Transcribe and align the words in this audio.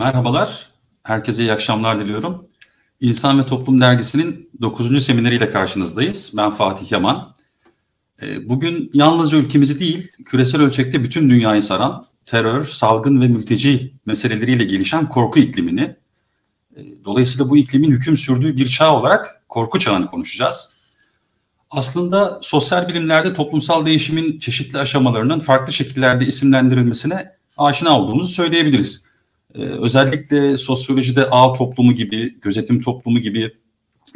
Merhabalar, 0.00 0.70
herkese 1.02 1.42
iyi 1.42 1.52
akşamlar 1.52 2.00
diliyorum. 2.00 2.46
İnsan 3.00 3.38
ve 3.38 3.46
Toplum 3.46 3.80
Dergisi'nin 3.80 4.50
9. 4.60 5.04
semineriyle 5.04 5.50
karşınızdayız. 5.50 6.34
Ben 6.36 6.50
Fatih 6.50 6.92
Yaman. 6.92 7.34
Ee, 8.22 8.48
bugün 8.48 8.90
yalnızca 8.94 9.38
ülkemizi 9.38 9.80
değil, 9.80 10.12
küresel 10.24 10.60
ölçekte 10.60 11.04
bütün 11.04 11.30
dünyayı 11.30 11.62
saran 11.62 12.06
terör, 12.26 12.64
salgın 12.64 13.20
ve 13.20 13.28
mülteci 13.28 13.94
meseleleriyle 14.06 14.64
gelişen 14.64 15.08
korku 15.08 15.38
iklimini, 15.38 15.96
e, 16.76 16.80
dolayısıyla 17.04 17.50
bu 17.50 17.56
iklimin 17.56 17.90
hüküm 17.90 18.16
sürdüğü 18.16 18.56
bir 18.56 18.68
çağ 18.68 18.96
olarak 18.96 19.42
korku 19.48 19.78
çağını 19.78 20.06
konuşacağız. 20.06 20.76
Aslında 21.70 22.38
sosyal 22.42 22.88
bilimlerde 22.88 23.34
toplumsal 23.34 23.86
değişimin 23.86 24.38
çeşitli 24.38 24.78
aşamalarının 24.78 25.40
farklı 25.40 25.72
şekillerde 25.72 26.24
isimlendirilmesine 26.24 27.32
aşina 27.56 28.00
olduğumuzu 28.00 28.28
söyleyebiliriz. 28.28 29.09
Ee, 29.54 29.62
özellikle 29.62 30.58
sosyolojide 30.58 31.24
ağ 31.30 31.52
toplumu 31.52 31.92
gibi, 31.92 32.40
gözetim 32.40 32.80
toplumu 32.80 33.18
gibi, 33.18 33.52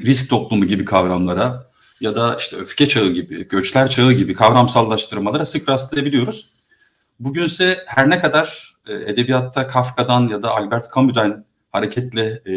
risk 0.04 0.30
toplumu 0.30 0.66
gibi 0.66 0.84
kavramlara 0.84 1.70
ya 2.00 2.16
da 2.16 2.36
işte 2.38 2.56
öfke 2.56 2.88
çağı 2.88 3.08
gibi, 3.08 3.48
göçler 3.48 3.88
çağı 3.88 4.12
gibi 4.12 4.34
kavramsallaştırmalara 4.34 5.44
sık 5.44 5.68
rastlayabiliyoruz. 5.68 6.50
Bugünse 7.20 7.78
her 7.86 8.10
ne 8.10 8.20
kadar 8.20 8.74
e, 8.86 8.92
edebiyatta 8.92 9.66
Kafka'dan 9.66 10.28
ya 10.28 10.42
da 10.42 10.50
Albert 10.50 10.94
Camus'dan 10.94 11.44
hareketle 11.72 12.42
e, 12.48 12.54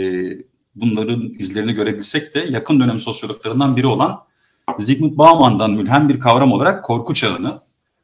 bunların 0.75 1.33
izlerini 1.39 1.73
görebilsek 1.73 2.35
de 2.35 2.45
yakın 2.49 2.79
dönem 2.79 2.99
sosyologlarından 2.99 3.77
biri 3.77 3.87
olan 3.87 4.19
Zygmunt 4.79 5.17
Bauman'dan 5.17 5.71
mülhem 5.71 6.09
bir 6.09 6.19
kavram 6.19 6.51
olarak 6.51 6.85
korku 6.85 7.13
çağını, 7.13 7.59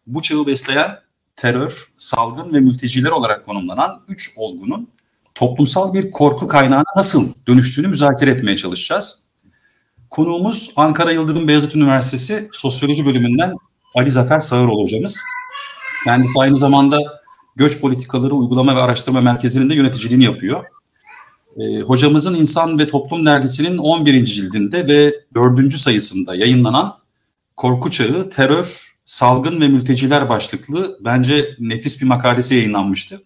bu 0.08 0.22
çağı 0.22 0.48
besleyen 0.48 1.03
terör, 1.36 1.88
salgın 1.98 2.54
ve 2.54 2.60
mülteciler 2.60 3.10
olarak 3.10 3.46
konumlanan 3.46 4.02
üç 4.08 4.34
olgunun 4.38 4.90
toplumsal 5.36 5.94
bir 5.94 6.12
korku 6.12 6.48
kaynağına 6.48 6.84
nasıl 6.98 7.34
dönüştüğünü 7.48 7.88
müzakere 7.88 8.30
etmeye 8.30 8.58
çalışacağız. 8.58 9.24
Konuğumuz 10.10 10.74
Ankara 10.76 11.12
Yıldırım 11.12 11.48
Beyazıt 11.48 11.76
Üniversitesi 11.76 12.50
Sosyoloji 12.52 13.06
Bölümünden 13.06 13.54
Ali 13.96 14.12
Zafer 14.12 14.40
Sağıroğlu 14.40 14.84
hocamız. 14.84 15.22
Kendisi 16.06 16.40
aynı 16.40 16.58
zamanda 16.58 16.98
Göç 17.56 17.82
Politikaları 17.82 18.34
Uygulama 18.34 18.76
ve 18.76 18.80
Araştırma 18.82 19.22
Merkezi'nin 19.22 19.70
de 19.70 19.76
yöneticiliğini 19.76 20.24
yapıyor. 20.24 20.66
E, 21.58 21.80
hocamızın 21.80 22.36
İnsan 22.36 22.80
ve 22.80 22.88
Toplum 22.88 23.26
Dergisi'nin 23.26 23.78
11. 23.78 24.26
cildinde 24.26 24.88
ve 24.88 25.14
4. 25.36 25.74
sayısında 25.74 26.36
yayınlanan 26.36 26.96
Korku 27.58 27.92
Çağı, 27.92 28.30
Terör, 28.30 28.93
Salgın 29.06 29.62
ve 29.62 29.68
Mülteciler 29.68 30.30
başlıklı 30.30 30.98
bence 31.02 31.56
nefis 31.60 32.02
bir 32.02 32.06
makalesi 32.06 32.56
yayınlanmıştı. 32.56 33.22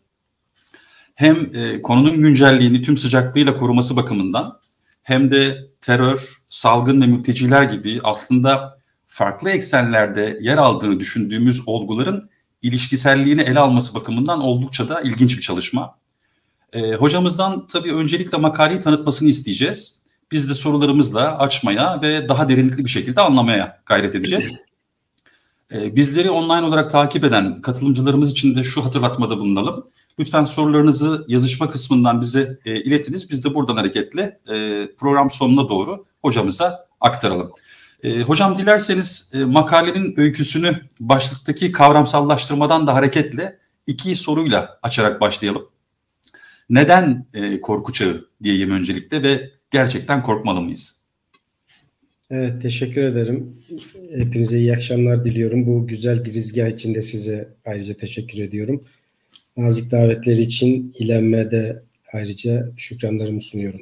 Hem 1.16 1.50
e, 1.56 1.82
konunun 1.82 2.22
güncelliğini 2.22 2.82
tüm 2.82 2.98
sıcaklığıyla 2.98 3.58
koruması 3.58 3.96
bakımından 3.96 4.60
hem 5.04 5.32
de 5.32 5.68
terör, 5.82 6.38
salgın 6.50 7.02
ve 7.02 7.08
mülteciler 7.08 7.64
gibi 7.64 8.00
aslında 8.04 8.78
farklı 9.08 9.50
eksenlerde 9.50 10.38
yer 10.42 10.58
aldığını 10.58 11.00
düşündüğümüz 11.00 11.68
olguların 11.68 12.30
ilişkiselliğini 12.62 13.42
ele 13.42 13.60
alması 13.60 13.96
bakımından 13.96 14.42
oldukça 14.42 14.90
da 14.90 15.02
ilginç 15.02 15.38
bir 15.38 15.42
çalışma. 15.42 15.98
E, 16.74 16.94
hocamızdan 16.94 17.68
tabii 17.68 17.94
öncelikle 17.94 18.38
makaleyi 18.38 18.80
tanıtmasını 18.80 19.30
isteyeceğiz. 19.30 20.04
Biz 20.32 20.50
de 20.50 20.54
sorularımızla 20.54 21.38
açmaya 21.38 22.02
ve 22.02 22.30
daha 22.30 22.50
derinlikli 22.50 22.86
bir 22.86 22.90
şekilde 22.90 23.22
anlamaya 23.22 23.82
gayret 23.86 24.16
edeceğiz. 24.16 24.54
E, 25.74 25.96
bizleri 25.96 26.30
online 26.30 26.68
olarak 26.68 26.92
takip 26.92 27.24
eden 27.24 27.62
katılımcılarımız 27.62 28.32
için 28.32 28.56
de 28.56 28.64
şu 28.64 28.86
hatırlatmada 28.86 29.40
bulunalım. 29.40 29.84
Lütfen 30.20 30.46
sorularınızı 30.46 31.26
yazışma 31.28 31.72
kısmından 31.72 32.22
bize 32.22 32.60
e, 32.66 32.76
iletiniz. 32.84 33.30
Biz 33.30 33.46
de 33.46 33.56
buradan 33.56 33.76
hareketle 33.76 34.40
e, 34.50 34.88
program 34.98 35.30
sonuna 35.30 35.70
doğru 35.70 36.06
hocamıza 36.22 36.88
aktaralım. 37.02 37.52
E, 38.04 38.22
hocam 38.22 38.58
dilerseniz 38.58 39.34
makalenin 39.46 40.14
öyküsünü 40.18 40.82
başlıktaki 41.00 41.72
kavramsallaştırmadan 41.72 42.88
da 42.88 42.94
hareketle 42.94 43.60
iki 43.88 44.16
soruyla 44.16 44.80
açarak 44.84 45.22
başlayalım. 45.22 45.70
Neden 46.70 47.26
korku 47.62 47.94
çağı 47.94 48.28
diyeyim 48.44 48.72
öncelikle 48.72 49.24
ve 49.24 49.52
gerçekten 49.72 50.24
korkmalı 50.24 50.62
mıyız? 50.62 50.97
Evet, 52.32 52.62
teşekkür 52.62 53.04
ederim. 53.04 53.56
Hepinize 54.16 54.60
iyi 54.60 54.74
akşamlar 54.74 55.26
diliyorum. 55.26 55.68
Bu 55.68 55.88
güzel 55.88 56.24
girizgah 56.24 56.68
için 56.68 56.96
de 56.96 57.02
size 57.02 57.48
ayrıca 57.66 57.94
teşekkür 57.94 58.40
ediyorum. 58.40 58.84
Nazik 59.58 59.92
davetleri 59.92 60.42
için 60.42 60.96
İlenme'de 61.00 61.84
ayrıca 62.14 62.70
şükranlarımı 62.78 63.42
sunuyorum. 63.42 63.82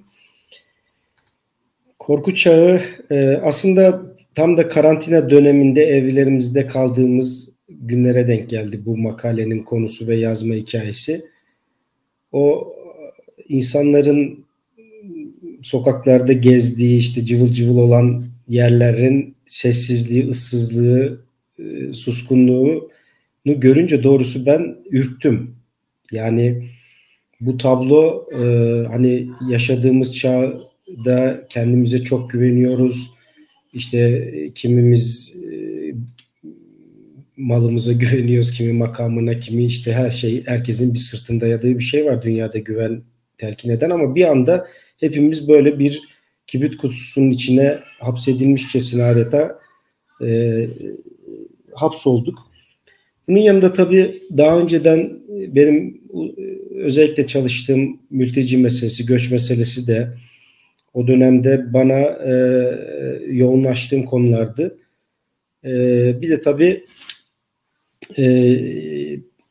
Korku 1.99 2.35
çağı 2.35 2.81
e, 3.11 3.39
aslında 3.43 4.15
tam 4.35 4.57
da 4.57 4.69
karantina 4.69 5.29
döneminde 5.29 5.83
evlerimizde 5.83 6.67
kaldığımız 6.67 7.49
günlere 7.69 8.27
denk 8.27 8.49
geldi 8.49 8.85
bu 8.85 8.97
makalenin 8.97 9.63
konusu 9.63 10.07
ve 10.07 10.15
yazma 10.15 10.53
hikayesi. 10.53 11.25
O 12.31 12.73
insanların 13.49 14.45
sokaklarda 15.61 16.33
gezdiği 16.33 16.97
işte 16.99 17.25
cıvıl 17.25 17.53
cıvıl 17.53 17.77
olan 17.77 18.34
yerlerin 18.47 19.35
sessizliği, 19.45 20.29
ıssızlığı, 20.29 21.25
e, 21.59 21.93
suskunluğunu 21.93 22.89
görünce 23.45 24.03
doğrusu 24.03 24.45
ben 24.45 24.75
ürktüm. 24.91 25.55
Yani 26.11 26.63
bu 27.41 27.57
tablo 27.57 28.27
e, 28.31 28.43
hani 28.87 29.27
yaşadığımız 29.49 30.15
çağda 30.15 31.47
kendimize 31.49 32.03
çok 32.03 32.29
güveniyoruz. 32.29 33.11
İşte 33.73 33.97
e, 34.35 34.53
kimimiz 34.53 35.35
e, 35.51 35.55
malımıza 37.37 37.91
güveniyoruz, 37.93 38.51
kimi 38.51 38.73
makamına, 38.73 39.39
kimi 39.39 39.65
işte 39.65 39.93
her 39.93 40.09
şey, 40.09 40.45
herkesin 40.45 40.93
bir 40.93 40.99
sırtında 40.99 41.47
yadığı 41.47 41.77
bir 41.77 41.83
şey 41.83 42.05
var 42.05 42.21
dünyada 42.21 42.57
güven 42.57 43.01
telkin 43.37 43.69
eden 43.69 43.89
ama 43.89 44.15
bir 44.15 44.31
anda 44.31 44.67
hepimiz 44.99 45.49
böyle 45.49 45.79
bir 45.79 46.14
kibrit 46.47 46.77
kutusunun 46.77 47.31
içine 47.31 47.79
hapsedilmişçesine 47.99 49.03
adeta 49.03 49.59
e, 50.21 50.67
hapsolduk. 51.73 52.39
Bunun 53.27 53.39
yanında 53.39 53.73
tabii 53.73 54.21
daha 54.37 54.59
önceden 54.59 55.19
benim 55.29 56.01
özellikle 56.75 57.27
çalıştığım 57.27 57.99
mülteci 58.09 58.57
meselesi, 58.57 59.05
göç 59.05 59.31
meselesi 59.31 59.87
de 59.87 60.17
o 60.93 61.07
dönemde 61.07 61.73
bana 61.73 61.99
e, 61.99 62.33
yoğunlaştığım 63.27 64.03
konulardı. 64.03 64.77
E, 65.65 65.71
bir 66.21 66.29
de 66.29 66.41
tabii 66.41 66.85
e, 68.17 68.25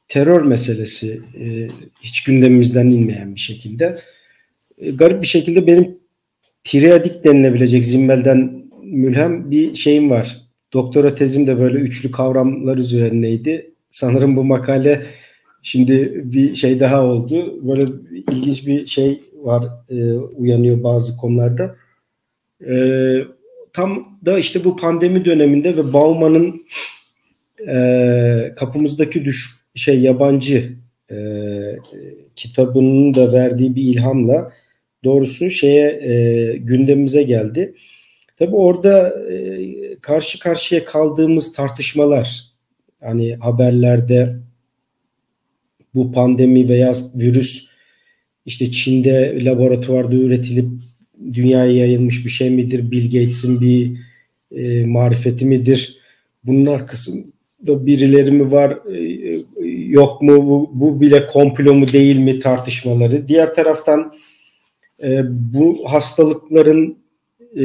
terör 0.09 0.43
meselesi 0.43 1.21
e, 1.41 1.69
hiç 2.03 2.25
gündemimizden 2.25 2.87
inmeyen 2.87 3.35
bir 3.35 3.41
şekilde. 3.41 3.99
E, 4.79 4.91
garip 4.91 5.23
bir 5.23 5.27
şekilde 5.27 5.67
benim 5.67 5.99
triadik 6.65 7.25
denilebilecek 7.25 7.85
Zimmel'den 7.85 8.65
mülhem 8.83 9.51
bir 9.51 9.75
şeyim 9.75 10.11
var. 10.11 10.41
Doktora 10.73 11.15
tezim 11.15 11.47
de 11.47 11.59
böyle 11.59 11.79
üçlü 11.79 12.11
kavramlar 12.11 12.79
üzerineydi. 12.79 13.71
Sanırım 13.91 14.37
bu 14.37 14.45
makale 14.45 15.03
şimdi 15.63 16.23
bir 16.25 16.55
şey 16.55 16.81
daha 16.81 17.05
oldu. 17.05 17.69
Böyle 17.69 17.85
ilginç 18.31 18.67
bir 18.67 18.87
şey 18.87 19.21
var 19.43 19.65
e, 19.91 20.13
uyanıyor 20.13 20.83
bazı 20.83 21.17
konularda. 21.17 21.77
E, 22.69 22.75
tam 23.73 24.19
da 24.25 24.39
işte 24.39 24.65
bu 24.65 24.77
pandemi 24.77 25.25
döneminde 25.25 25.77
ve 25.77 25.93
Bauman'ın 25.93 26.67
e, 27.69 28.55
kapımızdaki 28.57 29.25
düş 29.25 29.51
şey 29.75 30.01
yabancı 30.01 30.73
e, 31.11 31.17
kitabının 32.37 33.15
da 33.15 33.33
verdiği 33.33 33.77
bir 33.77 33.83
ilhamla 33.83 34.53
doğrusu 35.05 35.51
şeye 35.51 35.89
e, 35.89 36.57
gündemimize 36.57 37.23
geldi. 37.23 37.75
Tabii 38.37 38.57
orada 38.57 39.09
e, 39.33 39.65
karşı 40.01 40.39
karşıya 40.39 40.85
kaldığımız 40.85 41.53
tartışmalar 41.53 42.45
hani 43.01 43.35
haberlerde 43.35 44.37
bu 45.95 46.13
pandemi 46.13 46.69
veya 46.69 46.93
virüs 47.15 47.67
işte 48.47 48.71
Çin'de 48.71 49.45
laboratuvarda 49.45 50.15
üretilip 50.15 50.67
dünyaya 51.33 51.77
yayılmış 51.77 52.25
bir 52.25 52.31
şey 52.31 52.51
midir? 52.51 52.91
Bill 52.91 53.05
Gates'in 53.05 53.61
bir 53.61 53.97
e, 54.57 54.87
marifeti 54.87 55.47
midir? 55.47 55.99
Bunun 56.45 56.67
arkasında 56.67 57.87
birileri 57.87 58.31
mi 58.31 58.53
var? 58.53 58.79
E, 58.95 59.39
yok 59.87 60.23
mu? 60.23 60.47
Bu, 60.47 60.71
bu 60.75 61.01
bile 61.01 61.27
komplo 61.27 61.75
mu 61.75 61.89
değil 61.93 62.17
mi 62.17 62.39
tartışmaları. 62.39 63.29
Diğer 63.29 63.55
taraftan 63.55 64.13
e, 65.03 65.23
bu 65.29 65.85
hastalıkların 65.87 66.99
e, 67.57 67.65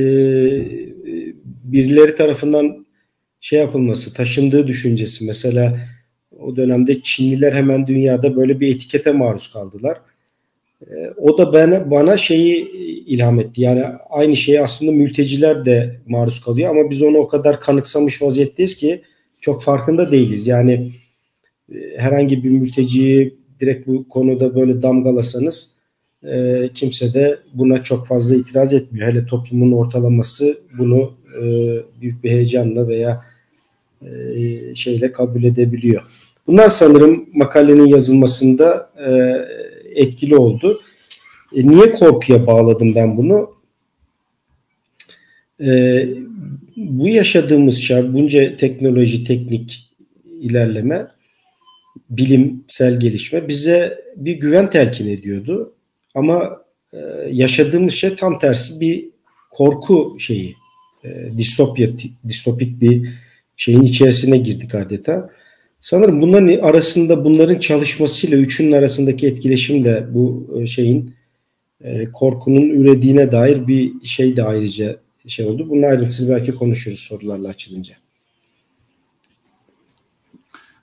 birileri 1.63 2.15
tarafından 2.15 2.85
şey 3.39 3.59
yapılması, 3.59 4.13
taşındığı 4.13 4.67
düşüncesi. 4.67 5.25
Mesela 5.25 5.79
o 6.39 6.55
dönemde 6.55 7.01
Çinliler 7.01 7.53
hemen 7.53 7.87
dünyada 7.87 8.35
böyle 8.35 8.59
bir 8.59 8.75
etikete 8.75 9.11
maruz 9.11 9.53
kaldılar. 9.53 10.01
E, 10.81 11.09
o 11.17 11.37
da 11.37 11.53
bana, 11.53 11.91
bana 11.91 12.17
şeyi 12.17 12.71
ilham 13.05 13.39
etti. 13.39 13.61
Yani 13.61 13.83
aynı 14.09 14.35
şeyi 14.35 14.61
aslında 14.61 14.91
mülteciler 14.91 15.65
de 15.65 15.99
maruz 16.07 16.41
kalıyor 16.41 16.69
ama 16.69 16.89
biz 16.89 17.01
onu 17.01 17.17
o 17.17 17.27
kadar 17.27 17.61
kanıksamış 17.61 18.21
vaziyetteyiz 18.21 18.77
ki 18.77 19.01
çok 19.39 19.63
farkında 19.63 20.11
değiliz. 20.11 20.47
Yani 20.47 20.91
e, 21.71 21.75
herhangi 21.97 22.43
bir 22.43 22.49
mülteciyi 22.49 23.39
direkt 23.59 23.87
bu 23.87 24.07
konuda 24.07 24.55
böyle 24.55 24.81
damgalasanız 24.81 25.78
e, 26.23 26.69
kimse 26.73 27.13
de 27.13 27.39
buna 27.53 27.83
çok 27.83 28.07
fazla 28.07 28.35
itiraz 28.35 28.73
etmiyor. 28.73 29.11
Hele 29.11 29.25
toplumun 29.25 29.71
ortalaması 29.71 30.57
bunu 30.77 31.13
e, 31.35 31.43
büyük 32.01 32.23
bir 32.23 32.29
heyecanla 32.29 32.87
veya 32.87 33.25
e, 34.01 34.09
şeyle 34.75 35.11
kabul 35.11 35.43
edebiliyor. 35.43 36.03
Bunlar 36.47 36.69
sanırım 36.69 37.29
makalenin 37.33 37.85
yazılmasında 37.85 38.89
e, 39.07 39.11
etkili 39.95 40.35
oldu. 40.35 40.81
E, 41.55 41.67
niye 41.67 41.93
korkuya 41.93 42.47
bağladım 42.47 42.95
ben 42.95 43.17
bunu? 43.17 43.49
E, 45.61 46.05
bu 46.77 47.07
yaşadığımız 47.07 47.81
çağ, 47.81 48.13
bunca 48.13 48.57
teknoloji, 48.57 49.23
teknik 49.23 49.89
ilerleme, 50.41 51.07
bilimsel 52.09 52.99
gelişme 52.99 53.47
bize 53.47 54.01
bir 54.15 54.33
güven 54.33 54.69
telkin 54.69 55.07
ediyordu. 55.07 55.73
Ama 56.19 56.61
e, 56.93 56.97
yaşadığımız 57.31 57.93
şey 57.93 58.15
tam 58.15 58.39
tersi 58.39 58.79
bir 58.79 59.09
korku 59.51 60.17
şeyi, 60.19 60.55
e, 61.03 61.37
distopya, 61.37 61.89
distopik 62.27 62.81
bir 62.81 63.09
şeyin 63.57 63.81
içerisine 63.81 64.37
girdik 64.37 64.75
adeta. 64.75 65.29
Sanırım 65.81 66.21
bunların 66.21 66.47
arasında 66.47 67.25
bunların 67.25 67.59
çalışmasıyla 67.59 68.37
üçünün 68.37 68.71
arasındaki 68.71 69.27
etkileşim 69.27 69.83
de 69.83 70.07
bu 70.11 70.53
e, 70.61 70.67
şeyin 70.67 71.13
e, 71.83 72.11
korkunun 72.11 72.69
ürediğine 72.69 73.31
dair 73.31 73.67
bir 73.67 74.05
şey 74.05 74.37
de 74.37 74.43
ayrıca 74.43 74.97
şey 75.27 75.45
oldu. 75.45 75.69
Bunun 75.69 75.83
ayrıntısını 75.83 76.35
belki 76.35 76.51
konuşuruz 76.51 76.99
sorularla 76.99 77.47
açılınca. 77.47 77.95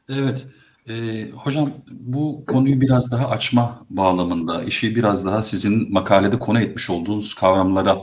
Evet. 0.08 0.46
E, 0.88 1.28
hocam 1.30 1.70
bu 1.90 2.44
konuyu 2.46 2.80
biraz 2.80 3.12
daha 3.12 3.28
açma 3.28 3.86
bağlamında, 3.90 4.62
işi 4.62 4.96
biraz 4.96 5.26
daha 5.26 5.42
sizin 5.42 5.92
makalede 5.92 6.38
konu 6.38 6.60
etmiş 6.60 6.90
olduğunuz 6.90 7.34
kavramlara 7.34 7.98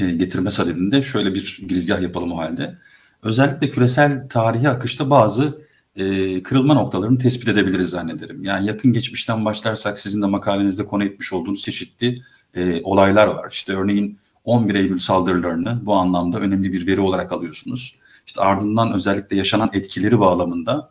e, 0.00 0.12
getirme 0.12 0.50
sadedinde 0.50 1.02
şöyle 1.02 1.34
bir 1.34 1.62
girizgah 1.68 2.00
yapalım 2.02 2.32
o 2.32 2.38
halde. 2.38 2.78
Özellikle 3.22 3.70
küresel 3.70 4.28
tarihi 4.28 4.68
akışta 4.68 5.10
bazı 5.10 5.62
e, 5.96 6.42
kırılma 6.42 6.74
noktalarını 6.74 7.18
tespit 7.18 7.48
edebiliriz 7.48 7.90
zannederim. 7.90 8.44
Yani 8.44 8.66
yakın 8.66 8.92
geçmişten 8.92 9.44
başlarsak 9.44 9.98
sizin 9.98 10.22
de 10.22 10.26
makalenizde 10.26 10.86
konu 10.86 11.04
etmiş 11.04 11.32
olduğunuz 11.32 11.60
çeşitli 11.62 12.14
e, 12.54 12.82
olaylar 12.82 13.26
var. 13.26 13.48
İşte 13.50 13.72
örneğin 13.72 14.18
11 14.44 14.74
Eylül 14.74 14.98
saldırılarını 14.98 15.86
bu 15.86 15.94
anlamda 15.94 16.38
önemli 16.38 16.72
bir 16.72 16.86
veri 16.86 17.00
olarak 17.00 17.32
alıyorsunuz. 17.32 17.96
İşte 18.26 18.40
ardından 18.40 18.92
özellikle 18.92 19.36
yaşanan 19.36 19.70
etkileri 19.72 20.20
bağlamında 20.20 20.90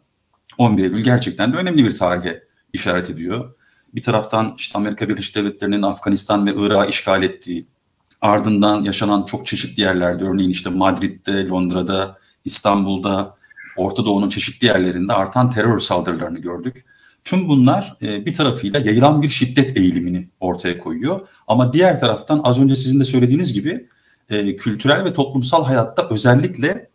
11 0.57 0.83
Eylül 0.83 1.03
gerçekten 1.03 1.53
de 1.53 1.57
önemli 1.57 1.85
bir 1.85 1.95
tarihe 1.95 2.43
işaret 2.73 3.09
ediyor. 3.09 3.53
Bir 3.95 4.01
taraftan 4.01 4.55
işte 4.57 4.77
Amerika 4.77 5.09
Birleşik 5.09 5.35
Devletleri'nin 5.35 5.81
Afganistan 5.81 6.45
ve 6.47 6.53
Irak'ı 6.55 6.89
işgal 6.89 7.23
ettiği, 7.23 7.67
ardından 8.21 8.83
yaşanan 8.83 9.25
çok 9.25 9.45
çeşitli 9.45 9.81
yerlerde 9.81 10.23
örneğin 10.23 10.49
işte 10.49 10.69
Madrid'de, 10.69 11.47
Londra'da, 11.47 12.17
İstanbul'da, 12.45 13.35
Orta 13.77 14.05
Doğu'nun 14.05 14.29
çeşitli 14.29 14.67
yerlerinde 14.67 15.13
artan 15.13 15.49
terör 15.49 15.79
saldırılarını 15.79 16.39
gördük. 16.39 16.85
Tüm 17.23 17.49
bunlar 17.49 17.97
e, 18.01 18.25
bir 18.25 18.33
tarafıyla 18.33 18.79
yayılan 18.79 19.21
bir 19.21 19.29
şiddet 19.29 19.77
eğilimini 19.77 20.29
ortaya 20.39 20.77
koyuyor. 20.77 21.27
Ama 21.47 21.73
diğer 21.73 21.99
taraftan 21.99 22.41
az 22.43 22.61
önce 22.61 22.75
sizin 22.75 22.99
de 22.99 23.03
söylediğiniz 23.03 23.53
gibi 23.53 23.87
e, 24.29 24.55
kültürel 24.55 25.05
ve 25.05 25.13
toplumsal 25.13 25.65
hayatta 25.65 26.07
özellikle 26.09 26.90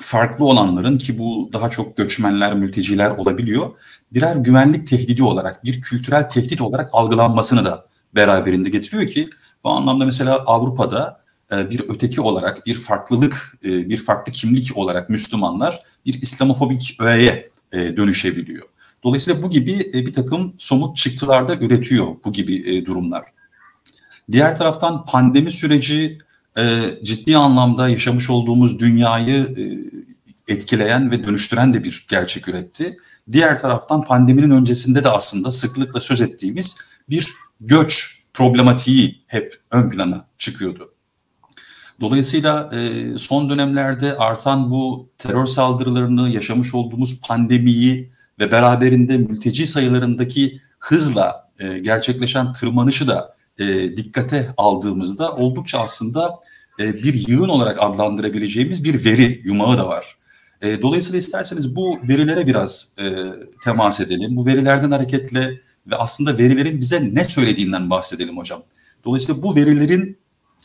farklı 0.00 0.44
olanların 0.44 0.98
ki 0.98 1.18
bu 1.18 1.50
daha 1.52 1.70
çok 1.70 1.96
göçmenler, 1.96 2.54
mülteciler 2.54 3.10
olabiliyor. 3.10 3.70
Birer 4.12 4.36
güvenlik 4.36 4.88
tehdidi 4.88 5.22
olarak, 5.22 5.64
bir 5.64 5.82
kültürel 5.82 6.30
tehdit 6.30 6.60
olarak 6.60 6.90
algılanmasını 6.92 7.64
da 7.64 7.86
beraberinde 8.14 8.68
getiriyor 8.68 9.08
ki 9.08 9.28
bu 9.64 9.70
anlamda 9.70 10.04
mesela 10.04 10.38
Avrupa'da 10.46 11.22
e, 11.52 11.70
bir 11.70 11.82
öteki 11.88 12.20
olarak, 12.20 12.66
bir 12.66 12.74
farklılık, 12.74 13.58
e, 13.64 13.88
bir 13.88 13.96
farklı 13.96 14.32
kimlik 14.32 14.76
olarak 14.76 15.10
Müslümanlar 15.10 15.80
bir 16.06 16.22
İslamofobik 16.22 16.96
öğeye 17.00 17.50
e, 17.72 17.96
dönüşebiliyor. 17.96 18.66
Dolayısıyla 19.04 19.42
bu 19.42 19.50
gibi 19.50 19.90
bir 19.94 20.12
takım 20.12 20.54
somut 20.58 20.96
çıktılarda 20.96 21.54
üretiyor 21.54 22.06
bu 22.24 22.32
gibi 22.32 22.86
durumlar. 22.86 23.24
Diğer 24.32 24.56
taraftan 24.56 25.04
pandemi 25.04 25.50
süreci 25.50 26.18
ciddi 27.02 27.36
anlamda 27.36 27.88
yaşamış 27.88 28.30
olduğumuz 28.30 28.78
dünyayı 28.78 29.54
etkileyen 30.48 31.10
ve 31.10 31.26
dönüştüren 31.26 31.74
de 31.74 31.84
bir 31.84 32.06
gerçek 32.10 32.48
üretti. 32.48 32.96
Diğer 33.32 33.58
taraftan 33.58 34.04
pandeminin 34.04 34.50
öncesinde 34.50 35.04
de 35.04 35.08
aslında 35.08 35.50
sıklıkla 35.50 36.00
söz 36.00 36.20
ettiğimiz 36.20 36.80
bir 37.10 37.32
göç 37.60 38.22
problematiği 38.34 39.22
hep 39.26 39.60
ön 39.70 39.90
plana 39.90 40.26
çıkıyordu. 40.38 40.92
Dolayısıyla 42.00 42.70
e, 42.74 43.18
son 43.18 43.50
dönemlerde 43.50 44.16
artan 44.16 44.70
bu 44.70 45.08
terör 45.18 45.46
saldırılarını, 45.46 46.30
yaşamış 46.30 46.74
olduğumuz 46.74 47.20
pandemiyi 47.20 48.10
ve 48.38 48.52
beraberinde 48.52 49.18
mülteci 49.18 49.66
sayılarındaki 49.66 50.60
hızla 50.78 51.50
e, 51.58 51.78
gerçekleşen 51.78 52.52
tırmanışı 52.52 53.08
da 53.08 53.36
e, 53.58 53.96
dikkate 53.96 54.54
aldığımızda 54.56 55.32
oldukça 55.32 55.78
aslında 55.78 56.40
e, 56.80 56.94
bir 56.94 57.28
yığın 57.28 57.48
olarak 57.48 57.82
adlandırabileceğimiz 57.82 58.84
bir 58.84 59.04
veri 59.04 59.40
yumağı 59.44 59.78
da 59.78 59.88
var. 59.88 60.16
E, 60.62 60.82
dolayısıyla 60.82 61.18
isterseniz 61.18 61.76
bu 61.76 61.98
verilere 62.08 62.46
biraz 62.46 62.94
e, 62.98 63.04
temas 63.64 64.00
edelim. 64.00 64.36
Bu 64.36 64.46
verilerden 64.46 64.90
hareketle 64.90 65.60
ve 65.86 65.96
aslında 65.96 66.38
verilerin 66.38 66.80
bize 66.80 67.14
ne 67.14 67.24
söylediğinden 67.24 67.90
bahsedelim 67.90 68.36
hocam. 68.36 68.62
Dolayısıyla 69.04 69.42
bu 69.42 69.56
verilerin 69.56 70.18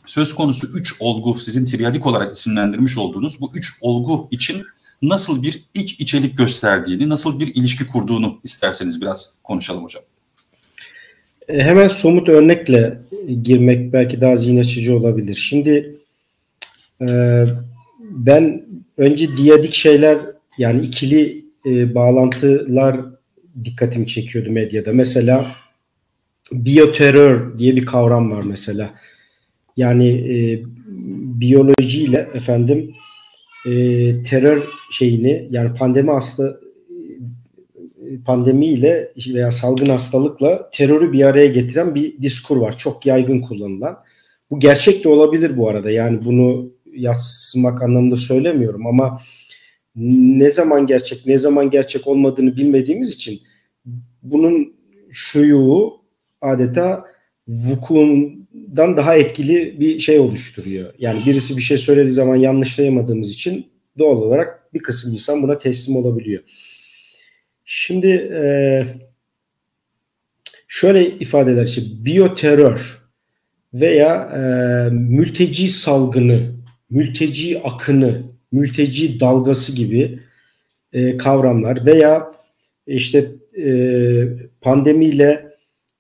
söz 0.06 0.36
konusu 0.36 0.68
üç 0.68 0.96
olgu 1.00 1.40
sizin 1.40 1.66
triyadik 1.66 2.06
olarak 2.06 2.36
isimlendirmiş 2.36 2.98
olduğunuz 2.98 3.42
bu 3.42 3.52
üç 3.56 3.74
olgu 3.82 4.28
için 4.32 4.64
nasıl 5.02 5.44
bir 5.44 5.66
iç 5.74 6.00
içelik 6.00 6.38
gösterdiğini, 6.38 7.10
nasıl 7.10 7.40
bir 7.40 7.56
ilişki 7.56 7.88
kurduğunu 7.88 8.40
isterseniz 8.44 9.02
biraz 9.02 9.40
konuşalım 9.44 9.84
hocam. 9.84 10.04
E, 11.48 11.64
hemen 11.64 11.88
somut 11.88 12.30
örnekle 12.30 12.98
girmek 13.44 13.94
belki 13.94 14.22
daha 14.22 14.36
zihin 14.36 14.60
açıcı 14.60 14.98
olabilir. 14.98 15.36
Şimdi 15.36 15.96
e, 17.02 17.08
ben 18.02 18.66
önce 18.98 19.38
diyadik 19.38 19.74
şeyler 19.74 20.18
yani 20.58 20.82
ikili 20.82 21.46
e, 21.66 21.96
bağlantılar 21.96 23.00
dikkatimi 23.66 24.08
çekiyordu 24.08 24.52
medyada. 24.52 24.94
Mesela 24.94 25.56
biyoterör 26.52 27.60
diye 27.60 27.76
bir 27.76 27.86
kavram 27.86 28.32
var 28.32 28.44
mesela. 28.44 28.94
Yani 29.78 30.10
e, 30.10 30.62
biyolojiyle 31.42 32.30
efendim 32.34 32.96
e, 33.66 33.72
terör 34.24 34.64
şeyini 34.92 35.48
yani 35.52 35.74
pandemi 35.74 36.12
hasta 36.12 36.58
pandemiyle 38.26 39.14
veya 39.34 39.52
salgın 39.52 39.86
hastalıkla 39.86 40.70
terörü 40.74 41.14
bir 41.14 41.24
araya 41.24 41.48
getiren 41.48 41.96
bir 41.96 42.22
diskur 42.22 42.58
var. 42.58 42.78
Çok 42.78 43.06
yaygın 43.06 43.42
kullanılan. 43.42 43.98
Bu 44.52 44.60
gerçek 44.60 45.04
de 45.04 45.10
olabilir 45.10 45.58
bu 45.58 45.70
arada. 45.70 45.92
Yani 45.92 46.26
bunu 46.26 46.72
yazmak 46.94 47.82
anlamında 47.82 48.16
söylemiyorum 48.16 48.88
ama 48.88 49.22
ne 49.96 50.50
zaman 50.50 50.88
gerçek 50.88 51.26
ne 51.26 51.38
zaman 51.38 51.70
gerçek 51.70 52.08
olmadığını 52.08 52.58
bilmediğimiz 52.58 53.14
için 53.14 53.42
bunun 54.24 54.74
şuyu 55.12 55.94
adeta 56.42 57.06
vukuundan 57.48 58.98
daha 58.98 59.16
etkili 59.16 59.80
bir 59.80 60.00
şey 60.00 60.20
oluşturuyor. 60.20 60.94
Yani 61.00 61.26
birisi 61.26 61.58
bir 61.58 61.62
şey 61.62 61.78
söylediği 61.78 62.12
zaman 62.12 62.36
yanlışlayamadığımız 62.36 63.32
için 63.32 63.66
doğal 63.98 64.18
olarak 64.18 64.74
bir 64.74 64.80
kısım 64.80 65.14
insan 65.14 65.44
buna 65.44 65.58
teslim 65.58 65.96
olabiliyor. 65.96 66.44
Şimdi 67.70 68.08
e, 68.34 68.44
şöyle 70.68 71.10
ifadeler 71.10 71.66
işte 71.66 71.82
biyoterör 72.00 72.98
veya 73.74 74.16
e, 74.16 74.42
mülteci 74.92 75.70
salgını, 75.70 76.52
mülteci 76.90 77.62
akını, 77.64 78.22
mülteci 78.52 79.20
dalgası 79.20 79.76
gibi 79.76 80.20
e, 80.94 81.18
kavramlar 81.18 81.86
veya 81.86 82.32
işte 82.88 83.32
e, 83.58 83.74
pandemiyle 84.62 85.48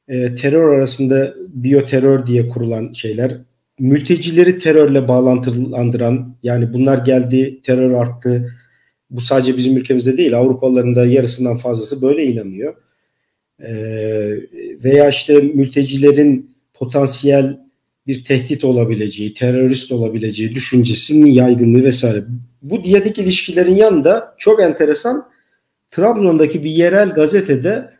e, 0.07 0.35
terör 0.35 0.73
arasında 0.73 1.33
biyoterör 1.47 2.25
diye 2.25 2.47
kurulan 2.47 2.91
şeyler, 2.91 3.37
mültecileri 3.79 4.57
terörle 4.57 5.07
bağlantılandıran 5.07 6.35
yani 6.43 6.73
bunlar 6.73 6.97
geldi 6.97 7.61
terör 7.61 7.93
arttı. 7.93 8.53
Bu 9.09 9.21
sadece 9.21 9.57
bizim 9.57 9.77
ülkemizde 9.77 10.17
değil 10.17 10.37
Avrupalıların 10.37 10.95
da 10.95 11.05
yarısından 11.05 11.57
fazlası 11.57 12.01
böyle 12.01 12.25
inanıyor. 12.25 12.75
e, 13.59 13.71
veya 14.83 15.09
işte 15.09 15.41
mültecilerin 15.41 16.55
potansiyel 16.73 17.59
bir 18.07 18.23
tehdit 18.23 18.63
olabileceği, 18.63 19.33
terörist 19.33 19.91
olabileceği 19.91 20.55
düşüncesinin 20.55 21.25
yaygınlığı 21.25 21.83
vesaire. 21.83 22.23
Bu 22.61 22.83
diyadik 22.83 23.17
ilişkilerin 23.17 23.75
yanında 23.75 24.35
çok 24.37 24.61
enteresan 24.61 25.29
Trabzon'daki 25.89 26.63
bir 26.63 26.69
yerel 26.71 27.09
gazetede 27.09 27.93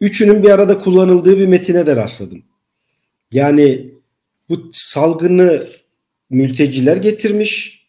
üçünün 0.00 0.42
bir 0.42 0.50
arada 0.50 0.78
kullanıldığı 0.78 1.38
bir 1.38 1.46
metine 1.46 1.86
de 1.86 1.96
rastladım. 1.96 2.42
Yani 3.32 3.90
bu 4.48 4.70
salgını 4.72 5.62
mülteciler 6.30 6.96
getirmiş. 6.96 7.85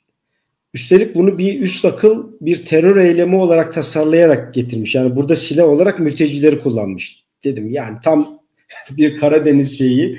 Üstelik 0.78 1.16
bunu 1.16 1.38
bir 1.38 1.62
üst 1.62 1.86
akıl 1.86 2.32
bir 2.42 2.66
terör 2.66 2.98
eylemi 2.98 3.36
olarak 3.36 3.74
tasarlayarak 3.74 4.54
getirmiş. 4.54 4.96
Yani 4.96 5.16
burada 5.16 5.36
silah 5.36 5.66
olarak 5.66 6.00
mültecileri 6.00 6.60
kullanmış. 6.60 7.24
Dedim 7.44 7.70
yani 7.70 7.98
tam 8.04 8.40
bir 8.92 9.18
Karadeniz 9.18 9.78
şeyi. 9.78 10.18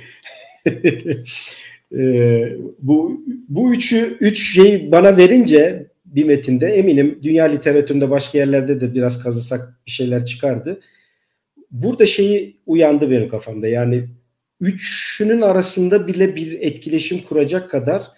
e, 1.99 2.03
bu 2.79 3.25
bu 3.49 3.75
üçü 3.75 4.17
üç 4.21 4.55
şey 4.55 4.93
bana 4.93 5.17
verince 5.17 5.87
bir 6.05 6.25
metinde 6.25 6.67
eminim 6.67 7.19
dünya 7.23 7.45
literatüründe 7.45 8.11
başka 8.11 8.39
yerlerde 8.39 8.81
de 8.81 8.95
biraz 8.95 9.23
kazısak 9.23 9.81
bir 9.87 9.91
şeyler 9.91 10.27
çıkardı. 10.27 10.81
Burada 11.71 12.07
şeyi 12.07 12.57
uyandı 12.67 13.11
benim 13.11 13.29
kafamda. 13.29 13.69
Yani 13.69 14.05
üçünün 14.61 15.41
arasında 15.41 16.07
bile 16.07 16.37
bir 16.37 16.53
etkileşim 16.61 17.19
kuracak 17.29 17.71
kadar 17.71 18.18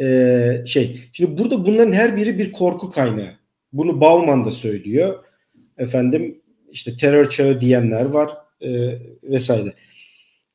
e, 0.00 0.62
şey. 0.66 1.00
Şimdi 1.12 1.38
burada 1.38 1.66
bunların 1.66 1.92
her 1.92 2.16
biri 2.16 2.38
bir 2.38 2.52
korku 2.52 2.90
kaynağı. 2.90 3.30
Bunu 3.72 4.00
Bauman 4.00 4.44
da 4.44 4.50
söylüyor. 4.50 5.24
Efendim 5.78 6.42
işte 6.70 6.96
terör 6.96 7.30
çağı 7.30 7.60
diyenler 7.60 8.04
var 8.04 8.30
e, 8.60 8.98
vesaire. 9.22 9.72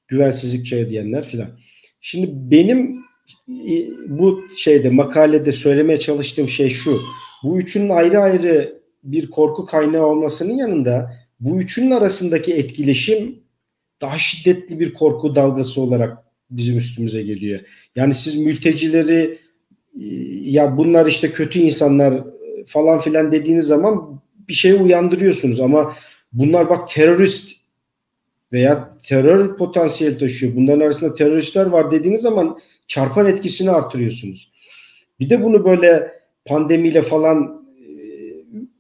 Güvensizlik 0.07 0.65
çağı 0.65 0.89
diyenler 0.89 1.24
filan. 1.24 1.48
Şimdi 2.01 2.29
benim 2.33 3.01
e, 3.50 3.74
bu 4.07 4.41
şeyde 4.57 4.89
makalede 4.89 5.51
söylemeye 5.51 6.00
çalıştığım 6.00 6.50
şey 6.50 6.69
şu. 6.69 7.00
Bu 7.43 7.60
üçünün 7.60 7.89
ayrı 7.89 8.19
ayrı 8.19 8.81
bir 9.03 9.29
korku 9.29 9.65
kaynağı 9.65 10.05
olmasının 10.05 10.53
yanında 10.53 11.13
bu 11.39 11.62
üçünün 11.62 11.91
arasındaki 11.91 12.53
etkileşim 12.53 13.43
daha 14.01 14.17
şiddetli 14.17 14.79
bir 14.79 14.93
korku 14.93 15.36
dalgası 15.36 15.81
olarak 15.81 16.17
bizim 16.51 16.77
üstümüze 16.77 17.24
geliyor. 17.24 17.60
Yani 17.96 18.13
siz 18.13 18.38
mültecileri 18.38 19.38
e, 19.96 20.05
ya 20.41 20.77
bunlar 20.77 21.05
işte 21.05 21.31
kötü 21.31 21.60
insanlar 21.60 22.24
falan 22.65 23.00
filan 23.00 23.31
dediğiniz 23.31 23.65
zaman 23.65 24.22
bir 24.48 24.53
şey 24.53 24.72
uyandırıyorsunuz 24.72 25.60
ama 25.60 25.96
bunlar 26.34 26.70
bak 26.70 26.89
terörist 26.89 27.62
veya 28.51 28.98
terör 29.03 29.58
potansiyeli 29.58 30.17
taşıyor. 30.17 30.55
Bunların 30.55 30.79
arasında 30.79 31.15
teröristler 31.15 31.65
var 31.65 31.91
dediğiniz 31.91 32.22
zaman 32.22 32.60
çarpan 32.88 33.25
etkisini 33.25 33.72
artırıyorsunuz. 33.72 34.51
Bir 35.20 35.29
de 35.29 35.43
bunu 35.43 35.65
böyle 35.65 36.12
pandemiyle 36.46 37.01
falan 37.01 37.65
e, 37.77 37.93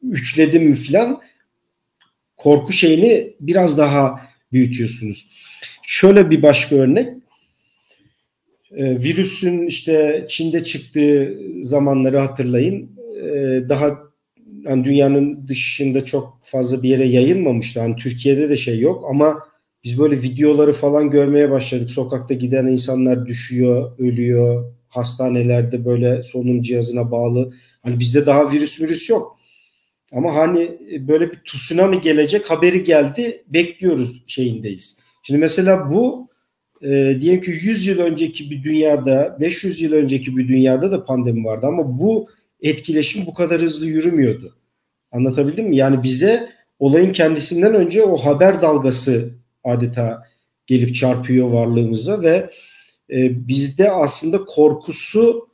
üçledim 0.03 0.63
mi 0.63 0.75
filan 0.75 1.21
korku 2.37 2.73
şeyini 2.73 3.33
biraz 3.39 3.77
daha 3.77 4.21
büyütüyorsunuz. 4.51 5.27
Şöyle 5.83 6.29
bir 6.29 6.41
başka 6.41 6.75
örnek. 6.75 7.20
E, 8.75 9.03
virüsün 9.03 9.67
işte 9.67 10.25
Çin'de 10.29 10.63
çıktığı 10.63 11.37
zamanları 11.61 12.17
hatırlayın. 12.17 12.89
E, 13.23 13.29
daha 13.69 13.97
yani 14.63 14.83
dünyanın 14.83 15.47
dışında 15.47 16.05
çok 16.05 16.39
fazla 16.43 16.83
bir 16.83 16.89
yere 16.89 17.07
yayılmamıştı. 17.07 17.79
Yani 17.79 17.95
Türkiye'de 17.95 18.49
de 18.49 18.57
şey 18.57 18.79
yok 18.79 19.05
ama 19.09 19.39
biz 19.83 19.99
böyle 19.99 20.21
videoları 20.21 20.73
falan 20.73 21.09
görmeye 21.09 21.51
başladık. 21.51 21.91
Sokakta 21.91 22.33
giden 22.33 22.67
insanlar 22.67 23.25
düşüyor, 23.25 23.99
ölüyor. 23.99 24.73
Hastanelerde 24.87 25.85
böyle 25.85 26.23
solunum 26.23 26.61
cihazına 26.61 27.11
bağlı. 27.11 27.53
Hani 27.83 27.99
bizde 27.99 28.25
daha 28.25 28.51
virüs 28.51 28.81
virüs 28.81 29.09
yok. 29.09 29.39
Ama 30.11 30.35
hani 30.35 30.77
böyle 30.99 31.31
bir 31.31 31.39
tsunami 31.45 32.01
gelecek 32.01 32.51
haberi 32.51 32.83
geldi 32.83 33.43
bekliyoruz 33.47 34.23
şeyindeyiz. 34.27 34.99
Şimdi 35.23 35.39
mesela 35.39 35.91
bu 35.91 36.30
e, 36.81 37.17
diyelim 37.21 37.41
ki 37.41 37.51
100 37.51 37.87
yıl 37.87 37.99
önceki 37.99 38.51
bir 38.51 38.63
dünyada 38.63 39.37
500 39.39 39.81
yıl 39.81 39.93
önceki 39.93 40.37
bir 40.37 40.47
dünyada 40.47 40.91
da 40.91 41.05
pandemi 41.05 41.45
vardı 41.45 41.65
ama 41.67 41.99
bu 41.99 42.29
etkileşim 42.61 43.25
bu 43.25 43.33
kadar 43.33 43.61
hızlı 43.61 43.87
yürümüyordu. 43.87 44.57
Anlatabildim 45.11 45.67
mi? 45.67 45.77
Yani 45.77 46.03
bize 46.03 46.49
olayın 46.79 47.11
kendisinden 47.11 47.73
önce 47.73 48.03
o 48.03 48.17
haber 48.17 48.61
dalgası 48.61 49.33
adeta 49.63 50.23
gelip 50.67 50.95
çarpıyor 50.95 51.47
varlığımıza 51.47 52.21
ve 52.21 52.49
e, 53.09 53.47
bizde 53.47 53.91
aslında 53.91 54.45
korkusu 54.45 55.49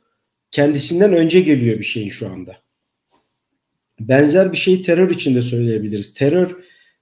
kendisinden 0.50 1.12
önce 1.12 1.40
geliyor 1.40 1.78
bir 1.78 1.84
şeyin 1.84 2.08
şu 2.08 2.28
anda. 2.28 2.56
Benzer 4.00 4.52
bir 4.52 4.56
şeyi 4.56 4.82
terör 4.82 5.10
için 5.10 5.34
de 5.34 5.42
söyleyebiliriz. 5.42 6.14
Terör 6.14 6.56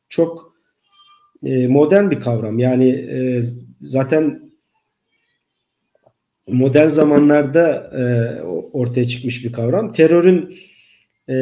çok 0.09 0.57
e, 1.45 1.67
modern 1.67 2.11
bir 2.11 2.21
kavram. 2.21 2.59
Yani 2.59 2.89
e, 2.89 3.41
zaten 3.81 4.51
modern 6.47 6.89
zamanlarda 6.89 7.91
e, 7.99 8.03
ortaya 8.73 9.09
çıkmış 9.09 9.45
bir 9.45 9.53
kavram. 9.53 9.93
Terörün 9.93 10.59
e, 11.29 11.37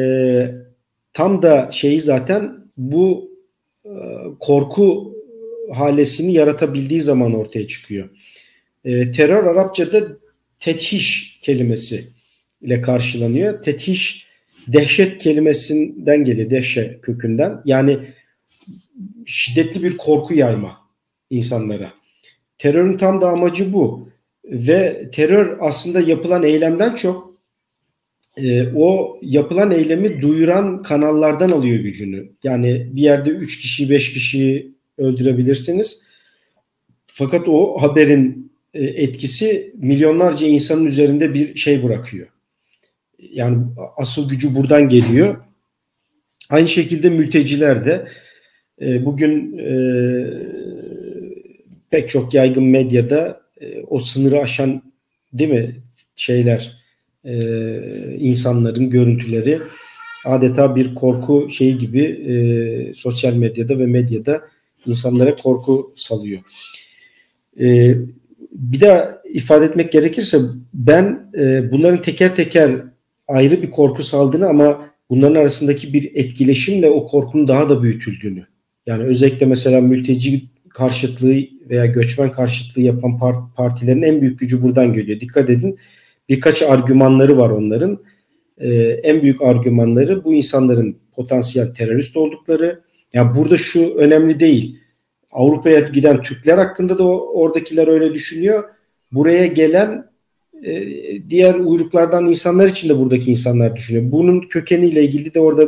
tam 1.13 1.41
da 1.41 1.69
şeyi 1.71 1.99
zaten 1.99 2.57
bu 2.77 3.31
e, 3.85 3.91
korku 4.39 5.15
halesini 5.73 6.33
yaratabildiği 6.33 7.01
zaman 7.01 7.33
ortaya 7.33 7.67
çıkıyor. 7.67 8.09
E, 8.85 9.11
terör 9.11 9.43
Arapçada 9.43 10.07
tethiş 10.59 11.39
kelimesi 11.41 12.07
ile 12.61 12.81
karşılanıyor. 12.81 13.61
Tethiş 13.61 14.27
dehşet 14.67 15.23
kelimesinden 15.23 16.23
geliyor. 16.23 16.49
Dehşe 16.49 16.99
kökünden. 17.01 17.61
Yani 17.65 17.99
şiddetli 19.25 19.83
bir 19.83 19.97
korku 19.97 20.33
yayma 20.33 20.77
insanlara. 21.29 21.93
Terörün 22.57 22.97
tam 22.97 23.21
da 23.21 23.29
amacı 23.29 23.73
bu. 23.73 24.09
Ve 24.45 25.09
terör 25.13 25.57
aslında 25.59 26.01
yapılan 26.01 26.43
eylemden 26.43 26.95
çok 26.95 27.35
e, 28.37 28.73
o 28.75 29.19
yapılan 29.21 29.71
eylemi 29.71 30.21
duyuran 30.21 30.83
kanallardan 30.83 31.51
alıyor 31.51 31.79
gücünü. 31.79 32.29
Yani 32.43 32.87
bir 32.91 33.01
yerde 33.01 33.29
3 33.29 33.59
kişi 33.59 33.89
5 33.89 34.13
kişiyi 34.13 34.75
öldürebilirsiniz. 34.97 36.05
Fakat 37.07 37.47
o 37.47 37.81
haberin 37.81 38.51
e, 38.73 38.83
etkisi 38.83 39.73
milyonlarca 39.77 40.47
insanın 40.47 40.85
üzerinde 40.85 41.33
bir 41.33 41.55
şey 41.55 41.83
bırakıyor. 41.83 42.27
Yani 43.19 43.57
asıl 43.97 44.29
gücü 44.29 44.55
buradan 44.55 44.89
geliyor. 44.89 45.35
Aynı 46.49 46.67
şekilde 46.67 47.09
mülteciler 47.09 47.85
de 47.85 48.07
e, 48.81 49.05
bugün 49.05 49.57
e, 49.57 49.75
pek 51.89 52.09
çok 52.09 52.33
yaygın 52.33 52.63
medyada 52.63 53.41
o 53.87 53.99
sınırı 53.99 54.39
aşan 54.39 54.81
değil 55.33 55.49
mi 55.49 55.75
şeyler 56.15 56.85
insanların 58.19 58.89
görüntüleri 58.89 59.61
adeta 60.25 60.75
bir 60.75 60.95
korku 60.95 61.47
şeyi 61.51 61.77
gibi 61.77 62.93
sosyal 62.95 63.33
medyada 63.33 63.79
ve 63.79 63.85
medyada 63.85 64.41
insanlara 64.85 65.35
korku 65.35 65.93
salıyor. 65.95 66.41
E, 67.59 67.95
bir 68.51 68.79
daha 68.79 69.21
ifade 69.29 69.65
etmek 69.65 69.91
gerekirse 69.91 70.39
ben 70.73 71.31
e, 71.37 71.71
bunların 71.71 72.01
teker 72.01 72.35
teker 72.35 72.81
ayrı 73.27 73.61
bir 73.61 73.71
korku 73.71 74.03
saldığını 74.03 74.47
ama 74.47 74.85
bunların 75.09 75.35
arasındaki 75.35 75.93
bir 75.93 76.15
etkileşimle 76.15 76.89
o 76.89 77.07
korkunun 77.07 77.47
daha 77.47 77.69
da 77.69 77.83
büyütüldüğünü. 77.83 78.45
Yani 78.85 79.03
özellikle 79.03 79.45
mesela 79.45 79.81
mülteci 79.81 80.41
karşıtlığı 80.69 81.35
veya 81.69 81.85
göçmen 81.85 82.31
karşıtlığı 82.31 82.81
yapan 82.81 83.19
partilerin 83.55 84.01
en 84.01 84.21
büyük 84.21 84.39
gücü 84.39 84.63
buradan 84.63 84.93
geliyor. 84.93 85.19
Dikkat 85.19 85.49
edin 85.49 85.77
birkaç 86.29 86.63
argümanları 86.63 87.37
var 87.37 87.49
onların. 87.49 87.99
Ee, 88.57 88.73
en 88.83 89.21
büyük 89.21 89.41
argümanları 89.41 90.23
bu 90.23 90.33
insanların 90.33 90.97
potansiyel 91.15 91.73
terörist 91.73 92.17
oldukları, 92.17 92.81
ya 93.13 93.35
burada 93.35 93.57
şu 93.57 93.95
önemli 93.95 94.39
değil. 94.39 94.79
Avrupa'ya 95.31 95.79
giden 95.79 96.21
Türkler 96.21 96.57
hakkında 96.57 96.97
da 96.97 97.03
oradakiler 97.19 97.87
öyle 97.87 98.13
düşünüyor. 98.13 98.63
Buraya 99.11 99.45
gelen 99.45 100.05
e, 100.65 100.81
diğer 101.29 101.55
uyruklardan 101.55 102.25
insanlar 102.25 102.67
için 102.67 102.89
de 102.89 102.97
buradaki 102.97 103.29
insanlar 103.31 103.75
düşünüyor. 103.75 104.11
Bunun 104.11 104.41
kökeniyle 104.41 105.03
ilgili 105.03 105.33
de 105.33 105.39
orada 105.39 105.67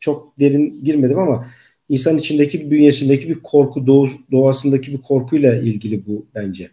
çok 0.00 0.40
derin 0.40 0.84
girmedim 0.84 1.18
ama 1.18 1.46
insan 1.92 2.18
içindeki 2.18 2.70
bünyesindeki 2.70 3.28
bir 3.28 3.40
korku, 3.42 3.86
doğu, 3.86 4.08
doğasındaki 4.30 4.92
bir 4.92 4.98
korkuyla 4.98 5.54
ilgili 5.54 6.06
bu 6.06 6.26
bence. 6.34 6.70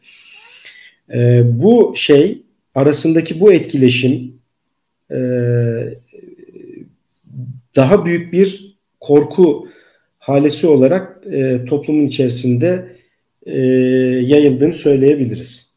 E, 1.13 1.43
bu 1.45 1.93
şey 1.95 2.41
arasındaki 2.75 3.39
bu 3.39 3.53
etkileşim 3.53 4.33
e, 5.11 5.19
daha 7.75 8.05
büyük 8.05 8.33
bir 8.33 8.77
korku 8.99 9.67
halesi 10.19 10.67
olarak 10.67 11.27
e, 11.31 11.65
toplumun 11.65 12.07
içerisinde 12.07 12.95
e, 13.45 13.59
yayıldığını 14.25 14.73
söyleyebiliriz. 14.73 15.73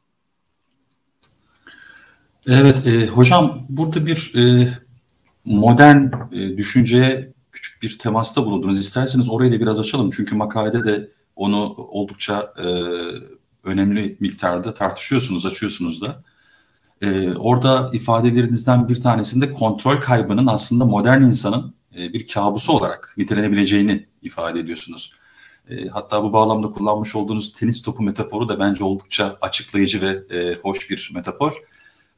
Evet 2.48 2.82
e, 2.86 3.06
hocam 3.06 3.66
burada 3.68 4.06
bir 4.06 4.32
e, 4.36 4.68
modern 5.44 6.06
e, 6.32 6.56
düşünceye 6.56 7.31
bir 7.82 7.98
temasta 7.98 8.46
bulundunuz. 8.46 8.78
İsterseniz 8.78 9.30
orayı 9.30 9.52
da 9.52 9.60
biraz 9.60 9.80
açalım. 9.80 10.10
Çünkü 10.10 10.36
makalede 10.36 10.84
de 10.84 11.10
onu 11.36 11.74
oldukça 11.76 12.54
e, 12.58 12.66
önemli 13.64 14.16
miktarda 14.20 14.74
tartışıyorsunuz, 14.74 15.46
açıyorsunuz 15.46 16.02
da. 16.02 16.22
E, 17.02 17.34
orada 17.34 17.90
ifadelerinizden 17.92 18.88
bir 18.88 19.00
tanesinde 19.00 19.52
kontrol 19.52 19.96
kaybının 19.96 20.46
aslında 20.46 20.84
modern 20.84 21.22
insanın 21.22 21.74
e, 21.98 22.12
bir 22.12 22.26
kabusu 22.26 22.72
olarak 22.72 23.14
nitelenebileceğini 23.18 24.06
ifade 24.22 24.60
ediyorsunuz. 24.60 25.12
E, 25.70 25.88
hatta 25.88 26.22
bu 26.22 26.32
bağlamda 26.32 26.70
kullanmış 26.70 27.16
olduğunuz 27.16 27.52
tenis 27.52 27.82
topu 27.82 28.02
metaforu 28.02 28.48
da 28.48 28.60
bence 28.60 28.84
oldukça 28.84 29.36
açıklayıcı 29.40 30.00
ve 30.00 30.36
e, 30.38 30.54
hoş 30.62 30.90
bir 30.90 31.10
metafor. 31.14 31.52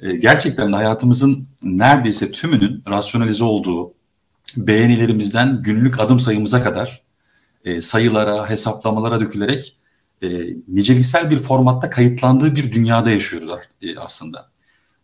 E, 0.00 0.16
gerçekten 0.16 0.72
de 0.72 0.76
hayatımızın 0.76 1.48
neredeyse 1.62 2.32
tümünün 2.32 2.82
rasyonalize 2.88 3.44
olduğu, 3.44 3.94
beğenilerimizden 4.56 5.62
günlük 5.62 6.00
adım 6.00 6.20
sayımıza 6.20 6.62
kadar 6.62 7.02
e, 7.64 7.80
sayılara, 7.80 8.50
hesaplamalara 8.50 9.20
dökülerek 9.20 9.76
e, 10.22 10.28
niceliksel 10.68 11.30
bir 11.30 11.38
formatta 11.38 11.90
kayıtlandığı 11.90 12.56
bir 12.56 12.72
dünyada 12.72 13.10
yaşıyoruz 13.10 13.50
e, 13.82 13.98
aslında. 13.98 14.50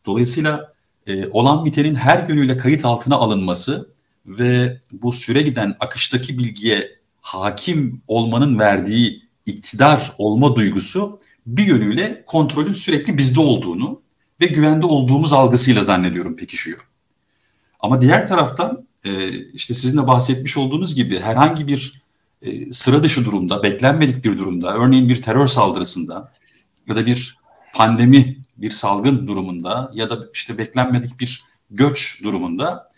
Dolayısıyla 0.07 0.73
e, 1.07 1.27
olan 1.27 1.65
bitenin 1.65 1.95
her 1.95 2.29
yönüyle 2.29 2.57
kayıt 2.57 2.85
altına 2.85 3.17
alınması 3.17 3.89
ve 4.27 4.81
bu 4.93 5.13
süre 5.13 5.43
giden 5.43 5.77
akıştaki 5.81 6.39
bilgiye 6.39 6.99
hakim 7.21 8.03
olmanın 8.09 8.59
verdiği 8.59 9.23
iktidar 9.47 10.15
olma 10.19 10.57
duygusu 10.57 11.19
bir 11.47 11.67
yönüyle 11.67 12.25
kontrolün 12.27 12.73
sürekli 12.73 13.19
bizde 13.19 13.41
olduğunu 13.41 14.01
ve 14.41 14.47
güvende 14.47 14.87
olduğumuz 14.87 15.33
algısıyla 15.33 15.83
zannediyorum 15.83 16.37
pekişiyor. 16.37 16.81
Ama 17.81 18.01
diğer 18.01 18.27
taraftan 18.27 18.87
e, 19.05 19.29
işte 19.53 19.75
sizin 19.75 19.99
de 20.03 20.07
bahsetmiş 20.07 20.57
olduğunuz 20.57 20.95
gibi 20.95 21.21
herhangi 21.21 21.67
bir 21.67 22.03
e, 22.43 22.73
sıra 22.73 23.03
dışı 23.03 23.25
durumda, 23.25 23.63
beklenmedik 23.63 24.25
bir 24.25 24.39
durumda, 24.39 24.75
örneğin 24.75 25.09
bir 25.09 25.23
terör 25.23 25.47
saldırısında 25.47 26.33
ya 26.89 26.97
da 26.97 27.07
bir 27.07 27.37
pandemi, 27.75 28.39
bir 28.57 28.71
salgın 28.71 29.27
durumunda 29.27 29.91
ya 29.95 30.11
da 30.11 30.19
işte 30.35 30.59
beklenmedik 30.59 31.21
bir 31.21 31.45
göç 31.71 32.21
durumunda 32.25 32.91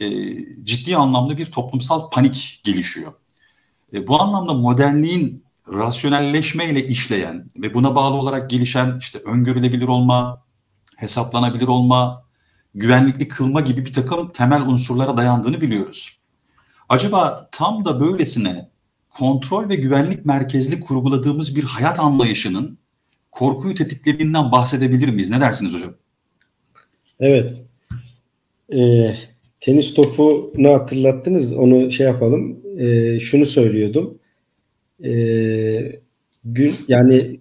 e, 0.00 0.06
ciddi 0.64 0.96
anlamda 0.96 1.38
bir 1.38 1.46
toplumsal 1.46 2.10
panik 2.10 2.60
gelişiyor. 2.64 3.12
E, 3.92 4.06
bu 4.06 4.22
anlamda 4.22 4.54
modernliğin 4.54 5.44
rasyonelleşmeyle 5.72 6.86
işleyen 6.86 7.50
ve 7.56 7.74
buna 7.74 7.94
bağlı 7.94 8.14
olarak 8.14 8.50
gelişen 8.50 8.98
işte 8.98 9.18
öngörülebilir 9.18 9.88
olma, 9.88 10.42
hesaplanabilir 10.96 11.68
olma, 11.68 12.24
güvenlikli 12.74 13.28
kılma 13.28 13.60
gibi 13.60 13.86
bir 13.86 13.92
takım 13.92 14.32
temel 14.32 14.62
unsurlara 14.62 15.16
dayandığını 15.16 15.60
biliyoruz. 15.60 16.18
Acaba 16.88 17.48
tam 17.52 17.84
da 17.84 18.00
böylesine 18.00 18.68
kontrol 19.10 19.68
ve 19.68 19.74
güvenlik 19.74 20.26
merkezli 20.26 20.80
kurguladığımız 20.80 21.56
bir 21.56 21.64
hayat 21.64 22.00
anlayışının 22.00 22.78
korkuyu 23.30 23.74
tetiklediğinden 23.74 24.52
bahsedebilir 24.52 25.08
miyiz? 25.08 25.30
Ne 25.30 25.40
dersiniz 25.40 25.74
hocam? 25.74 25.94
Evet. 27.20 27.62
Ee, 28.72 29.14
tenis 29.60 29.94
topunu 29.94 30.72
hatırlattınız. 30.72 31.52
Onu 31.52 31.90
şey 31.90 32.06
yapalım. 32.06 32.60
Ee, 32.78 33.20
şunu 33.20 33.46
söylüyordum. 33.46 34.18
Ee, 35.04 36.00
gün 36.44 36.74
yani 36.88 37.40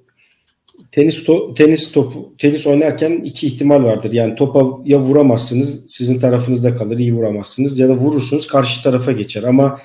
tenis 0.92 1.24
to 1.24 1.54
tenis 1.54 1.92
topu 1.92 2.34
tenis 2.38 2.68
oynarken 2.68 3.12
iki 3.12 3.48
ihtimal 3.48 3.84
vardır. 3.84 4.14
Yani 4.14 4.36
topa 4.36 4.82
ya 4.86 5.00
vuramazsınız, 5.00 5.86
sizin 5.88 6.20
tarafınızda 6.20 6.76
kalır, 6.76 7.00
iyi 7.00 7.16
vuramazsınız 7.16 7.80
ya 7.80 7.90
da 7.90 7.96
vurursunuz 7.96 8.48
karşı 8.48 8.84
tarafa 8.84 9.12
geçer. 9.12 9.44
Ama 9.44 9.80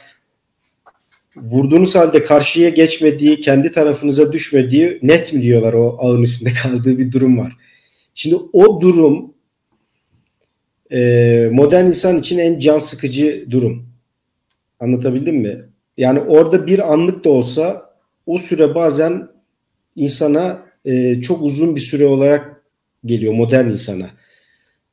vurduğunuz 1.37 1.95
halde 1.95 2.25
karşıya 2.25 2.69
geçmediği, 2.69 3.41
kendi 3.41 3.71
tarafınıza 3.71 4.33
düşmediği 4.33 4.99
net 5.03 5.33
mi 5.33 5.43
diyorlar 5.43 5.73
o 5.73 5.97
ağın 5.99 6.23
üstünde 6.23 6.51
kaldığı 6.63 6.99
bir 6.99 7.13
durum 7.13 7.39
var. 7.39 7.53
Şimdi 8.15 8.37
o 8.53 8.81
durum 8.81 9.35
e, 10.93 11.49
modern 11.53 11.87
insan 11.87 12.19
için 12.19 12.39
en 12.39 12.59
can 12.59 12.79
sıkıcı 12.79 13.47
durum. 13.51 13.87
Anlatabildim 14.81 15.37
mi? 15.37 15.65
Yani 15.97 16.21
orada 16.21 16.67
bir 16.67 16.93
anlık 16.93 17.25
da 17.25 17.31
olsa 17.31 17.91
o 18.27 18.39
süre 18.39 18.75
bazen 18.75 19.29
insana 19.97 20.63
e, 20.85 21.21
çok 21.23 21.43
uzun 21.43 21.77
bir 21.77 21.81
süre 21.81 22.07
olarak 22.07 22.63
geliyor 23.05 23.35
modern 23.35 23.69
insana. 23.69 24.11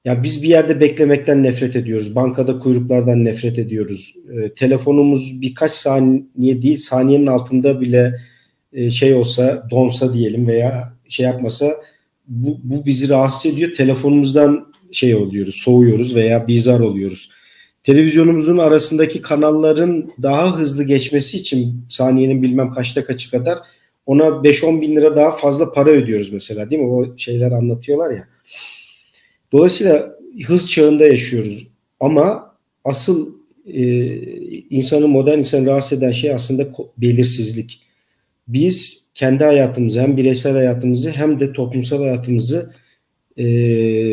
Ya 0.06 0.24
biz 0.24 0.44
bir 0.44 0.48
yerde 0.48 0.80
beklemekten 0.80 1.44
nefret 1.44 1.76
ediyoruz. 1.76 2.16
Bankada 2.16 2.60
kuyruklardan 2.60 3.26
nefret 3.26 3.60
ediyoruz. 3.60 4.16
E, 4.34 4.54
telefonumuz 4.54 5.42
birkaç 5.42 5.72
saniye 5.72 6.62
değil 6.62 6.78
saniyenin 6.78 7.28
altında 7.28 7.82
bile 7.82 8.20
e, 8.74 8.92
şey 8.92 9.14
olsa 9.14 9.68
donsa 9.72 10.14
diyelim 10.14 10.48
veya 10.48 10.94
şey 11.08 11.26
yapmasa 11.26 11.76
bu, 12.28 12.60
bu 12.64 12.86
bizi 12.86 13.10
rahatsız 13.10 13.54
ediyor. 13.54 13.74
Telefonumuzdan 13.74 14.74
şey 14.92 15.16
oluyoruz, 15.16 15.56
soğuyoruz 15.56 16.16
veya 16.16 16.48
bizar 16.48 16.80
oluyoruz. 16.80 17.30
Televizyonumuzun 17.84 18.58
arasındaki 18.58 19.22
kanalların 19.22 20.12
daha 20.22 20.60
hızlı 20.60 20.84
geçmesi 20.84 21.38
için 21.38 21.86
saniyenin 21.90 22.42
bilmem 22.42 22.74
kaçta 22.74 23.06
kaçı 23.06 23.32
kadar 23.32 23.58
ona 24.06 24.24
5-10 24.24 24.82
bin 24.82 24.96
lira 24.96 25.16
daha 25.16 25.32
fazla 25.32 25.72
para 25.72 25.90
ödüyoruz 25.90 26.34
mesela 26.34 26.70
değil 26.70 26.82
mi? 26.82 26.88
O 26.88 27.18
şeyler 27.18 27.52
anlatıyorlar 27.52 28.12
ya. 28.12 28.28
Dolayısıyla 29.52 30.16
hız 30.46 30.72
çağında 30.72 31.06
yaşıyoruz. 31.06 31.68
Ama 32.00 32.56
asıl 32.84 33.34
e, 33.74 33.84
insanı 34.70 35.08
modern 35.08 35.40
insanı 35.40 35.66
rahatsız 35.68 35.98
eden 35.98 36.12
şey 36.12 36.32
aslında 36.32 36.68
belirsizlik. 36.98 37.82
Biz 38.48 39.06
kendi 39.14 39.44
hayatımızı 39.44 40.02
hem 40.02 40.18
bireysel 40.18 40.54
hayatımızı 40.54 41.12
hem 41.12 41.40
de 41.40 41.54
toplumsal 41.54 42.00
hayatımızı 42.00 42.74
e, 43.38 43.46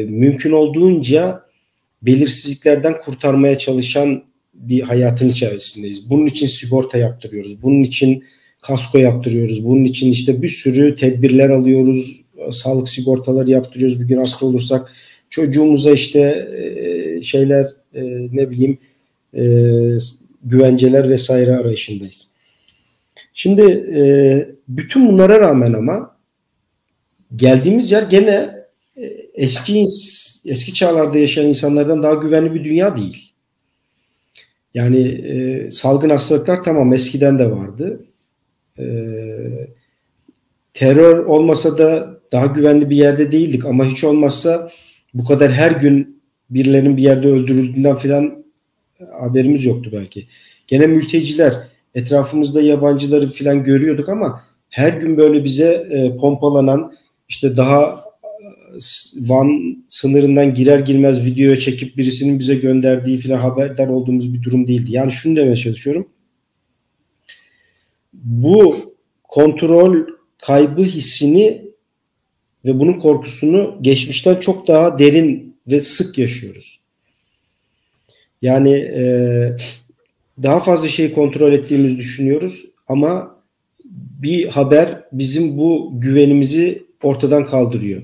mümkün 0.08 0.52
olduğunca 0.52 1.42
belirsizliklerden 2.02 3.00
kurtarmaya 3.00 3.58
çalışan 3.58 4.24
bir 4.54 4.80
hayatın 4.80 5.28
içerisindeyiz. 5.28 6.10
Bunun 6.10 6.26
için 6.26 6.46
sigorta 6.46 6.98
yaptırıyoruz. 6.98 7.62
Bunun 7.62 7.82
için 7.82 8.24
kasko 8.62 8.98
yaptırıyoruz. 8.98 9.64
Bunun 9.64 9.84
için 9.84 10.10
işte 10.10 10.42
bir 10.42 10.48
sürü 10.48 10.94
tedbirler 10.94 11.50
alıyoruz. 11.50 12.20
Sağlık 12.50 12.88
sigortaları 12.88 13.50
yaptırıyoruz. 13.50 14.00
Bir 14.00 14.08
gün 14.08 14.18
hasta 14.18 14.46
olursak 14.46 14.92
çocuğumuza 15.30 15.90
işte 15.90 16.20
e, 16.56 17.22
şeyler 17.22 17.64
e, 17.94 18.02
ne 18.32 18.50
bileyim 18.50 18.78
e, 19.34 19.42
güvenceler 20.44 21.08
vesaire 21.08 21.56
arayışındayız. 21.56 22.28
Şimdi 23.34 23.62
bütün 24.68 25.08
bunlara 25.08 25.40
rağmen 25.40 25.72
ama 25.72 26.16
geldiğimiz 27.36 27.92
yer 27.92 28.02
gene 28.02 28.50
eski 29.34 29.84
eski 30.44 30.74
çağlarda 30.74 31.18
yaşayan 31.18 31.46
insanlardan 31.46 32.02
daha 32.02 32.14
güvenli 32.14 32.54
bir 32.54 32.64
dünya 32.64 32.96
değil. 32.96 33.32
Yani 34.74 34.98
e, 35.08 35.70
salgın 35.70 36.10
hastalıklar 36.10 36.62
tamam 36.62 36.92
eskiden 36.92 37.38
de 37.38 37.50
vardı. 37.50 38.04
E, 38.78 38.86
terör 40.74 41.18
olmasa 41.18 41.78
da 41.78 42.18
daha 42.32 42.46
güvenli 42.46 42.90
bir 42.90 42.96
yerde 42.96 43.32
değildik 43.32 43.64
ama 43.64 43.84
hiç 43.84 44.04
olmazsa 44.04 44.70
bu 45.14 45.24
kadar 45.24 45.52
her 45.52 45.70
gün 45.70 46.22
birilerinin 46.50 46.96
bir 46.96 47.02
yerde 47.02 47.28
öldürüldüğünden 47.28 47.96
filan 47.96 48.44
haberimiz 49.20 49.64
yoktu 49.64 49.90
belki. 49.92 50.26
Gene 50.66 50.86
mülteciler 50.86 51.68
etrafımızda 51.94 52.62
yabancıları 52.62 53.30
filan 53.30 53.64
görüyorduk 53.64 54.08
ama 54.08 54.44
her 54.68 54.92
gün 54.92 55.16
böyle 55.16 55.44
bize 55.44 55.86
e, 55.90 56.16
pompalanan 56.16 56.92
işte 57.28 57.56
daha 57.56 58.08
Van 59.16 59.76
sınırından 59.88 60.54
girer 60.54 60.78
girmez 60.78 61.24
videoya 61.24 61.56
çekip 61.56 61.96
birisinin 61.96 62.38
bize 62.38 62.54
gönderdiği 62.54 63.18
filan 63.18 63.38
haberdar 63.38 63.88
olduğumuz 63.88 64.34
bir 64.34 64.42
durum 64.42 64.66
değildi. 64.66 64.92
Yani 64.92 65.12
şunu 65.12 65.36
demeye 65.36 65.56
çalışıyorum. 65.56 66.08
Bu 68.24 68.74
kontrol 69.22 70.06
kaybı 70.38 70.82
hissini 70.82 71.68
ve 72.64 72.78
bunun 72.78 72.92
korkusunu 72.92 73.78
geçmişten 73.80 74.34
çok 74.34 74.68
daha 74.68 74.98
derin 74.98 75.56
ve 75.66 75.80
sık 75.80 76.18
yaşıyoruz. 76.18 76.80
Yani 78.42 78.70
e, 78.70 79.02
daha 80.42 80.60
fazla 80.60 80.88
şeyi 80.88 81.12
kontrol 81.12 81.52
ettiğimizi 81.52 81.96
düşünüyoruz 81.96 82.66
ama 82.88 83.38
bir 84.22 84.46
haber 84.46 85.04
bizim 85.12 85.58
bu 85.58 85.90
güvenimizi 85.94 86.86
ortadan 87.02 87.46
kaldırıyor. 87.46 88.02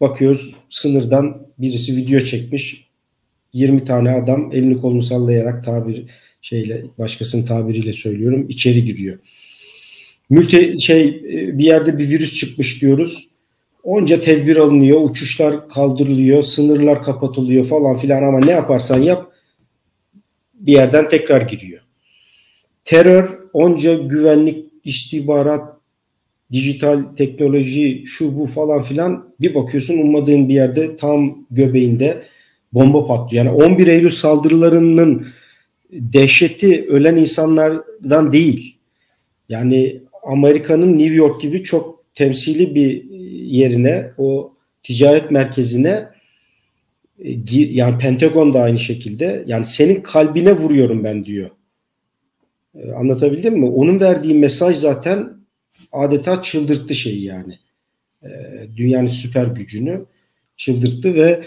Bakıyoruz 0.00 0.54
sınırdan 0.70 1.46
birisi 1.58 1.96
video 1.96 2.20
çekmiş. 2.20 2.88
20 3.52 3.84
tane 3.84 4.10
adam 4.10 4.50
elini 4.52 4.80
kolunu 4.80 5.02
sallayarak 5.02 5.64
tabir 5.64 6.06
şeyle 6.42 6.82
başkasının 6.98 7.46
tabiriyle 7.46 7.92
söylüyorum 7.92 8.46
içeri 8.48 8.84
giriyor. 8.84 9.18
Mülte 10.30 10.78
şey 10.78 11.08
e, 11.08 11.58
bir 11.58 11.64
yerde 11.64 11.98
bir 11.98 12.08
virüs 12.08 12.34
çıkmış 12.34 12.82
diyoruz. 12.82 13.28
Onca 13.82 14.20
tedbir 14.20 14.56
alınıyor, 14.56 15.00
uçuşlar 15.10 15.68
kaldırılıyor, 15.68 16.42
sınırlar 16.42 17.02
kapatılıyor 17.02 17.64
falan 17.64 17.96
filan 17.96 18.22
ama 18.22 18.40
ne 18.40 18.50
yaparsan 18.50 18.98
yap 18.98 19.32
bir 20.54 20.72
yerden 20.72 21.08
tekrar 21.08 21.42
giriyor. 21.42 21.80
Terör, 22.84 23.38
onca 23.52 23.94
güvenlik, 23.94 24.66
istihbarat, 24.84 25.76
dijital 26.52 27.02
teknoloji, 27.16 28.04
şu 28.06 28.38
bu 28.38 28.46
falan 28.46 28.82
filan 28.82 29.34
bir 29.40 29.54
bakıyorsun 29.54 29.98
ummadığın 29.98 30.48
bir 30.48 30.54
yerde 30.54 30.96
tam 30.96 31.46
göbeğinde 31.50 32.22
bomba 32.72 33.06
patlıyor. 33.06 33.44
Yani 33.44 33.56
11 33.56 33.86
Eylül 33.86 34.10
saldırılarının 34.10 35.26
dehşeti 35.92 36.86
ölen 36.88 37.16
insanlardan 37.16 38.32
değil. 38.32 38.76
Yani 39.48 40.00
Amerika'nın 40.22 40.98
New 40.98 41.14
York 41.14 41.40
gibi 41.40 41.62
çok 41.62 42.04
temsili 42.14 42.74
bir 42.74 43.04
yerine 43.44 44.10
o 44.18 44.54
ticaret 44.82 45.30
merkezine 45.30 46.08
e, 47.18 47.30
yani 47.52 47.98
Pentagon 47.98 48.54
da 48.54 48.60
aynı 48.60 48.78
şekilde 48.78 49.44
yani 49.46 49.64
senin 49.64 50.00
kalbine 50.02 50.52
vuruyorum 50.52 51.04
ben 51.04 51.24
diyor. 51.24 51.50
E, 52.74 52.92
anlatabildim 52.92 53.58
mi? 53.58 53.66
Onun 53.66 54.00
verdiği 54.00 54.34
mesaj 54.34 54.76
zaten 54.76 55.32
adeta 55.92 56.42
çıldırttı 56.42 56.94
şeyi 56.94 57.24
yani. 57.24 57.58
E, 58.22 58.28
dünyanın 58.76 59.06
süper 59.06 59.46
gücünü 59.46 60.04
çıldırttı 60.56 61.14
ve 61.14 61.42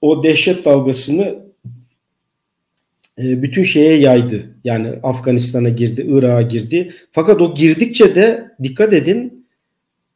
o 0.00 0.22
dehşet 0.22 0.64
dalgasını 0.64 1.47
bütün 3.18 3.62
şeye 3.62 3.98
yaydı. 3.98 4.46
Yani 4.64 4.88
Afganistan'a 5.02 5.68
girdi, 5.68 6.06
Irak'a 6.08 6.42
girdi. 6.42 6.92
Fakat 7.10 7.40
o 7.40 7.54
girdikçe 7.54 8.14
de 8.14 8.50
dikkat 8.62 8.92
edin 8.92 9.46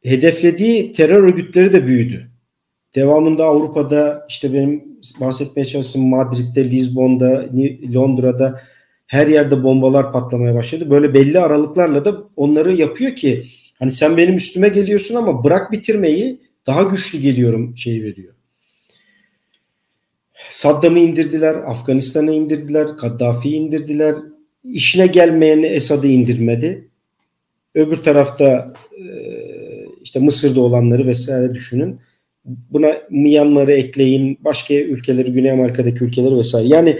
hedeflediği 0.03 0.93
terör 0.93 1.23
örgütleri 1.23 1.73
de 1.73 1.87
büyüdü. 1.87 2.29
Devamında 2.95 3.45
Avrupa'da 3.45 4.25
işte 4.29 4.53
benim 4.53 4.83
bahsetmeye 5.21 5.65
çalıştığım 5.65 6.09
Madrid'de, 6.09 6.71
Lizbon'da, 6.71 7.45
Londra'da 7.93 8.61
her 9.07 9.27
yerde 9.27 9.63
bombalar 9.63 10.11
patlamaya 10.11 10.55
başladı. 10.55 10.89
Böyle 10.89 11.13
belli 11.13 11.39
aralıklarla 11.39 12.05
da 12.05 12.23
onları 12.35 12.73
yapıyor 12.73 13.15
ki 13.15 13.45
hani 13.79 13.91
sen 13.91 14.17
benim 14.17 14.35
üstüme 14.35 14.69
geliyorsun 14.69 15.15
ama 15.15 15.43
bırak 15.43 15.71
bitirmeyi 15.71 16.39
daha 16.67 16.83
güçlü 16.83 17.19
geliyorum 17.19 17.77
şeyi 17.77 18.03
veriyor. 18.03 18.33
Saddam'ı 20.51 20.99
indirdiler, 20.99 21.55
Afganistan'ı 21.55 22.33
indirdiler, 22.33 22.97
Kaddafi'yi 22.97 23.55
indirdiler. 23.55 24.15
İşine 24.63 25.07
gelmeyeni 25.07 25.65
Esad'ı 25.65 26.07
indirmedi. 26.07 26.87
Öbür 27.75 27.97
tarafta 27.97 28.73
e, 28.97 29.05
işte 30.03 30.19
Mısır'da 30.19 30.61
olanları 30.61 31.07
vesaire 31.07 31.53
düşünün. 31.53 31.99
Buna 32.45 32.97
Myanmar'ı 33.09 33.71
ekleyin, 33.71 34.39
başka 34.41 34.73
ülkeleri, 34.73 35.33
Güney 35.33 35.51
Amerika'daki 35.51 36.03
ülkeleri 36.03 36.37
vesaire. 36.37 36.67
Yani 36.67 36.99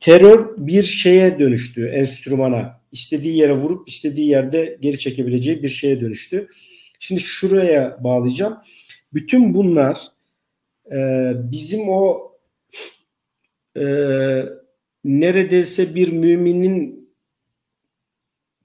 terör 0.00 0.48
bir 0.56 0.82
şeye 0.82 1.38
dönüştü, 1.38 1.86
enstrümana. 1.86 2.80
istediği 2.92 3.36
yere 3.36 3.52
vurup 3.52 3.88
istediği 3.88 4.28
yerde 4.28 4.78
geri 4.80 4.98
çekebileceği 4.98 5.62
bir 5.62 5.68
şeye 5.68 6.00
dönüştü. 6.00 6.48
Şimdi 7.00 7.20
şuraya 7.20 7.98
bağlayacağım. 8.04 8.56
Bütün 9.14 9.54
bunlar 9.54 9.98
e, 10.92 11.32
bizim 11.34 11.88
o 11.88 12.29
e, 13.76 13.84
neredeyse 15.04 15.94
bir 15.94 16.12
müminin 16.12 17.10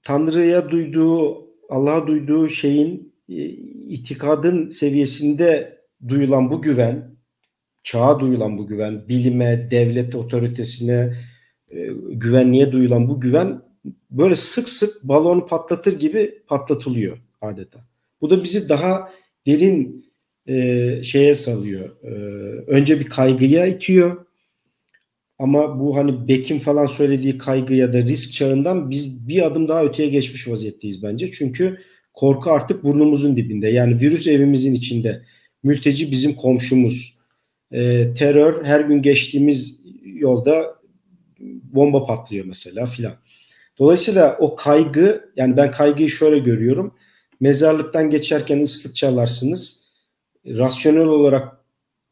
Tanrı'ya 0.02 0.70
duyduğu, 0.70 1.46
Allah'a 1.68 2.06
duyduğu 2.06 2.48
şeyin 2.48 3.14
e, 3.28 3.44
itikadın 3.88 4.68
seviyesinde 4.68 5.78
duyulan 6.08 6.50
bu 6.50 6.62
güven, 6.62 7.16
çağa 7.82 8.20
duyulan 8.20 8.58
bu 8.58 8.66
güven, 8.66 9.08
bilime, 9.08 9.68
devlet 9.70 10.14
otoritesine, 10.14 11.16
e, 11.70 11.88
güvenliğe 12.12 12.72
duyulan 12.72 13.08
bu 13.08 13.20
güven 13.20 13.62
böyle 14.10 14.36
sık 14.36 14.68
sık 14.68 15.02
balonu 15.02 15.46
patlatır 15.46 15.98
gibi 15.98 16.42
patlatılıyor 16.46 17.18
adeta. 17.40 17.80
Bu 18.20 18.30
da 18.30 18.44
bizi 18.44 18.68
daha 18.68 19.12
derin 19.46 20.06
e, 20.46 21.02
şeye 21.02 21.34
salıyor. 21.34 21.96
E, 22.02 22.10
önce 22.66 23.00
bir 23.00 23.06
kaygıya 23.06 23.66
itiyor. 23.66 24.25
Ama 25.38 25.80
bu 25.80 25.96
hani 25.96 26.28
Beck'in 26.28 26.58
falan 26.58 26.86
söylediği 26.86 27.38
kaygı 27.38 27.74
ya 27.74 27.92
da 27.92 28.02
risk 28.02 28.32
çağından 28.32 28.90
biz 28.90 29.28
bir 29.28 29.46
adım 29.46 29.68
daha 29.68 29.84
öteye 29.84 30.08
geçmiş 30.08 30.48
vaziyetteyiz 30.48 31.02
bence. 31.02 31.30
Çünkü 31.30 31.78
korku 32.14 32.50
artık 32.50 32.84
burnumuzun 32.84 33.36
dibinde. 33.36 33.68
Yani 33.68 34.00
virüs 34.00 34.26
evimizin 34.26 34.74
içinde. 34.74 35.22
Mülteci 35.62 36.10
bizim 36.10 36.34
komşumuz. 36.34 37.16
E, 37.72 38.12
terör 38.14 38.64
her 38.64 38.80
gün 38.80 39.02
geçtiğimiz 39.02 39.80
yolda 40.04 40.76
bomba 41.62 42.06
patlıyor 42.06 42.44
mesela 42.44 42.86
filan. 42.86 43.14
Dolayısıyla 43.78 44.36
o 44.40 44.56
kaygı 44.56 45.30
yani 45.36 45.56
ben 45.56 45.70
kaygıyı 45.70 46.08
şöyle 46.08 46.38
görüyorum. 46.38 46.94
Mezarlıktan 47.40 48.10
geçerken 48.10 48.62
ıslık 48.62 48.96
çalarsınız. 48.96 49.86
Rasyonel 50.46 51.06
olarak 51.06 51.55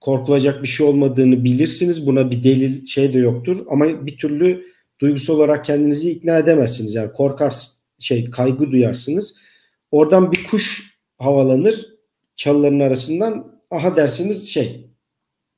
korkulacak 0.04 0.62
bir 0.62 0.68
şey 0.68 0.86
olmadığını 0.86 1.44
bilirsiniz. 1.44 2.06
Buna 2.06 2.30
bir 2.30 2.44
delil 2.44 2.86
şey 2.86 3.12
de 3.12 3.18
yoktur. 3.18 3.66
Ama 3.70 4.06
bir 4.06 4.16
türlü 4.16 4.66
duygusal 5.00 5.34
olarak 5.34 5.64
kendinizi 5.64 6.10
ikna 6.10 6.38
edemezsiniz. 6.38 6.94
Yani 6.94 7.12
korkar 7.12 7.54
şey 7.98 8.30
kaygı 8.30 8.70
duyarsınız. 8.70 9.36
Oradan 9.90 10.32
bir 10.32 10.44
kuş 10.44 10.94
havalanır 11.18 11.86
çalıların 12.36 12.80
arasından 12.80 13.60
aha 13.70 13.96
dersiniz 13.96 14.48
şey 14.48 14.86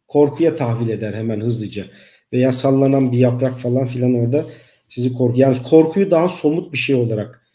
korkuya 0.09 0.56
tahvil 0.56 0.88
eder 0.88 1.14
hemen 1.14 1.40
hızlıca 1.40 1.85
veya 2.32 2.52
sallanan 2.52 3.12
bir 3.12 3.18
yaprak 3.18 3.61
falan 3.61 3.87
filan 3.87 4.14
orada 4.14 4.44
sizi 4.88 5.12
korku 5.12 5.40
yani 5.40 5.56
korkuyu 5.70 6.11
daha 6.11 6.28
somut 6.28 6.72
bir 6.72 6.78
şey 6.78 6.96
olarak 6.96 7.46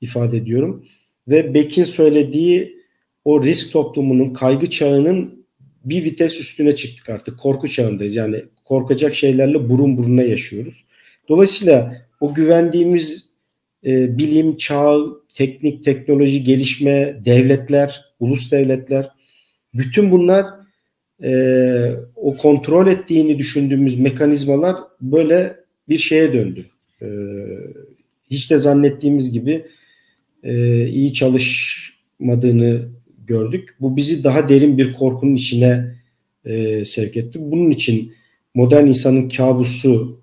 ifade 0.00 0.36
ediyorum 0.36 0.84
ve 1.28 1.54
Beck'in 1.54 1.84
söylediği 1.84 2.78
o 3.24 3.44
risk 3.44 3.72
toplumunun 3.72 4.32
kaygı 4.32 4.70
çağının 4.70 5.37
bir 5.84 6.04
vites 6.04 6.40
üstüne 6.40 6.76
çıktık 6.76 7.08
artık 7.08 7.38
korku 7.38 7.68
çağındayız 7.68 8.16
yani 8.16 8.44
korkacak 8.64 9.14
şeylerle 9.14 9.68
burun 9.68 9.96
buruna 9.96 10.22
yaşıyoruz. 10.22 10.84
Dolayısıyla 11.28 12.06
o 12.20 12.34
güvendiğimiz 12.34 13.28
e, 13.86 14.18
bilim, 14.18 14.56
çağ, 14.56 14.96
teknik, 15.34 15.84
teknoloji, 15.84 16.42
gelişme, 16.44 17.20
devletler, 17.24 18.04
ulus 18.20 18.50
devletler 18.50 19.10
bütün 19.74 20.10
bunlar 20.10 20.46
e, 21.22 21.32
o 22.16 22.36
kontrol 22.36 22.86
ettiğini 22.86 23.38
düşündüğümüz 23.38 23.98
mekanizmalar 23.98 24.76
böyle 25.00 25.56
bir 25.88 25.98
şeye 25.98 26.32
döndü. 26.32 26.66
E, 27.02 27.06
hiç 28.30 28.50
de 28.50 28.58
zannettiğimiz 28.58 29.32
gibi 29.32 29.66
e, 30.42 30.84
iyi 30.86 31.12
çalışmadığını 31.12 32.88
gördük. 33.28 33.76
Bu 33.80 33.96
bizi 33.96 34.24
daha 34.24 34.48
derin 34.48 34.78
bir 34.78 34.92
korkunun 34.92 35.34
içine 35.34 35.94
e, 36.44 36.84
sevk 36.84 37.16
etti. 37.16 37.38
Bunun 37.42 37.70
için 37.70 38.14
modern 38.54 38.86
insanın 38.86 39.28
kabusu 39.28 40.20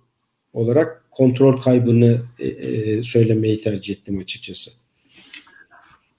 olarak 0.53 1.05
kontrol 1.11 1.57
kaybını 1.57 2.21
e, 2.39 2.47
e, 2.47 3.03
söylemeyi 3.03 3.61
tercih 3.61 3.93
ettim 3.93 4.19
açıkçası. 4.19 4.71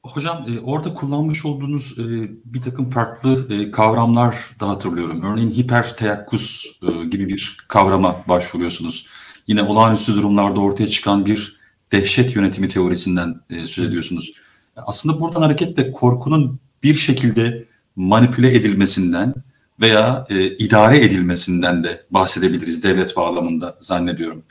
Hocam 0.02 0.46
e, 0.48 0.60
orada 0.60 0.94
kullanmış 0.94 1.46
olduğunuz 1.46 1.98
e, 1.98 2.04
bir 2.44 2.60
takım 2.60 2.90
farklı 2.90 3.54
e, 3.54 3.70
kavramlar 3.70 4.36
da 4.60 4.68
hatırlıyorum. 4.68 5.22
Örneğin 5.22 5.50
hiper 5.50 5.96
teyakkuz 5.96 6.78
e, 6.82 7.08
gibi 7.08 7.28
bir 7.28 7.56
kavrama 7.68 8.16
başvuruyorsunuz. 8.28 9.08
Yine 9.46 9.62
olağanüstü 9.62 10.14
durumlarda 10.14 10.60
ortaya 10.60 10.86
çıkan 10.86 11.26
bir 11.26 11.56
dehşet 11.92 12.36
yönetimi 12.36 12.68
teorisinden 12.68 13.34
e, 13.50 13.66
söz 13.66 13.84
ediyorsunuz. 13.84 14.32
Aslında 14.76 15.20
buradan 15.20 15.42
hareketle 15.42 15.92
korkunun 15.92 16.60
bir 16.82 16.94
şekilde 16.94 17.64
manipüle 17.96 18.54
edilmesinden 18.54 19.34
veya 19.80 20.26
e, 20.30 20.46
idare 20.46 20.98
edilmesinden 20.98 21.84
de 21.84 22.04
bahsedebiliriz 22.10 22.82
devlet 22.82 23.16
bağlamında 23.16 23.76
zannediyorum. 23.80 24.42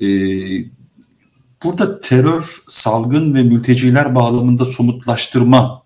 E, 0.00 0.06
burada 1.64 2.00
terör, 2.00 2.62
salgın 2.68 3.34
ve 3.34 3.42
mülteciler 3.42 4.14
bağlamında 4.14 4.64
somutlaştırma 4.64 5.82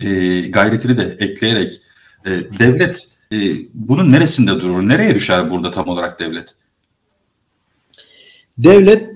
e, 0.00 0.40
gayretini 0.40 0.98
de 0.98 1.16
ekleyerek 1.20 1.80
e, 2.26 2.30
devlet 2.58 3.16
e, 3.32 3.36
bunun 3.74 4.12
neresinde 4.12 4.50
durur? 4.50 4.88
Nereye 4.88 5.14
düşer 5.14 5.50
burada 5.50 5.70
tam 5.70 5.88
olarak 5.88 6.20
devlet? 6.20 6.54
Devlet 8.58 9.10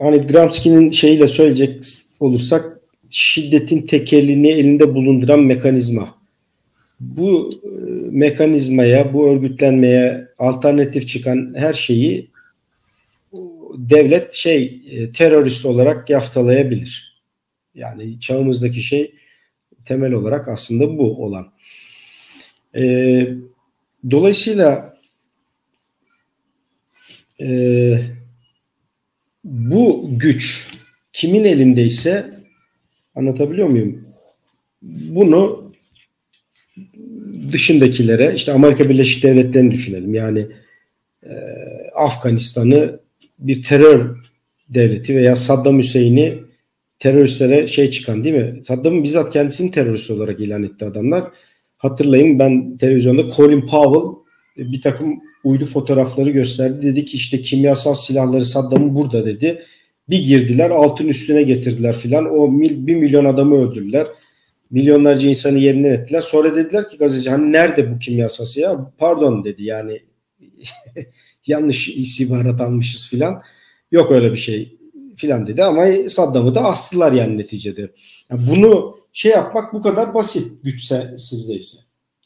hani 0.00 0.26
Gramsci'nin 0.26 0.90
şeyiyle 0.90 1.28
söyleyecek 1.28 1.84
olursak 2.20 2.77
şiddetin 3.10 3.82
tekelini 3.82 4.48
elinde 4.48 4.94
bulunduran 4.94 5.40
mekanizma. 5.40 6.18
Bu 7.00 7.50
e, 7.64 7.68
mekanizmaya, 8.10 9.14
bu 9.14 9.28
örgütlenmeye 9.28 10.28
alternatif 10.38 11.08
çıkan 11.08 11.54
her 11.56 11.72
şeyi 11.72 12.30
devlet 13.74 14.34
şey 14.34 14.82
e, 14.90 15.12
terörist 15.12 15.66
olarak 15.66 16.10
yaftalayabilir. 16.10 17.22
Yani 17.74 18.20
çağımızdaki 18.20 18.82
şey 18.82 19.14
temel 19.84 20.12
olarak 20.12 20.48
aslında 20.48 20.98
bu 20.98 21.24
olan. 21.24 21.52
E, 22.76 23.28
dolayısıyla 24.10 24.98
e, 27.40 28.00
bu 29.44 30.10
güç 30.12 30.68
kimin 31.12 31.44
elindeyse 31.44 32.37
anlatabiliyor 33.18 33.68
muyum? 33.68 34.04
Bunu 34.82 35.72
dışındakilere 37.52 38.32
işte 38.34 38.52
Amerika 38.52 38.88
Birleşik 38.88 39.22
Devletleri'ni 39.22 39.70
düşünelim. 39.70 40.14
Yani 40.14 40.46
e, 41.22 41.32
Afganistan'ı 41.94 43.00
bir 43.38 43.62
terör 43.62 44.16
devleti 44.68 45.16
veya 45.16 45.36
Saddam 45.36 45.78
Hüseyin'i 45.78 46.34
teröristlere 46.98 47.66
şey 47.66 47.90
çıkan 47.90 48.24
değil 48.24 48.34
mi? 48.34 48.64
Saddam'ın 48.64 49.04
bizzat 49.04 49.32
kendisini 49.32 49.70
terörist 49.70 50.10
olarak 50.10 50.40
ilan 50.40 50.62
etti 50.62 50.84
adamlar. 50.84 51.24
Hatırlayın 51.76 52.38
ben 52.38 52.76
televizyonda 52.76 53.32
Colin 53.36 53.66
Powell 53.66 54.18
bir 54.56 54.82
takım 54.82 55.20
uydu 55.44 55.64
fotoğrafları 55.64 56.30
gösterdi. 56.30 56.86
Dedi 56.86 57.04
ki 57.04 57.16
işte 57.16 57.40
kimyasal 57.40 57.94
silahları 57.94 58.44
Saddam'ın 58.44 58.94
burada 58.94 59.26
dedi. 59.26 59.62
Bir 60.10 60.18
girdiler 60.18 60.70
altın 60.70 61.06
üstüne 61.06 61.42
getirdiler 61.42 61.96
filan. 61.96 62.38
O 62.38 62.48
mil, 62.48 62.86
bir 62.86 62.96
milyon 62.96 63.24
adamı 63.24 63.56
öldürdüler. 63.56 64.06
Milyonlarca 64.70 65.28
insanı 65.28 65.58
yerinden 65.58 65.90
ettiler. 65.90 66.20
Sonra 66.20 66.56
dediler 66.56 66.88
ki 66.88 66.96
gazeteci 66.96 67.30
hani 67.30 67.52
nerede 67.52 67.94
bu 67.94 67.98
kimyasal 67.98 68.62
ya? 68.62 68.92
Pardon 68.98 69.44
dedi 69.44 69.64
yani 69.64 70.02
yanlış 71.46 71.88
istihbarat 71.88 72.60
almışız 72.60 73.08
filan. 73.08 73.42
Yok 73.92 74.12
öyle 74.12 74.32
bir 74.32 74.36
şey 74.36 74.78
filan 75.16 75.46
dedi 75.46 75.64
ama 75.64 75.86
Saddam'ı 76.08 76.54
da 76.54 76.64
astılar 76.64 77.12
yani 77.12 77.38
neticede. 77.38 77.90
Yani 78.30 78.40
bunu 78.50 78.98
şey 79.12 79.32
yapmak 79.32 79.72
bu 79.72 79.82
kadar 79.82 80.14
basit 80.14 80.62
güçse 80.62 81.14
sizdeyse. 81.18 81.78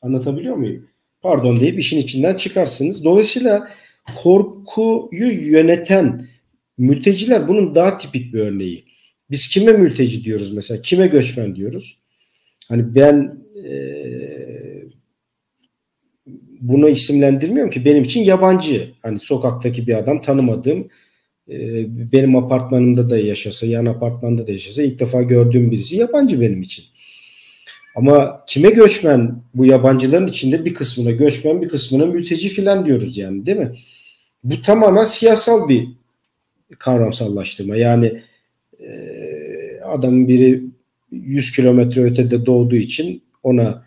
Anlatabiliyor 0.03 0.57
muyum? 0.57 0.87
Pardon 1.23 1.61
deyip 1.61 1.79
işin 1.79 1.99
içinden 1.99 2.35
çıkarsınız. 2.35 3.05
Dolayısıyla 3.05 3.69
korkuyu 4.23 5.51
yöneten 5.51 6.27
mülteciler 6.79 7.49
bunun 7.49 7.75
daha 7.75 7.99
tipik 7.99 8.35
bir 8.35 8.41
örneği. 8.41 8.85
Biz 9.31 9.49
kime 9.49 9.73
mülteci 9.73 10.25
diyoruz 10.25 10.55
mesela? 10.55 10.83
Kime 10.83 11.07
göçmen 11.07 11.57
diyoruz? 11.57 11.99
Hani 12.69 12.95
ben 12.95 13.37
e, 13.65 13.73
bunu 16.61 16.89
isimlendirmiyorum 16.89 17.71
ki 17.71 17.85
benim 17.85 18.05
için 18.05 18.21
yabancı. 18.21 18.91
Hani 19.03 19.19
sokaktaki 19.19 19.87
bir 19.87 19.95
adam 19.95 20.21
tanımadığım 20.21 20.89
e, 21.49 21.87
benim 22.13 22.37
apartmanımda 22.37 23.11
da 23.11 23.19
yaşasa, 23.19 23.67
yan 23.67 23.87
apartmanda 23.87 24.47
da 24.47 24.53
yaşasa 24.53 24.83
ilk 24.83 25.01
defa 25.01 25.23
gördüğüm 25.23 25.71
birisi 25.71 25.97
yabancı 25.97 26.41
benim 26.41 26.63
için. 26.63 26.85
Ama 27.97 28.45
kime 28.47 28.71
göçmen 28.71 29.43
bu 29.55 29.67
yabancıların 29.67 30.27
içinde 30.27 30.65
bir 30.65 30.75
kısmına 30.75 31.11
göçmen 31.11 31.63
bir 31.63 31.69
kısmına 31.69 32.07
mülteci 32.07 32.49
filan 32.49 32.87
diyoruz 32.87 33.19
yani 33.19 33.47
değil 33.47 33.59
mi? 33.59 33.79
Bu 34.45 34.63
tamamen 34.63 35.05
siyasal 35.05 35.69
bir 35.69 35.89
kavramsallaştırma. 36.79 37.77
Yani 37.77 38.23
e, 38.81 38.91
adamın 39.85 40.29
biri 40.29 40.63
100 41.11 41.53
kilometre 41.53 42.03
ötede 42.03 42.47
doğduğu 42.47 42.77
için 42.77 43.23
ona 43.43 43.85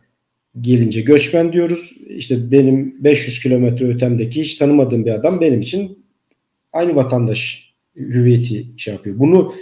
gelince 0.61 1.01
göçmen 1.01 1.53
diyoruz. 1.53 1.93
İşte 2.09 2.51
benim 2.51 3.03
500 3.03 3.39
kilometre 3.39 3.87
ötemdeki 3.87 4.41
hiç 4.41 4.55
tanımadığım 4.55 5.05
bir 5.05 5.11
adam 5.11 5.41
benim 5.41 5.61
için 5.61 6.05
aynı 6.73 6.95
vatandaş 6.95 7.73
hüviyeti 7.95 8.65
şey 8.77 8.93
yapıyor. 8.93 9.19
Bunu 9.19 9.55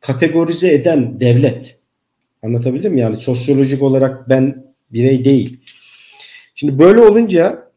kategorize 0.00 0.72
eden 0.72 1.20
devlet. 1.20 1.78
Anlatabildim 2.42 2.92
mi? 2.92 3.00
Yani 3.00 3.16
sosyolojik 3.16 3.82
olarak 3.82 4.28
ben 4.28 4.64
birey 4.92 5.24
değil. 5.24 5.60
Şimdi 6.54 6.78
böyle 6.78 7.00
olunca 7.00 7.69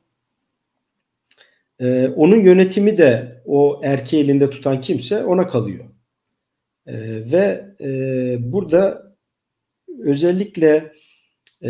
e, 1.80 2.08
onun 2.08 2.40
yönetimi 2.40 2.98
de 2.98 3.42
o 3.46 3.82
erkeği 3.84 4.24
elinde 4.24 4.50
tutan 4.50 4.82
kimse 4.82 5.24
ona 5.24 5.48
kalıyor. 5.48 5.86
E, 6.88 6.94
ve 7.32 7.66
e, 7.82 8.38
burada 8.40 9.14
özellikle 10.00 10.92
e, 11.64 11.70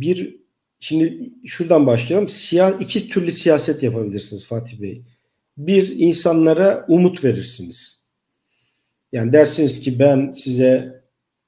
bir 0.00 0.36
şimdi 0.80 1.30
şuradan 1.46 1.86
başlayalım. 1.86 2.28
Siya, 2.28 2.70
iki 2.70 3.08
türlü 3.08 3.32
siyaset 3.32 3.82
yapabilirsiniz 3.82 4.46
Fatih 4.46 4.82
Bey. 4.82 5.02
Bir 5.56 5.96
insanlara 5.96 6.84
umut 6.88 7.24
verirsiniz. 7.24 8.04
Yani 9.12 9.32
dersiniz 9.32 9.80
ki 9.80 9.98
ben 9.98 10.30
size 10.30 11.02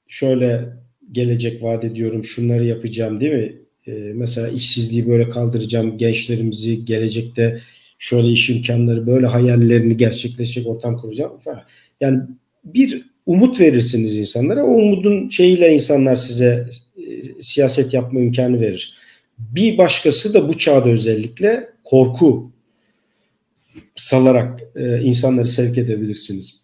şöyle 0.07 0.69
gelecek 1.11 1.63
vaat 1.63 1.83
ediyorum, 1.85 2.23
şunları 2.23 2.65
yapacağım 2.65 3.19
değil 3.19 3.33
mi? 3.33 3.61
Ee, 3.87 3.91
mesela 4.15 4.47
işsizliği 4.47 5.07
böyle 5.07 5.29
kaldıracağım, 5.29 5.97
gençlerimizi 5.97 6.85
gelecekte 6.85 7.61
şöyle 7.97 8.27
iş 8.27 8.49
imkanları, 8.49 9.07
böyle 9.07 9.27
hayallerini 9.27 9.97
gerçekleşecek 9.97 10.67
ortam 10.67 10.97
kuracağım 10.97 11.39
falan. 11.39 11.61
Yani 12.01 12.21
bir 12.63 13.05
umut 13.25 13.59
verirsiniz 13.59 14.17
insanlara. 14.17 14.63
O 14.63 14.69
umudun 14.69 15.29
şeyiyle 15.29 15.73
insanlar 15.73 16.15
size 16.15 16.69
e, 16.97 17.23
siyaset 17.41 17.93
yapma 17.93 18.19
imkanı 18.19 18.61
verir. 18.61 18.97
Bir 19.39 19.77
başkası 19.77 20.33
da 20.33 20.49
bu 20.49 20.57
çağda 20.57 20.89
özellikle 20.89 21.69
korku 21.83 22.51
salarak 23.95 24.61
e, 24.75 25.01
insanları 25.01 25.47
sevk 25.47 25.77
edebilirsiniz. 25.77 26.61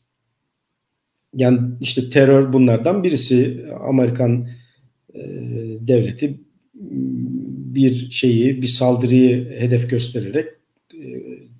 Yani 1.35 1.59
işte 1.81 2.09
terör 2.09 2.53
bunlardan 2.53 3.03
birisi 3.03 3.65
Amerikan 3.87 4.47
e, 5.13 5.21
devleti 5.79 6.39
bir 7.73 8.11
şeyi, 8.11 8.61
bir 8.61 8.67
saldırıyı 8.67 9.49
hedef 9.59 9.89
göstererek 9.89 10.47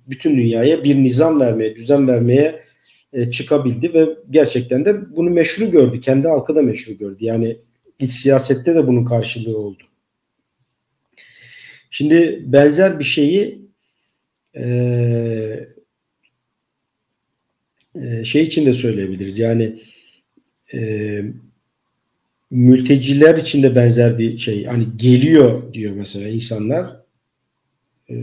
bütün 0.06 0.36
dünyaya 0.36 0.84
bir 0.84 0.96
nizam 0.96 1.40
vermeye, 1.40 1.76
düzen 1.76 2.08
vermeye 2.08 2.64
e, 3.12 3.30
çıkabildi 3.30 3.94
ve 3.94 4.08
gerçekten 4.30 4.84
de 4.84 5.16
bunu 5.16 5.30
meşru 5.30 5.70
gördü. 5.70 6.00
Kendi 6.00 6.28
halkı 6.28 6.56
da 6.56 6.62
meşru 6.62 6.98
gördü. 6.98 7.24
Yani 7.24 7.56
iç 7.98 8.12
siyasette 8.12 8.74
de 8.74 8.86
bunun 8.86 9.04
karşılığı 9.04 9.58
oldu. 9.58 9.82
Şimdi 11.90 12.42
benzer 12.46 12.98
bir 12.98 13.04
şeyi 13.04 13.64
e, 14.56 14.64
e, 17.94 18.24
şey 18.24 18.42
için 18.42 18.66
de 18.66 18.72
söyleyebiliriz. 18.72 19.38
Yani 19.38 19.82
e, 20.74 21.22
mülteciler 22.50 23.34
için 23.34 23.62
de 23.62 23.74
benzer 23.74 24.18
bir 24.18 24.38
şey. 24.38 24.64
Hani 24.64 24.86
geliyor 24.96 25.74
diyor 25.74 25.94
mesela 25.96 26.28
insanlar. 26.28 26.96
E, 28.10 28.14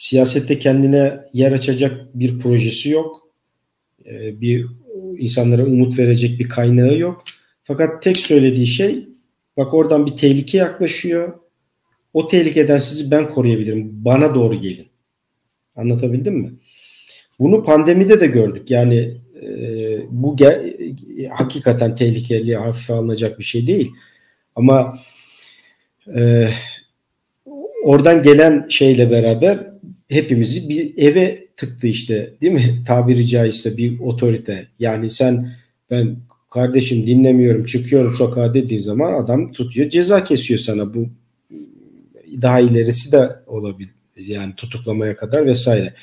siyasette 0.00 0.58
kendine 0.58 1.20
yer 1.32 1.52
açacak 1.52 2.14
bir 2.14 2.38
projesi 2.38 2.90
yok. 2.90 3.28
E, 4.06 4.40
bir 4.40 4.66
insanlara 5.18 5.64
umut 5.64 5.98
verecek 5.98 6.40
bir 6.40 6.48
kaynağı 6.48 6.98
yok. 6.98 7.24
Fakat 7.62 8.02
tek 8.02 8.16
söylediği 8.16 8.66
şey 8.66 9.08
bak 9.56 9.74
oradan 9.74 10.06
bir 10.06 10.16
tehlike 10.16 10.58
yaklaşıyor. 10.58 11.32
O 12.14 12.28
tehlikeden 12.28 12.78
sizi 12.78 13.10
ben 13.10 13.28
koruyabilirim. 13.28 14.04
Bana 14.04 14.34
doğru 14.34 14.60
gelin. 14.60 14.88
Anlatabildim 15.76 16.34
mi? 16.34 16.52
Bunu 17.38 17.62
pandemide 17.62 18.20
de 18.20 18.26
gördük. 18.26 18.70
Yani 18.70 19.20
e, 19.42 19.48
bu 20.10 20.36
ge- 20.36 21.28
hakikaten 21.28 21.94
tehlikeli, 21.94 22.56
hafife 22.56 22.92
alınacak 22.94 23.38
bir 23.38 23.44
şey 23.44 23.66
değil. 23.66 23.90
Ama 24.56 24.98
e, 26.16 26.48
oradan 27.84 28.22
gelen 28.22 28.66
şeyle 28.68 29.10
beraber 29.10 29.69
hepimizi 30.10 30.68
bir 30.68 30.98
eve 30.98 31.46
tıktı 31.56 31.86
işte 31.86 32.34
değil 32.40 32.52
mi? 32.52 32.82
Tabiri 32.86 33.26
caizse 33.26 33.76
bir 33.76 34.00
otorite. 34.00 34.66
Yani 34.78 35.10
sen 35.10 35.52
ben 35.90 36.16
kardeşim 36.50 37.06
dinlemiyorum 37.06 37.64
çıkıyorum 37.64 38.12
sokağa 38.14 38.54
dediği 38.54 38.78
zaman 38.78 39.22
adam 39.22 39.52
tutuyor 39.52 39.90
ceza 39.90 40.24
kesiyor 40.24 40.60
sana 40.60 40.94
bu 40.94 41.08
daha 42.42 42.60
ilerisi 42.60 43.12
de 43.12 43.30
olabilir 43.46 43.90
yani 44.16 44.54
tutuklamaya 44.56 45.16
kadar 45.16 45.46
vesaire 45.46 45.94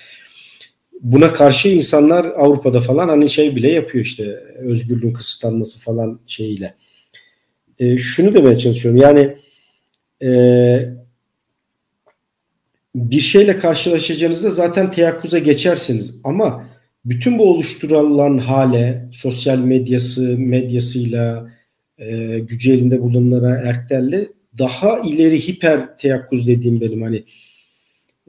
buna 1.01 1.33
karşı 1.33 1.69
insanlar 1.69 2.25
Avrupa'da 2.25 2.81
falan 2.81 3.09
hani 3.09 3.29
şey 3.29 3.55
bile 3.55 3.71
yapıyor 3.71 4.05
işte 4.05 4.23
özgürlüğün 4.57 5.13
kısıtlanması 5.13 5.79
falan 5.79 6.19
şeyiyle. 6.27 6.75
E, 7.79 7.97
şunu 7.97 8.33
demeye 8.33 8.57
çalışıyorum 8.57 9.01
yani 9.01 9.37
e, 10.23 10.29
bir 12.97 13.21
şeyle 13.21 13.57
karşılaşacağınızda 13.57 14.49
zaten 14.49 14.91
teyakkuza 14.91 15.39
geçersiniz 15.39 16.21
ama 16.23 16.69
bütün 17.05 17.39
bu 17.39 17.51
oluşturulan 17.51 18.37
hale 18.37 19.09
sosyal 19.13 19.57
medyası 19.57 20.37
medyasıyla 20.37 21.49
e, 21.97 22.39
gücü 22.39 22.71
elinde 22.71 23.01
bulunanlara 23.01 23.55
erklerle 23.55 24.25
daha 24.57 24.99
ileri 24.99 25.47
hiper 25.47 25.97
teyakkuz 25.97 26.47
dediğim 26.47 26.81
benim 26.81 27.01
hani 27.01 27.23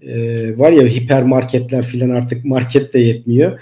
e, 0.02 0.58
var 0.58 0.72
ya 0.72 0.86
hipermarketler 0.86 1.84
filan 1.84 2.10
artık 2.10 2.44
market 2.44 2.94
de 2.94 2.98
yetmiyor. 2.98 3.60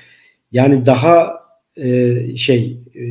Yani 0.52 0.86
daha 0.86 1.32
e, 1.76 2.16
şey 2.36 2.76
e, 2.94 3.04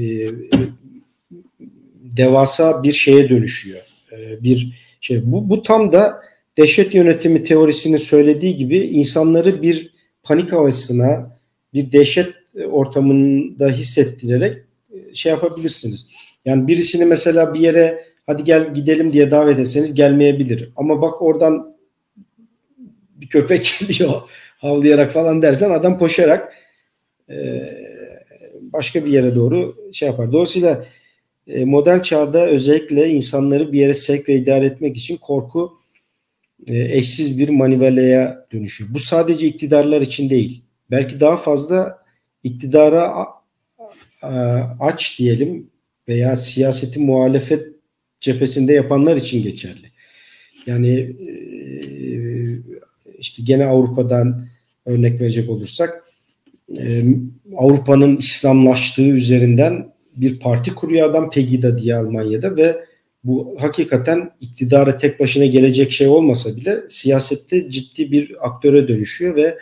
devasa 2.18 2.84
bir 2.84 2.94
şeye 2.94 3.30
dönüşüyor. 3.30 3.82
E, 4.12 4.44
bir 4.44 4.74
şey 5.02 5.22
bu 5.26 5.50
bu 5.50 5.64
tam 5.64 5.92
da 5.92 6.25
dehşet 6.58 6.96
yönetimi 6.96 7.44
teorisinin 7.44 7.98
söylediği 7.98 8.56
gibi 8.56 8.78
insanları 8.78 9.62
bir 9.62 9.94
panik 10.24 10.52
havasına, 10.52 11.40
bir 11.74 11.92
dehşet 11.92 12.34
ortamında 12.72 13.70
hissettirerek 13.70 14.58
e, 14.94 15.14
şey 15.14 15.32
yapabilirsiniz. 15.32 16.08
Yani 16.46 16.68
birisini 16.68 17.06
mesela 17.06 17.54
bir 17.54 17.60
yere 17.60 18.06
hadi 18.26 18.44
gel 18.44 18.74
gidelim 18.74 19.14
diye 19.14 19.32
davet 19.32 19.60
etseniz 19.60 19.94
gelmeyebilir. 19.94 20.70
Ama 20.76 21.02
bak 21.02 21.22
oradan 21.22 21.76
bir 23.16 23.28
köpek 23.28 23.76
geliyor 23.80 24.22
havlayarak 24.58 25.12
falan 25.12 25.42
dersen 25.42 25.70
adam 25.70 25.98
koşarak 25.98 26.54
e, 27.30 27.36
başka 28.60 29.06
bir 29.06 29.12
yere 29.12 29.36
doğru 29.36 29.76
şey 29.94 30.08
yapar. 30.08 30.32
Dolayısıyla 30.32 30.86
e, 31.48 31.66
modern 31.66 32.00
çağda 32.00 32.48
özellikle 32.48 33.10
insanları 33.10 33.74
bir 33.74 33.80
yere 33.80 33.94
sevk 33.94 34.30
ve 34.30 34.36
idare 34.36 34.66
etmek 34.66 34.98
için 34.98 35.18
korku 35.18 35.74
eşsiz 36.68 37.40
bir 37.40 37.50
maniveleye 37.50 38.34
dönüşüyor. 38.54 38.94
Bu 38.94 39.00
sadece 39.00 39.48
iktidarlar 39.48 40.02
için 40.02 40.30
değil. 40.30 40.64
Belki 40.92 41.20
daha 41.20 41.38
fazla 41.38 41.98
iktidara 42.44 43.28
aç 44.80 45.20
diyelim 45.20 45.70
veya 46.08 46.36
siyaseti 46.36 47.00
muhalefet 47.00 47.68
cephesinde 48.22 48.74
yapanlar 48.74 49.18
için 49.18 49.44
geçerli. 49.44 49.92
Yani 50.68 50.90
e, 51.00 51.32
işte 53.20 53.44
gene 53.44 53.66
Avrupa'dan 53.66 54.48
örnek 54.86 55.22
verecek 55.22 55.50
olursak 55.50 56.04
e, 56.78 57.04
Avrupa'nın 57.58 58.18
İslamlaştığı 58.18 59.08
üzerinden 59.08 59.94
bir 60.16 60.40
parti 60.40 60.76
kuruyor 60.76 61.10
adam 61.10 61.30
Pegida 61.30 61.78
diye 61.78 61.96
Almanya'da 61.96 62.58
ve 62.58 62.86
bu 63.26 63.56
hakikaten 63.60 64.32
iktidara 64.42 64.98
tek 64.98 65.20
başına 65.20 65.46
gelecek 65.46 65.92
şey 65.92 66.08
olmasa 66.08 66.58
bile 66.58 66.78
siyasette 66.90 67.72
ciddi 67.72 68.12
bir 68.12 68.48
aktöre 68.48 68.88
dönüşüyor 68.88 69.36
ve 69.36 69.58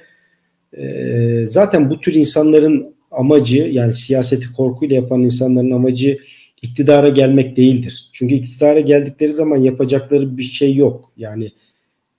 e, 0.78 1.48
zaten 1.48 1.90
bu 1.90 2.00
tür 2.00 2.14
insanların 2.14 2.96
amacı 3.12 3.58
yani 3.58 3.94
siyaseti 3.94 4.54
korkuyla 4.54 4.96
yapan 4.96 5.24
insanların 5.24 5.72
amacı 5.72 6.18
iktidara 6.62 7.10
gelmek 7.10 7.58
değildir. 7.58 8.10
Çünkü 8.14 8.36
iktidara 8.36 8.80
geldikleri 8.80 9.32
zaman 9.32 9.58
yapacakları 9.58 10.38
bir 10.38 10.44
şey 10.44 10.76
yok. 10.76 11.12
Yani 11.18 11.52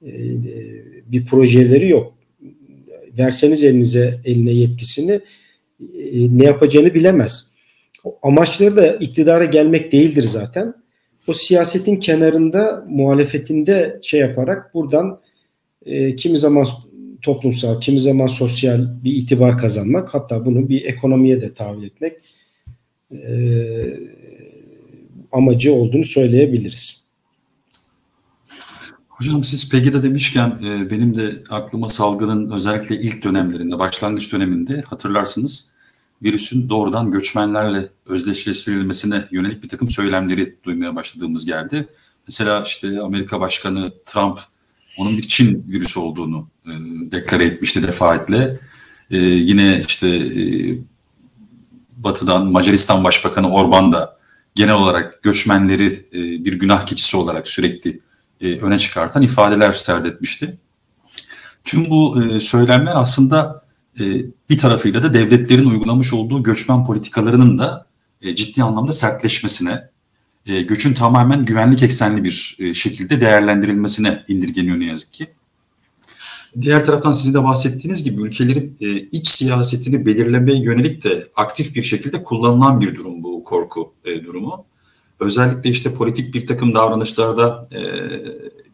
e, 0.02 0.12
bir 1.07 1.26
projeleri 1.26 1.88
yok. 1.88 2.14
Verseniz 3.18 3.64
elinize 3.64 4.20
eline 4.24 4.52
yetkisini 4.52 5.20
e, 5.80 6.38
ne 6.38 6.44
yapacağını 6.44 6.94
bilemez. 6.94 7.46
Amaçları 8.22 8.76
da 8.76 8.96
iktidara 8.96 9.44
gelmek 9.44 9.92
değildir 9.92 10.22
zaten. 10.22 10.84
O 11.27 11.33
siyasetin 11.33 11.97
kenarında 11.97 12.85
muhalefetinde 12.89 14.01
şey 14.03 14.21
yaparak 14.21 14.75
buradan 14.75 15.21
e, 15.87 16.17
kimi 16.17 16.37
zaman 16.39 16.67
toplumsal, 17.23 17.81
kimi 17.81 18.01
zaman 18.01 18.27
sosyal 18.27 19.05
bir 19.05 19.15
itibar 19.15 19.59
kazanmak, 19.59 20.15
hatta 20.15 20.47
bunu 20.47 20.69
bir 20.69 20.85
ekonomiye 20.85 21.41
de 21.41 21.55
tahvil 21.55 21.85
etmek 21.85 22.13
e, 23.13 23.31
amacı 25.33 25.75
olduğunu 25.75 26.05
söyleyebiliriz. 26.05 27.05
Hocam 29.09 29.45
siz 29.45 29.71
Pegida 29.71 30.03
demişken 30.03 30.49
e, 30.49 30.91
benim 30.91 31.17
de 31.17 31.31
aklıma 31.51 31.89
salgının 31.89 32.51
özellikle 32.51 32.97
ilk 32.97 33.25
dönemlerinde, 33.25 33.79
başlangıç 33.79 34.33
döneminde 34.33 34.81
hatırlarsınız 34.81 35.74
virüsün 36.25 36.69
doğrudan 36.69 37.11
göçmenlerle 37.11 37.89
özdeşleştirilmesine 38.07 39.25
yönelik 39.31 39.63
bir 39.63 39.69
takım 39.69 39.91
söylemleri 39.91 40.57
duymaya 40.65 40.97
başladığımız 40.97 41.47
geldi. 41.47 41.89
Mesela 42.29 42.63
işte 42.63 43.01
Amerika 43.01 43.41
Başkanı 43.41 43.93
Trump 44.07 44.39
onun 44.99 45.17
bir 45.17 45.23
Çin 45.23 45.65
virüsü 45.69 46.01
olduğunu 46.01 46.49
e, 46.67 46.71
deklare 47.13 47.45
etmişti 47.45 47.83
defaatle. 47.83 48.59
E, 49.11 49.17
yine 49.19 49.85
işte 49.87 50.09
e, 50.09 50.43
Batı'dan 51.97 52.47
Macaristan 52.47 53.05
Başbakanı 53.05 53.51
Orban 53.51 53.93
da 53.93 54.19
genel 54.55 54.75
olarak 54.75 55.23
göçmenleri 55.23 56.07
e, 56.13 56.45
bir 56.45 56.53
günah 56.53 56.87
keçisi 56.87 57.17
olarak 57.17 57.49
sürekli 57.49 58.01
e, 58.41 58.59
öne 58.61 58.79
çıkartan 58.79 59.23
ifadeler 59.23 59.73
serdetmişti. 59.73 60.59
Tüm 61.65 61.91
bu 61.91 62.23
e, 62.23 62.41
söylemler 62.41 62.93
aslında 62.95 63.63
e, 64.00 64.04
bir 64.50 64.59
tarafıyla 64.59 65.02
da 65.02 65.14
devletlerin 65.14 65.66
uygulamış 65.66 66.12
olduğu 66.12 66.42
göçmen 66.42 66.85
politikalarının 66.85 67.59
da 67.59 67.87
e, 68.22 68.37
ciddi 68.37 68.62
anlamda 68.62 68.92
sertleşmesine, 68.92 69.88
e, 70.46 70.62
göçün 70.62 70.94
tamamen 70.94 71.44
güvenlik 71.44 71.83
eksenli 71.83 72.24
bir 72.24 72.57
şekilde 72.74 73.20
değerlendirilmesine 73.20 74.24
indirgeniyor 74.28 74.80
ne 74.80 74.87
yazık 74.87 75.12
ki. 75.12 75.26
Diğer 76.61 76.85
taraftan 76.87 77.12
sizin 77.12 77.35
de 77.35 77.44
bahsettiğiniz 77.44 78.04
gibi 78.04 78.22
ülkelerin 78.22 78.76
iç 79.12 79.28
siyasetini 79.28 80.07
belirlemeye 80.07 80.62
yönelik 80.62 81.04
de 81.04 81.28
aktif 81.37 81.74
bir 81.74 81.83
şekilde 81.83 82.22
kullanılan 82.22 82.80
bir 82.80 82.96
durum 82.96 83.22
bu 83.22 83.44
korku 83.44 83.92
durumu. 84.24 84.64
Özellikle 85.20 85.70
işte 85.70 85.94
politik 85.94 86.35
bir 86.35 86.46
takım 86.46 86.74
davranışlarda 86.74 87.68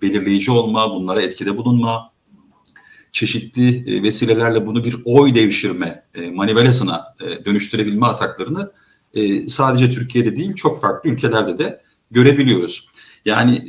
belirleyici 0.03 0.51
olma, 0.51 0.95
bunlara 0.95 1.23
etkide 1.23 1.57
bulunma, 1.57 2.10
çeşitli 3.13 3.97
e, 3.97 4.03
vesilelerle 4.03 4.67
bunu 4.67 4.85
bir 4.85 4.97
oy 5.05 5.35
devşirme 5.35 6.05
e, 6.15 6.31
manivelasına 6.31 7.15
e, 7.21 7.45
dönüştürebilme 7.45 8.07
ataklarını 8.07 8.73
sadece 9.47 9.91
Türkiye'de 9.91 10.37
değil 10.37 10.55
çok 10.55 10.81
farklı 10.81 11.11
ülkelerde 11.11 11.59
de 11.59 11.83
görebiliyoruz. 12.11 12.89
Yani 13.25 13.63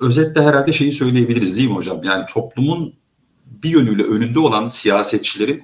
özetle 0.00 0.42
herhalde 0.42 0.72
şeyi 0.72 0.92
söyleyebiliriz 0.92 1.56
değil 1.58 1.68
mi 1.68 1.74
hocam? 1.74 2.00
Yani 2.04 2.24
toplumun 2.34 2.94
bir 3.44 3.70
yönüyle 3.70 4.02
önünde 4.02 4.38
olan 4.38 4.68
siyasetçilerin 4.68 5.62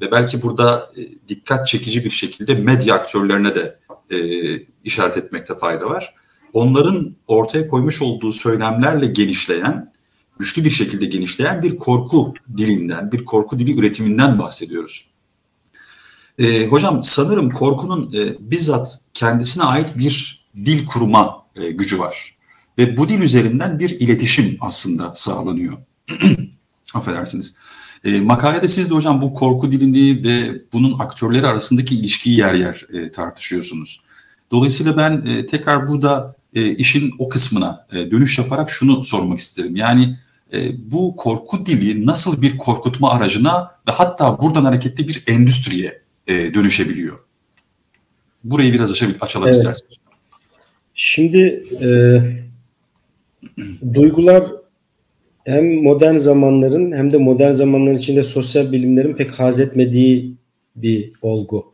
ve 0.00 0.10
belki 0.12 0.42
burada 0.42 0.90
dikkat 1.28 1.66
çekici 1.66 2.04
bir 2.04 2.10
şekilde 2.10 2.54
medya 2.54 2.94
aktörlerine 2.94 3.54
de 3.54 3.78
işaret 4.84 5.16
etmekte 5.16 5.54
fayda 5.54 5.86
var. 5.86 6.14
Onların 6.52 7.16
ortaya 7.26 7.68
koymuş 7.68 8.02
olduğu 8.02 8.32
söylemlerle 8.32 9.06
genişleyen, 9.06 9.86
güçlü 10.38 10.64
bir 10.64 10.70
şekilde 10.70 11.06
genişleyen 11.06 11.62
bir 11.62 11.76
korku 11.76 12.34
dilinden, 12.56 13.12
bir 13.12 13.24
korku 13.24 13.58
dili 13.58 13.78
üretiminden 13.78 14.38
bahsediyoruz. 14.38 15.08
E, 16.38 16.66
hocam 16.66 17.02
sanırım 17.02 17.50
korkunun 17.50 18.12
e, 18.14 18.50
bizzat 18.50 19.00
kendisine 19.14 19.64
ait 19.64 19.98
bir 19.98 20.44
dil 20.56 20.86
kurma 20.86 21.46
e, 21.56 21.70
gücü 21.70 21.98
var. 21.98 22.34
Ve 22.78 22.96
bu 22.96 23.08
dil 23.08 23.20
üzerinden 23.20 23.78
bir 23.78 23.90
iletişim 23.90 24.56
aslında 24.60 25.12
sağlanıyor. 25.14 25.74
Affedersiniz. 26.94 27.54
E, 28.04 28.20
makalede 28.20 28.68
siz 28.68 28.90
de 28.90 28.94
hocam 28.94 29.22
bu 29.22 29.34
korku 29.34 29.72
dilini 29.72 30.24
ve 30.24 30.62
bunun 30.72 30.98
aktörleri 30.98 31.46
arasındaki 31.46 31.94
ilişkiyi 31.94 32.38
yer 32.38 32.54
yer 32.54 32.86
e, 32.92 33.10
tartışıyorsunuz. 33.10 34.00
Dolayısıyla 34.50 34.96
ben 34.96 35.22
e, 35.26 35.46
tekrar 35.46 35.88
burada 35.88 36.36
e, 36.54 36.72
işin 36.72 37.14
o 37.18 37.28
kısmına 37.28 37.86
e, 37.92 38.10
dönüş 38.10 38.38
yaparak 38.38 38.70
şunu 38.70 39.04
sormak 39.04 39.38
isterim. 39.38 39.76
Yani 39.76 40.18
e, 40.52 40.58
bu 40.90 41.16
korku 41.16 41.66
dili 41.66 42.06
nasıl 42.06 42.42
bir 42.42 42.58
korkutma 42.58 43.10
aracına 43.10 43.70
ve 43.88 43.92
hatta 43.92 44.38
buradan 44.42 44.64
hareketli 44.64 45.08
bir 45.08 45.24
endüstriye 45.26 46.02
e, 46.26 46.54
dönüşebiliyor? 46.54 47.18
Burayı 48.44 48.72
biraz 48.72 48.90
açalım, 48.90 49.14
açalım 49.20 49.46
evet. 49.46 49.56
isterseniz. 49.56 49.96
Şimdi 50.94 51.64
e, 51.80 51.88
duygular 53.94 54.44
hem 55.44 55.82
modern 55.82 56.16
zamanların 56.16 56.92
hem 56.92 57.10
de 57.10 57.16
modern 57.16 57.52
zamanların 57.52 57.96
içinde 57.96 58.22
sosyal 58.22 58.72
bilimlerin 58.72 59.14
pek 59.14 59.30
haz 59.30 59.60
etmediği 59.60 60.34
bir 60.76 61.12
olgu. 61.22 61.72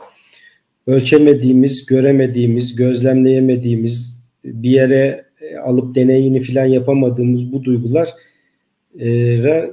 Ölçemediğimiz, 0.87 1.87
göremediğimiz, 1.87 2.77
gözlemleyemediğimiz, 2.77 4.25
bir 4.45 4.71
yere 4.71 5.25
e, 5.41 5.57
alıp 5.57 5.95
deneyini 5.95 6.41
falan 6.41 6.67
yapamadığımız 6.67 7.53
bu 7.53 7.65
duygular 7.65 8.09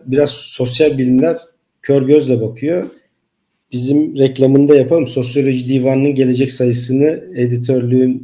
biraz 0.06 0.30
sosyal 0.30 0.98
bilimler 0.98 1.38
kör 1.82 2.02
gözle 2.02 2.42
bakıyor. 2.42 2.88
Bizim 3.72 4.18
reklamında 4.18 4.76
yapalım. 4.76 5.08
Sosyoloji 5.08 5.70
Divanı'nın 5.70 6.16
gelecek 6.16 6.52
sayısını 6.52 7.24
editörlüğünü 7.36 8.22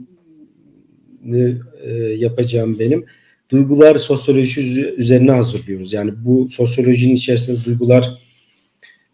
yapacağım 2.18 2.80
benim 2.80 3.06
duygular 3.50 3.98
sosyolojisi 3.98 4.82
üzerine 4.82 5.32
hazırlıyoruz. 5.32 5.94
Yani 5.94 6.12
bu 6.26 6.50
sosyolojinin 6.50 7.16
içerisinde 7.16 7.66
duygular 7.66 8.18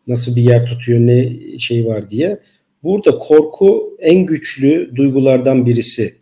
nasıl 0.08 0.36
bir 0.36 0.42
yer 0.42 0.66
tutuyor, 0.66 1.00
ne 1.00 1.30
şey 1.60 1.86
var 1.86 2.10
diye. 2.10 2.40
Burada 2.84 3.18
korku 3.18 3.98
en 4.00 4.26
güçlü 4.26 4.92
duygulardan 4.96 5.66
birisi. 5.66 6.16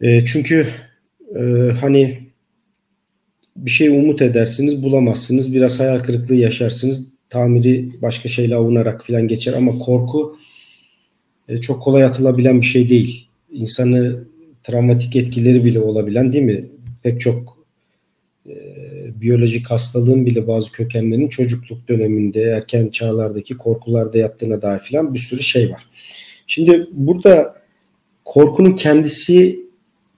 E, 0.00 0.26
çünkü 0.26 0.66
e, 1.36 1.42
hani 1.80 2.25
bir 3.56 3.70
şey 3.70 3.88
umut 3.88 4.22
edersiniz, 4.22 4.82
bulamazsınız, 4.82 5.54
biraz 5.54 5.80
hayal 5.80 5.98
kırıklığı 5.98 6.34
yaşarsınız. 6.34 7.08
tamiri 7.30 8.02
başka 8.02 8.28
şeyle 8.28 8.56
avunarak 8.56 9.06
falan 9.06 9.28
geçer 9.28 9.52
ama 9.52 9.78
korku 9.78 10.36
e, 11.48 11.60
çok 11.60 11.82
kolay 11.82 12.04
atılabilen 12.04 12.60
bir 12.60 12.66
şey 12.66 12.88
değil. 12.88 13.28
İnsanı 13.52 14.24
travmatik 14.62 15.16
etkileri 15.16 15.64
bile 15.64 15.80
olabilen 15.80 16.32
değil 16.32 16.44
mi? 16.44 16.64
Pek 17.02 17.20
çok 17.20 17.58
e, 18.48 18.54
biyolojik 19.20 19.70
hastalığın 19.70 20.26
bile 20.26 20.46
bazı 20.46 20.72
kökenlerinin 20.72 21.28
çocukluk 21.28 21.88
döneminde, 21.88 22.42
erken 22.42 22.88
çağlardaki 22.88 23.56
korkularda 23.56 24.18
yattığına 24.18 24.62
dair 24.62 24.78
filan 24.78 25.14
bir 25.14 25.18
sürü 25.18 25.42
şey 25.42 25.70
var. 25.70 25.86
Şimdi 26.46 26.86
burada 26.92 27.62
korkunun 28.24 28.72
kendisi 28.72 29.60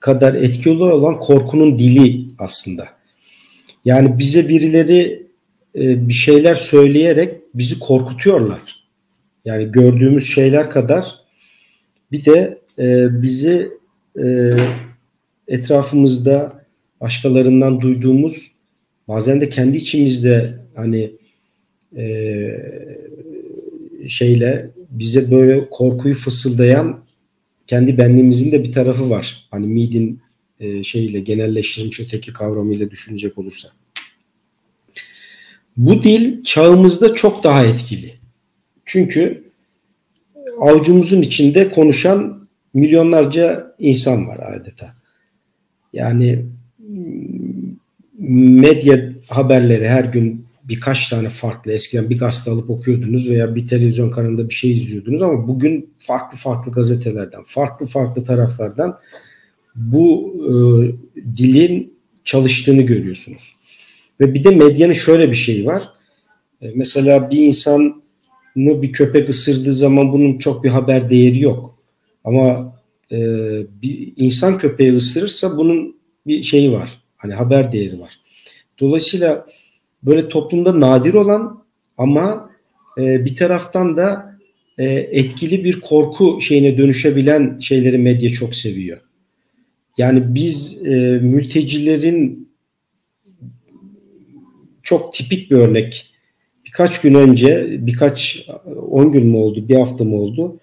kadar 0.00 0.34
etkili 0.34 0.82
olan 0.82 1.20
korkunun 1.20 1.78
dili 1.78 2.24
aslında. 2.38 2.97
Yani 3.88 4.18
bize 4.18 4.48
birileri 4.48 5.26
e, 5.78 6.08
bir 6.08 6.14
şeyler 6.14 6.54
söyleyerek 6.54 7.34
bizi 7.54 7.78
korkutuyorlar. 7.78 8.60
Yani 9.44 9.72
gördüğümüz 9.72 10.26
şeyler 10.26 10.70
kadar 10.70 11.14
bir 12.12 12.24
de 12.24 12.58
e, 12.78 13.22
bizi 13.22 13.70
e, 14.24 14.56
etrafımızda 15.48 16.64
başkalarından 17.00 17.80
duyduğumuz 17.80 18.50
bazen 19.08 19.40
de 19.40 19.48
kendi 19.48 19.76
içimizde 19.76 20.54
hani 20.74 21.10
e, 21.96 22.04
şeyle 24.08 24.70
bize 24.90 25.30
böyle 25.30 25.70
korkuyu 25.70 26.14
fısıldayan 26.14 27.04
kendi 27.66 27.98
benliğimizin 27.98 28.52
de 28.52 28.64
bir 28.64 28.72
tarafı 28.72 29.10
var. 29.10 29.46
Hani 29.50 29.66
Mead'in 29.66 30.20
e, 30.60 30.84
şeyle 30.84 31.20
genelleştirilmiş 31.20 32.00
öteki 32.00 32.32
kavramıyla 32.32 32.90
düşünecek 32.90 33.38
olursak. 33.38 33.77
Bu 35.78 36.02
dil 36.02 36.44
çağımızda 36.44 37.14
çok 37.14 37.44
daha 37.44 37.64
etkili. 37.64 38.14
Çünkü 38.84 39.44
avucumuzun 40.60 41.22
içinde 41.22 41.70
konuşan 41.70 42.48
milyonlarca 42.74 43.74
insan 43.78 44.26
var 44.26 44.38
adeta. 44.38 44.94
Yani 45.92 46.46
medya 48.28 49.12
haberleri 49.28 49.88
her 49.88 50.04
gün 50.04 50.46
birkaç 50.64 51.08
tane 51.08 51.28
farklı 51.28 51.72
eskiden 51.72 52.10
bir 52.10 52.18
gazete 52.18 52.50
alıp 52.50 52.70
okuyordunuz 52.70 53.30
veya 53.30 53.54
bir 53.54 53.68
televizyon 53.68 54.10
kanalında 54.10 54.48
bir 54.48 54.54
şey 54.54 54.72
izliyordunuz 54.72 55.22
ama 55.22 55.48
bugün 55.48 55.90
farklı 55.98 56.38
farklı 56.38 56.72
gazetelerden, 56.72 57.42
farklı 57.46 57.86
farklı 57.86 58.24
taraflardan 58.24 58.98
bu 59.74 60.34
e, 60.44 60.52
dilin 61.36 61.94
çalıştığını 62.24 62.82
görüyorsunuz. 62.82 63.57
Ve 64.20 64.34
bir 64.34 64.44
de 64.44 64.50
medyanın 64.50 64.92
şöyle 64.92 65.30
bir 65.30 65.36
şeyi 65.36 65.66
var. 65.66 65.82
E, 66.62 66.70
mesela 66.74 67.30
bir 67.30 67.38
insanı 67.38 67.94
bir 68.56 68.92
köpek 68.92 69.28
ısırdığı 69.28 69.72
zaman 69.72 70.12
bunun 70.12 70.38
çok 70.38 70.64
bir 70.64 70.68
haber 70.68 71.10
değeri 71.10 71.40
yok. 71.40 71.78
Ama 72.24 72.76
e, 73.12 73.18
bir 73.82 74.12
insan 74.16 74.58
köpeği 74.58 74.94
ısırırsa 74.94 75.56
bunun 75.56 75.96
bir 76.26 76.42
şeyi 76.42 76.72
var. 76.72 77.02
Hani 77.16 77.34
haber 77.34 77.72
değeri 77.72 78.00
var. 78.00 78.20
Dolayısıyla 78.80 79.46
böyle 80.02 80.28
toplumda 80.28 80.80
nadir 80.80 81.14
olan 81.14 81.64
ama 81.98 82.50
e, 82.98 83.24
bir 83.24 83.36
taraftan 83.36 83.96
da 83.96 84.38
e, 84.78 84.84
etkili 84.94 85.64
bir 85.64 85.80
korku 85.80 86.40
şeyine 86.40 86.78
dönüşebilen 86.78 87.58
şeyleri 87.58 87.98
medya 87.98 88.30
çok 88.30 88.54
seviyor. 88.54 89.00
Yani 89.98 90.34
biz 90.34 90.86
e, 90.86 90.90
mültecilerin 91.22 92.47
çok 94.88 95.14
tipik 95.14 95.50
bir 95.50 95.56
örnek. 95.56 96.12
Birkaç 96.66 97.00
gün 97.00 97.14
önce, 97.14 97.66
birkaç 97.86 98.46
on 98.90 99.12
gün 99.12 99.26
mü 99.26 99.36
oldu, 99.36 99.68
bir 99.68 99.76
hafta 99.76 100.04
mı 100.04 100.16
oldu? 100.16 100.60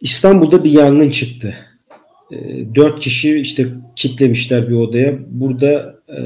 İstanbul'da 0.00 0.64
bir 0.64 0.70
yangın 0.70 1.10
çıktı. 1.10 1.54
E, 2.32 2.36
dört 2.74 3.00
kişi 3.00 3.38
işte 3.38 3.66
kitlemişler 3.96 4.68
bir 4.68 4.74
odaya. 4.74 5.18
Burada 5.26 6.00
e, 6.08 6.20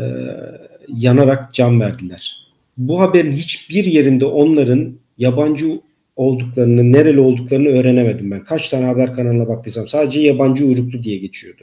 yanarak 0.89 1.55
can 1.55 1.80
verdiler. 1.80 2.37
Bu 2.78 3.01
haberin 3.01 3.32
hiçbir 3.32 3.84
yerinde 3.84 4.24
onların 4.24 4.93
yabancı 5.18 5.80
olduklarını, 6.16 6.93
nereli 6.93 7.20
olduklarını 7.20 7.68
öğrenemedim 7.68 8.30
ben. 8.30 8.45
Kaç 8.45 8.68
tane 8.68 8.84
haber 8.84 9.14
kanalına 9.14 9.49
baktıysam 9.49 9.89
sadece 9.89 10.20
yabancı 10.20 10.66
uyruklu 10.66 11.03
diye 11.03 11.16
geçiyordu. 11.16 11.62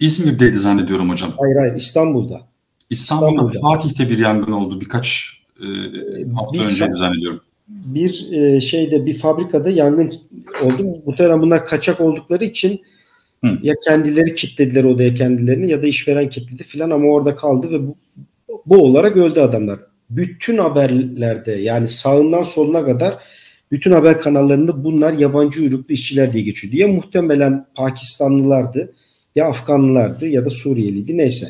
İzmir'deydi 0.00 0.56
zannediyorum 0.56 1.10
hocam. 1.10 1.30
Hayır 1.38 1.56
hayır 1.56 1.74
İstanbul'da. 1.74 2.53
İstanbul'da, 2.94 3.30
İstanbul'da. 3.30 3.60
Fatih'te 3.60 4.08
bir 4.08 4.18
yangın 4.18 4.52
oldu 4.52 4.80
birkaç 4.80 5.38
e, 5.60 5.66
hafta 6.34 6.54
bir, 6.54 6.64
önceydi 6.64 6.92
zannediyorum. 6.92 7.40
Bir 7.68 8.32
e, 8.32 8.60
şeyde 8.60 9.06
bir 9.06 9.14
fabrikada 9.14 9.70
yangın 9.70 10.12
oldu. 10.64 11.02
Muhtemelen 11.06 11.42
bunlar 11.42 11.66
kaçak 11.66 12.00
oldukları 12.00 12.44
için 12.44 12.80
Hı. 13.44 13.58
ya 13.62 13.74
kendileri 13.84 14.34
kilitlediler 14.34 14.84
odaya 14.84 15.14
kendilerini 15.14 15.70
ya 15.70 15.82
da 15.82 15.86
işveren 15.86 16.28
kilitledi 16.28 16.62
filan 16.62 16.90
ama 16.90 17.08
orada 17.08 17.36
kaldı 17.36 17.70
ve 17.70 17.86
bu, 17.86 17.96
bu 18.66 18.76
olarak 18.76 19.16
öldü 19.16 19.40
adamlar. 19.40 19.78
Bütün 20.10 20.58
haberlerde 20.58 21.52
yani 21.52 21.88
sağından 21.88 22.42
soluna 22.42 22.84
kadar 22.84 23.18
bütün 23.70 23.92
haber 23.92 24.20
kanallarında 24.20 24.84
bunlar 24.84 25.12
yabancı 25.12 25.62
uyruklu 25.62 25.94
işçiler 25.94 26.32
diye 26.32 26.44
geçiyor. 26.44 26.74
Ya 26.74 26.88
muhtemelen 26.88 27.66
Pakistanlılardı 27.74 28.92
ya 29.36 29.46
Afganlılardı 29.46 30.26
ya 30.26 30.44
da 30.44 30.50
Suriyeliydi 30.50 31.16
neyse. 31.16 31.48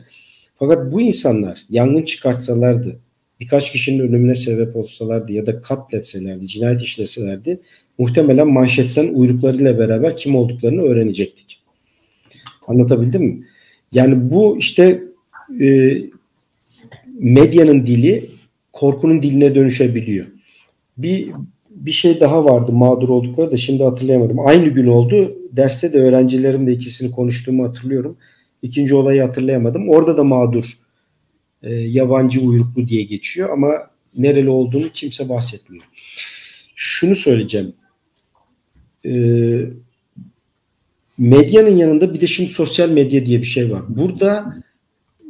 Fakat 0.59 0.93
bu 0.93 1.01
insanlar 1.01 1.63
yangın 1.71 2.03
çıkartsalardı, 2.03 3.01
birkaç 3.41 3.73
kişinin 3.73 3.99
ölümüne 3.99 4.35
sebep 4.35 4.77
olsalardı 4.77 5.33
ya 5.33 5.47
da 5.47 5.63
katletselerdi, 5.63 6.47
cinayet 6.47 6.83
işleselerdi 6.83 7.61
muhtemelen 7.99 8.49
manşetten 8.49 9.09
uyruklarıyla 9.15 9.79
beraber 9.79 10.17
kim 10.17 10.37
olduklarını 10.37 10.83
öğrenecektik. 10.83 11.63
Anlatabildim 12.67 13.23
mi? 13.23 13.47
Yani 13.93 14.31
bu 14.31 14.59
işte 14.59 15.03
e, 15.61 15.97
medyanın 17.19 17.87
dili 17.87 18.31
korkunun 18.73 19.23
diline 19.23 19.55
dönüşebiliyor. 19.55 20.27
Bir 20.99 21.31
bir 21.71 21.93
şey 21.93 22.21
daha 22.21 22.45
vardı 22.45 22.73
mağdur 22.73 23.09
oldukları 23.09 23.53
da 23.53 23.57
şimdi 23.57 23.85
hatırlayamadım. 23.85 24.47
Aynı 24.47 24.69
gün 24.69 24.87
oldu. 24.87 25.37
Derste 25.53 25.93
de 25.93 25.99
öğrencilerimle 25.99 26.73
ikisini 26.73 27.11
konuştuğumu 27.11 27.69
hatırlıyorum. 27.69 28.17
İkinci 28.65 28.95
olayı 28.95 29.23
hatırlayamadım. 29.23 29.89
Orada 29.89 30.17
da 30.17 30.25
mağdur 30.25 30.65
e, 31.63 31.75
yabancı 31.75 32.41
uyruklu 32.41 32.89
diye 32.89 33.03
geçiyor 33.03 33.51
ama 33.51 33.91
nereli 34.17 34.51
olduğunu 34.51 34.89
kimse 34.89 35.29
bahsetmiyor. 35.29 35.85
Şunu 36.75 37.15
söyleyeceğim. 37.15 37.73
E, 39.07 39.13
medyanın 41.19 41.77
yanında 41.77 42.15
bir 42.15 42.21
de 42.21 42.27
şimdi 42.27 42.51
sosyal 42.51 42.91
medya 42.91 43.25
diye 43.25 43.39
bir 43.39 43.47
şey 43.47 43.71
var. 43.73 43.83
Burada 43.89 44.57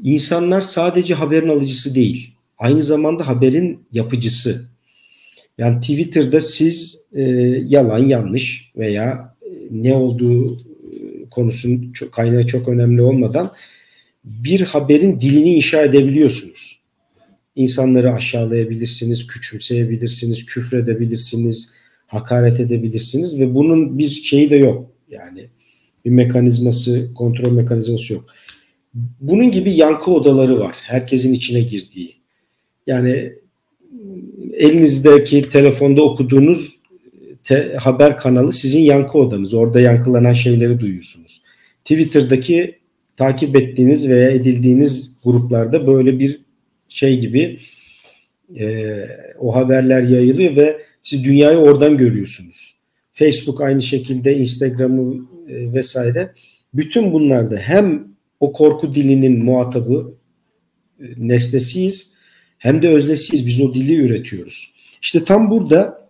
insanlar 0.02 0.60
sadece 0.60 1.14
haberin 1.14 1.48
alıcısı 1.48 1.94
değil. 1.94 2.34
Aynı 2.58 2.82
zamanda 2.82 3.28
haberin 3.28 3.86
yapıcısı. 3.92 4.64
Yani 5.58 5.80
Twitter'da 5.80 6.40
siz 6.40 7.04
e, 7.12 7.22
yalan, 7.68 8.06
yanlış 8.08 8.72
veya 8.76 9.34
e, 9.42 9.48
ne 9.70 9.94
olduğu 9.94 10.73
konusunun 11.34 11.92
çok, 11.92 12.12
kaynağı 12.12 12.46
çok 12.46 12.68
önemli 12.68 13.02
olmadan 13.02 13.52
bir 14.24 14.60
haberin 14.60 15.20
dilini 15.20 15.54
inşa 15.54 15.82
edebiliyorsunuz. 15.82 16.80
İnsanları 17.56 18.12
aşağılayabilirsiniz, 18.12 19.26
küçümseyebilirsiniz, 19.26 20.46
küfredebilirsiniz, 20.46 21.72
hakaret 22.06 22.60
edebilirsiniz 22.60 23.40
ve 23.40 23.54
bunun 23.54 23.98
bir 23.98 24.08
şeyi 24.08 24.50
de 24.50 24.56
yok. 24.56 24.90
Yani 25.10 25.46
bir 26.04 26.10
mekanizması, 26.10 27.14
kontrol 27.14 27.52
mekanizması 27.52 28.12
yok. 28.12 28.24
Bunun 29.20 29.50
gibi 29.50 29.72
yankı 29.72 30.10
odaları 30.10 30.58
var. 30.58 30.76
Herkesin 30.82 31.34
içine 31.34 31.60
girdiği. 31.60 32.14
Yani 32.86 33.32
elinizdeki 34.52 35.48
telefonda 35.48 36.02
okuduğunuz 36.02 36.73
te, 37.44 37.76
haber 37.80 38.16
kanalı 38.16 38.52
sizin 38.52 38.80
yankı 38.80 39.18
odanız. 39.18 39.54
Orada 39.54 39.80
yankılanan 39.80 40.32
şeyleri 40.32 40.80
duyuyorsunuz. 40.80 41.42
Twitter'daki 41.84 42.78
takip 43.16 43.56
ettiğiniz 43.56 44.08
veya 44.08 44.30
edildiğiniz 44.30 45.16
gruplarda 45.24 45.86
böyle 45.86 46.18
bir 46.18 46.40
şey 46.88 47.20
gibi 47.20 47.60
e, 48.58 48.94
o 49.38 49.54
haberler 49.54 50.02
yayılıyor 50.02 50.56
ve 50.56 50.80
siz 51.02 51.24
dünyayı 51.24 51.58
oradan 51.58 51.98
görüyorsunuz. 51.98 52.74
Facebook 53.12 53.60
aynı 53.60 53.82
şekilde 53.82 54.36
Instagram'ı 54.36 55.26
e, 55.48 55.72
vesaire. 55.72 56.32
Bütün 56.74 57.12
bunlarda 57.12 57.56
hem 57.56 58.08
o 58.40 58.52
korku 58.52 58.94
dilinin 58.94 59.44
muhatabı 59.44 60.14
e, 61.00 61.04
nesnesiyiz 61.16 62.14
hem 62.58 62.82
de 62.82 62.88
öznesiyiz. 62.88 63.46
Biz 63.46 63.60
o 63.60 63.74
dili 63.74 63.94
üretiyoruz. 63.94 64.72
İşte 65.02 65.24
tam 65.24 65.50
burada 65.50 66.03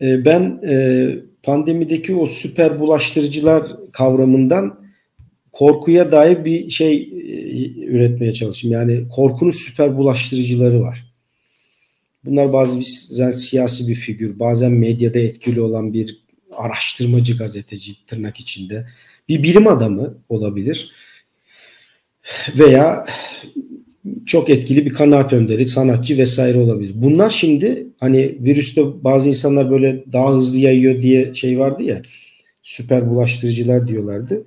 e, 0.00 0.24
ben 0.24 0.60
e, 0.68 1.08
pandemideki 1.42 2.14
o 2.14 2.26
süper 2.26 2.80
bulaştırıcılar 2.80 3.66
kavramından 3.92 4.80
korkuya 5.52 6.12
dair 6.12 6.44
bir 6.44 6.70
şey 6.70 6.96
e, 6.96 7.86
üretmeye 7.86 8.32
çalışayım. 8.32 8.74
Yani 8.74 9.08
korkunun 9.08 9.50
süper 9.50 9.96
bulaştırıcıları 9.96 10.80
var. 10.80 11.12
Bunlar 12.24 12.52
bazen 12.52 13.30
siyasi 13.30 13.88
bir 13.88 13.94
figür, 13.94 14.38
bazen 14.38 14.72
medyada 14.72 15.18
etkili 15.18 15.60
olan 15.60 15.92
bir 15.92 16.20
araştırmacı 16.52 17.38
gazeteci 17.38 18.06
tırnak 18.06 18.40
içinde. 18.40 18.86
Bir 19.28 19.42
bilim 19.42 19.66
adamı 19.66 20.14
olabilir. 20.28 20.92
Veya 22.58 23.06
çok 24.26 24.50
etkili 24.50 24.86
bir 24.86 24.94
kanaat 24.94 25.32
önderi, 25.32 25.66
sanatçı 25.66 26.18
vesaire 26.18 26.58
olabilir. 26.58 26.92
Bunlar 26.94 27.30
şimdi 27.30 27.86
hani 28.00 28.36
virüste 28.40 29.04
bazı 29.04 29.28
insanlar 29.28 29.70
böyle 29.70 30.04
daha 30.12 30.34
hızlı 30.34 30.58
yayıyor 30.58 31.02
diye 31.02 31.34
şey 31.34 31.58
vardı 31.58 31.82
ya 31.82 32.02
süper 32.62 33.10
bulaştırıcılar 33.10 33.88
diyorlardı. 33.88 34.46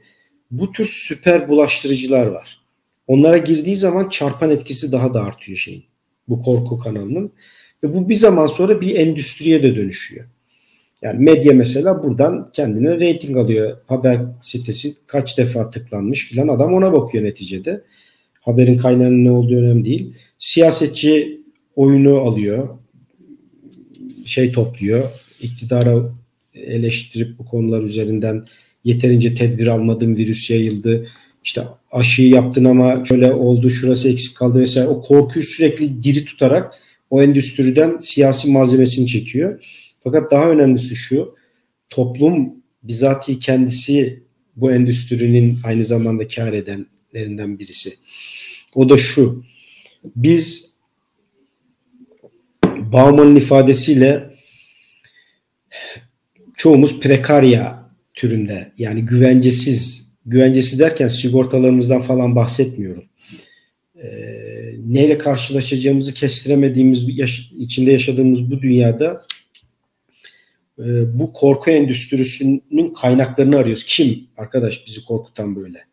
Bu 0.52 0.72
tür 0.72 0.86
süper 0.86 1.50
bulaştırıcılar 1.50 2.26
var. 2.26 2.62
Onlara 3.08 3.38
girdiği 3.38 3.76
zaman 3.76 4.10
çarpan 4.10 4.50
etkisi 4.50 4.92
daha 4.92 5.14
da 5.14 5.24
artıyor 5.24 5.58
şeyin. 5.58 5.84
Bu 6.28 6.42
korku 6.42 6.80
kanalının. 6.80 7.32
Ve 7.84 7.94
bu 7.94 8.10
bir 8.10 8.16
zaman 8.16 8.46
sonra 8.46 8.82
bir 8.82 8.96
endüstriye 8.96 9.64
de 9.64 9.76
dönüşüyor. 9.76 10.26
Yani 11.02 11.24
medya 11.24 11.54
mesela 11.54 12.04
buradan 12.04 12.50
kendine 12.54 13.00
reyting 13.00 13.38
alıyor. 13.38 13.78
Haber 13.88 14.22
sitesi 14.42 14.94
kaç 15.08 15.38
defa 15.38 15.70
tıklanmış 15.70 16.26
filan 16.26 16.48
adam 16.48 16.74
ona 16.74 16.94
bakıyor 16.94 17.24
neticede. 17.24 17.82
Haberin 18.50 18.78
kaynağının 18.78 19.26
ne 19.26 19.32
olduğu 19.32 19.56
önemli 19.56 19.86
değil. 19.86 20.14
Siyasetçi 20.38 21.42
oyunu 21.76 22.18
alıyor. 22.18 22.70
Şey 24.26 24.52
topluyor. 24.52 25.04
iktidara 25.42 26.14
eleştirip 26.54 27.40
bu 27.40 27.46
konular 27.46 27.84
üzerinden 27.84 28.46
yeterince 28.84 29.34
tedbir 29.34 29.68
almadım 29.68 30.18
virüs 30.18 30.50
yayıldı. 30.50 31.08
İşte 31.44 31.62
aşıyı 31.92 32.30
yaptın 32.30 32.64
ama 32.64 33.06
şöyle 33.06 33.34
oldu 33.34 33.70
şurası 33.70 34.10
eksik 34.10 34.38
kaldı 34.38 34.60
vesaire. 34.60 34.88
O 34.88 35.02
korkuyu 35.02 35.46
sürekli 35.46 36.04
diri 36.04 36.26
tutarak 36.26 36.74
o 37.10 37.24
endüstriden 37.24 37.98
siyasi 38.00 38.52
malzemesini 38.52 39.08
çekiyor. 39.08 39.64
Fakat 40.04 40.32
daha 40.32 40.50
önemlisi 40.50 40.96
şu 40.96 41.36
toplum 41.90 42.54
bizatihi 42.84 43.40
kendisi 43.40 44.24
bu 44.56 44.72
endüstrinin 44.72 45.58
aynı 45.64 45.84
zamanda 45.84 46.28
kar 46.28 46.54
edenlerinden 46.54 47.60
birisi. 47.60 47.94
O 48.76 48.90
da 48.90 48.98
şu. 48.98 49.44
Biz 50.16 50.76
Bauman'ın 52.66 53.36
ifadesiyle 53.36 54.30
çoğumuz 56.58 57.00
prekarya 57.00 57.90
türünde 58.14 58.72
yani 58.78 59.06
güvencesiz 59.06 60.10
güvencesiz 60.26 60.80
derken 60.80 61.08
sigortalarımızdan 61.08 62.02
falan 62.02 62.36
bahsetmiyorum. 62.36 63.04
Ee, 63.96 64.10
neyle 64.86 65.18
karşılaşacağımızı 65.18 66.14
kestiremediğimiz 66.14 67.18
yaş- 67.18 67.52
içinde 67.58 67.92
yaşadığımız 67.92 68.52
bu 68.52 68.62
dünyada 68.62 69.26
e, 70.80 71.20
bu 71.20 71.34
korku 71.34 71.72
endüstrisinin 71.72 72.94
kaynaklarını 72.94 73.58
arıyoruz. 73.58 73.86
Kim 73.86 74.28
arkadaş 74.38 74.88
bizi 74.88 75.06
korkutan 75.06 75.56
böyle? 75.56 75.86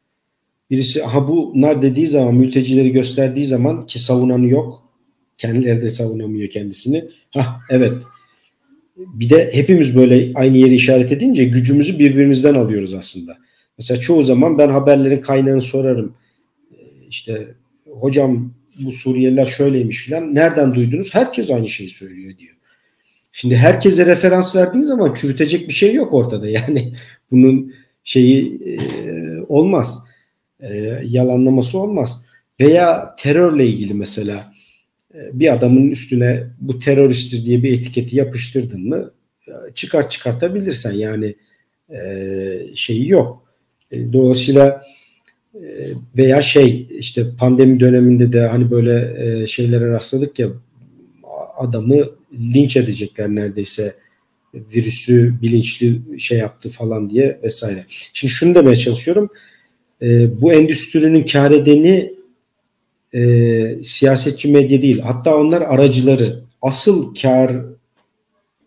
Birisi 0.71 1.05
aha 1.05 1.29
bunlar 1.29 1.83
dediği 1.83 2.07
zaman 2.07 2.35
mültecileri 2.35 2.93
gösterdiği 2.93 3.45
zaman 3.45 3.87
ki 3.87 3.99
savunanı 3.99 4.49
yok. 4.49 4.83
Kendileri 5.39 5.83
de 5.83 5.91
savunamıyor 5.91 6.49
kendisini. 6.49 7.05
Ha 7.31 7.61
evet. 7.71 7.93
Bir 8.97 9.31
de 9.31 9.51
hepimiz 9.53 9.97
böyle 9.97 10.33
aynı 10.35 10.57
yeri 10.57 10.75
işaret 10.75 11.13
edince 11.13 11.45
gücümüzü 11.45 11.99
birbirimizden 11.99 12.55
alıyoruz 12.55 12.95
aslında. 12.95 13.37
Mesela 13.79 14.01
çoğu 14.01 14.23
zaman 14.23 14.59
ben 14.59 14.69
haberlerin 14.69 15.21
kaynağını 15.21 15.63
sorarım. 15.63 16.15
Ee, 16.73 16.77
işte 17.11 17.49
hocam 17.91 18.53
bu 18.79 18.93
Suriyeliler 18.93 19.47
şöyleymiş 19.47 20.05
filan. 20.05 20.35
Nereden 20.35 20.75
duydunuz? 20.75 21.15
Herkes 21.15 21.51
aynı 21.51 21.69
şeyi 21.69 21.91
söylüyor 21.91 22.39
diyor. 22.39 22.55
Şimdi 23.33 23.57
herkese 23.57 24.07
referans 24.07 24.57
verdiğin 24.57 24.85
zaman 24.85 25.15
çürütecek 25.15 25.69
bir 25.69 25.75
şey 25.75 25.95
yok 25.95 26.15
ortada. 26.15 26.49
Yani 26.51 26.93
bunun 27.31 27.73
şeyi 28.05 28.61
e, 28.65 28.81
olmaz 29.49 30.06
e, 30.61 31.01
yalanlaması 31.05 31.79
olmaz. 31.79 32.25
Veya 32.61 33.15
terörle 33.19 33.67
ilgili 33.67 33.95
mesela 33.95 34.53
e, 35.15 35.19
bir 35.41 35.53
adamın 35.55 35.91
üstüne 35.91 36.47
bu 36.61 36.79
teröristtir 36.79 37.45
diye 37.45 37.63
bir 37.63 37.79
etiketi 37.79 38.17
yapıştırdın 38.17 38.89
mı 38.89 39.11
e, 39.49 39.53
çıkar 39.75 40.11
çıkartabilirsen 40.11 40.93
yani 40.93 41.35
e, 41.91 42.59
şeyi 42.75 43.09
yok. 43.09 43.43
E, 43.91 44.13
dolayısıyla 44.13 44.83
e, 45.55 45.89
veya 46.17 46.43
şey 46.43 46.89
işte 46.91 47.27
pandemi 47.39 47.81
döneminde 47.81 48.33
de 48.33 48.41
hani 48.41 48.71
böyle 48.71 49.15
e, 49.43 49.47
şeylere 49.47 49.91
rastladık 49.91 50.39
ya 50.39 50.49
adamı 51.57 52.07
linç 52.33 52.77
edecekler 52.77 53.29
neredeyse 53.29 53.95
virüsü 54.55 55.35
bilinçli 55.43 56.01
şey 56.21 56.39
yaptı 56.39 56.71
falan 56.71 57.11
diye 57.11 57.41
vesaire. 57.43 57.85
Şimdi 58.13 58.33
şunu 58.33 58.55
demeye 58.55 58.77
çalışıyorum 58.77 59.31
e, 60.03 60.41
bu 60.41 60.53
endüstrinin 60.53 61.25
kar 61.25 61.51
edeni 61.51 62.13
e, 63.15 63.85
siyasetçi 63.85 64.49
medya 64.49 64.83
değil. 64.83 64.99
Hatta 64.99 65.37
onlar 65.37 65.63
aracıları. 65.63 66.43
Asıl 66.63 67.15
kar 67.15 67.57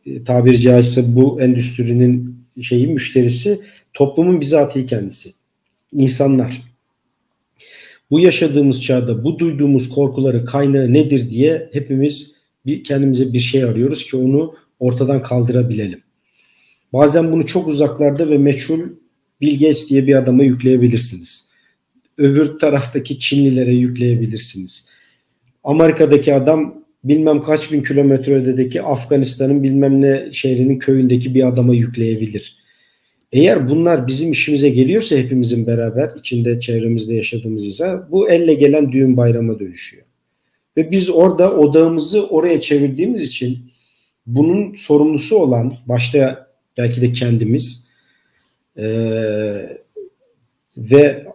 e, 0.06 0.24
tabiri 0.24 0.60
caizse 0.60 1.16
bu 1.16 1.42
endüstrinin 1.42 2.40
şeyi 2.62 2.88
müşterisi 2.88 3.60
toplumun 3.94 4.42
bizatihi 4.42 4.86
kendisi. 4.86 5.30
İnsanlar. 5.94 6.70
Bu 8.12 8.20
yaşadığımız 8.20 8.82
çağda 8.82 9.24
bu 9.24 9.40
duyduğumuz 9.40 9.90
korkuların 9.90 10.46
kaynağı 10.46 10.94
nedir 10.94 11.30
diye 11.30 11.70
hepimiz 11.74 12.36
bir 12.66 12.84
kendimize 12.84 13.34
bir 13.34 13.40
şey 13.40 13.64
arıyoruz 13.64 14.06
ki 14.06 14.18
onu 14.18 14.56
ortadan 14.80 15.24
kaldırabilelim. 15.24 16.02
Bazen 16.94 17.32
bunu 17.32 17.46
çok 17.46 17.68
uzaklarda 17.68 18.30
ve 18.30 18.38
meçhul 18.38 18.80
Bill 19.42 19.74
diye 19.90 20.08
bir 20.08 20.16
adama 20.16 20.44
yükleyebilirsiniz. 20.44 21.50
Öbür 22.18 22.60
taraftaki 22.60 23.20
Çinlilere 23.20 23.74
yükleyebilirsiniz. 23.74 24.88
Amerika'daki 25.64 26.34
adam 26.34 26.84
bilmem 27.04 27.44
kaç 27.44 27.72
bin 27.72 27.84
kilometre 27.84 28.36
ötedeki 28.36 28.82
Afganistan'ın 28.82 29.64
bilmem 29.64 30.02
ne 30.02 30.30
şehrinin 30.32 30.80
köyündeki 30.80 31.36
bir 31.36 31.48
adama 31.48 31.74
yükleyebilir. 31.74 32.60
Eğer 33.32 33.70
bunlar 33.70 34.08
bizim 34.08 34.32
işimize 34.32 34.70
geliyorsa 34.70 35.16
hepimizin 35.16 35.68
beraber 35.68 36.12
içinde 36.20 36.60
çevremizde 36.60 37.16
yaşadığımız 37.16 37.66
ise 37.66 37.96
bu 38.12 38.30
elle 38.30 38.54
gelen 38.54 38.92
düğün 38.92 39.18
bayrama 39.18 39.60
dönüşüyor. 39.60 40.04
Ve 40.78 40.92
biz 40.92 41.10
orada 41.10 41.58
odağımızı 41.58 42.28
oraya 42.28 42.62
çevirdiğimiz 42.62 43.24
için 43.24 43.72
bunun 44.26 44.76
sorumlusu 44.76 45.38
olan 45.38 45.74
başta 45.86 46.48
belki 46.78 47.02
de 47.02 47.12
kendimiz 47.12 47.89
ee, 48.80 49.78
ve 50.78 51.26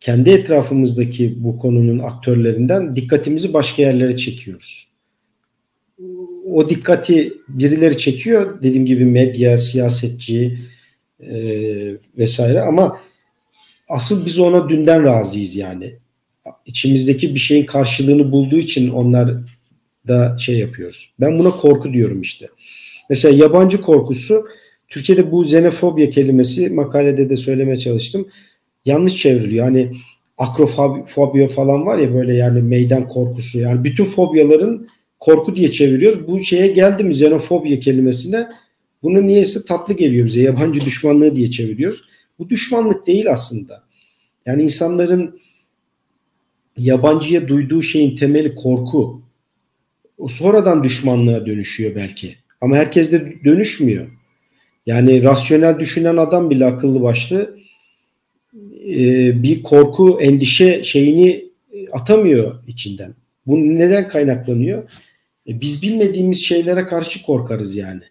kendi 0.00 0.30
etrafımızdaki 0.30 1.44
bu 1.44 1.58
konunun 1.58 1.98
aktörlerinden 1.98 2.94
dikkatimizi 2.94 3.52
başka 3.52 3.82
yerlere 3.82 4.16
çekiyoruz. 4.16 4.88
O 6.52 6.68
dikkati 6.68 7.32
birileri 7.48 7.98
çekiyor. 7.98 8.62
Dediğim 8.62 8.86
gibi 8.86 9.04
medya, 9.04 9.58
siyasetçi 9.58 10.58
e, 11.20 11.36
vesaire 12.18 12.60
ama 12.60 13.00
asıl 13.88 14.26
biz 14.26 14.38
ona 14.38 14.68
dünden 14.68 15.04
razıyız 15.04 15.56
yani. 15.56 15.92
İçimizdeki 16.66 17.34
bir 17.34 17.40
şeyin 17.40 17.66
karşılığını 17.66 18.32
bulduğu 18.32 18.58
için 18.58 18.90
onlar 18.90 19.34
da 20.08 20.38
şey 20.38 20.58
yapıyoruz. 20.58 21.10
Ben 21.20 21.38
buna 21.38 21.50
korku 21.50 21.92
diyorum 21.92 22.20
işte. 22.20 22.48
Mesela 23.10 23.36
yabancı 23.36 23.80
korkusu 23.80 24.46
Türkiye'de 24.88 25.32
bu 25.32 25.44
xenofobya 25.44 26.10
kelimesi 26.10 26.70
makalede 26.70 27.30
de 27.30 27.36
söylemeye 27.36 27.76
çalıştım. 27.76 28.28
Yanlış 28.84 29.16
çevriliyor. 29.16 29.64
Hani 29.64 29.92
akrofobya 30.38 31.48
falan 31.48 31.86
var 31.86 31.98
ya 31.98 32.14
böyle 32.14 32.34
yani 32.34 32.62
meydan 32.62 33.08
korkusu. 33.08 33.58
Yani 33.58 33.84
bütün 33.84 34.04
fobyaların 34.04 34.88
korku 35.20 35.56
diye 35.56 35.72
çeviriyoruz. 35.72 36.28
Bu 36.28 36.40
şeye 36.40 36.66
geldi 36.66 37.04
mi 37.04 37.10
xenofobya 37.10 37.80
kelimesine 37.80 38.46
bunu 39.02 39.26
niyeyse 39.26 39.60
tatlı 39.68 39.94
geliyor 39.94 40.26
bize. 40.26 40.42
Yabancı 40.42 40.80
düşmanlığı 40.80 41.36
diye 41.36 41.50
çeviriyoruz. 41.50 42.02
Bu 42.38 42.48
düşmanlık 42.48 43.06
değil 43.06 43.32
aslında. 43.32 43.82
Yani 44.46 44.62
insanların 44.62 45.40
yabancıya 46.76 47.48
duyduğu 47.48 47.82
şeyin 47.82 48.16
temeli 48.16 48.54
korku. 48.54 49.22
O 50.18 50.28
sonradan 50.28 50.84
düşmanlığa 50.84 51.46
dönüşüyor 51.46 51.94
belki. 51.94 52.36
Ama 52.60 52.76
herkes 52.76 53.12
de 53.12 53.34
dönüşmüyor. 53.44 54.15
Yani 54.86 55.22
rasyonel 55.22 55.78
düşünen 55.78 56.16
adam 56.16 56.50
bile 56.50 56.66
akıllı 56.66 57.02
başlı 57.02 57.56
e, 58.88 59.42
bir 59.42 59.62
korku, 59.62 60.20
endişe 60.20 60.84
şeyini 60.84 61.44
atamıyor 61.92 62.54
içinden. 62.66 63.14
Bu 63.46 63.56
neden 63.56 64.08
kaynaklanıyor? 64.08 64.90
E, 65.48 65.60
biz 65.60 65.82
bilmediğimiz 65.82 66.44
şeylere 66.44 66.86
karşı 66.86 67.22
korkarız 67.22 67.76
yani. 67.76 68.02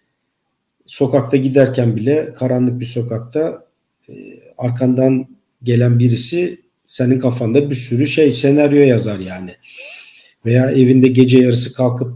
Sokakta 0.86 1.36
giderken 1.36 1.96
bile 1.96 2.34
karanlık 2.34 2.80
bir 2.80 2.86
sokakta 2.86 3.66
e, 4.08 4.12
arkandan 4.58 5.28
gelen 5.62 5.98
birisi 5.98 6.60
senin 6.86 7.18
kafanda 7.18 7.70
bir 7.70 7.74
sürü 7.74 8.06
şey 8.06 8.32
senaryo 8.32 8.78
yazar 8.78 9.18
yani. 9.18 9.50
Veya 10.46 10.70
evinde 10.70 11.08
gece 11.08 11.38
yarısı 11.38 11.74
kalkıp 11.74 12.14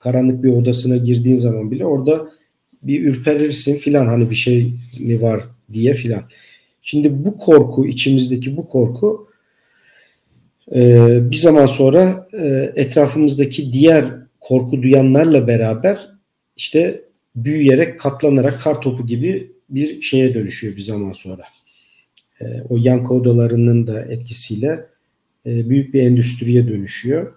karanlık 0.00 0.42
bir 0.42 0.48
odasına 0.48 0.96
girdiğin 0.96 1.36
zaman 1.36 1.70
bile 1.70 1.86
orada 1.86 2.30
bir 2.86 3.04
ürperirsin 3.04 3.76
filan 3.76 4.06
hani 4.06 4.30
bir 4.30 4.34
şey 4.34 4.72
mi 5.00 5.22
var 5.22 5.44
diye 5.72 5.94
filan. 5.94 6.22
Şimdi 6.82 7.24
bu 7.24 7.36
korku 7.36 7.86
içimizdeki 7.86 8.56
bu 8.56 8.68
korku 8.68 9.28
e, 10.74 11.08
bir 11.30 11.36
zaman 11.36 11.66
sonra 11.66 12.28
e, 12.32 12.72
etrafımızdaki 12.76 13.72
diğer 13.72 14.04
korku 14.40 14.82
duyanlarla 14.82 15.48
beraber 15.48 16.10
işte 16.56 17.00
büyüyerek 17.36 18.00
katlanarak 18.00 18.62
kar 18.62 18.80
topu 18.80 19.06
gibi 19.06 19.52
bir 19.70 20.00
şeye 20.00 20.34
dönüşüyor 20.34 20.76
bir 20.76 20.80
zaman 20.80 21.12
sonra. 21.12 21.42
E, 22.40 22.44
o 22.68 22.76
yankı 22.76 23.14
odalarının 23.14 23.86
da 23.86 24.02
etkisiyle 24.02 24.86
büyük 25.44 25.94
bir 25.94 26.02
endüstriye 26.02 26.68
dönüşüyor. 26.68 27.32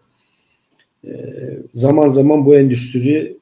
Zaman 1.73 2.07
zaman 2.07 2.45
bu 2.45 2.55
endüstri 2.55 3.37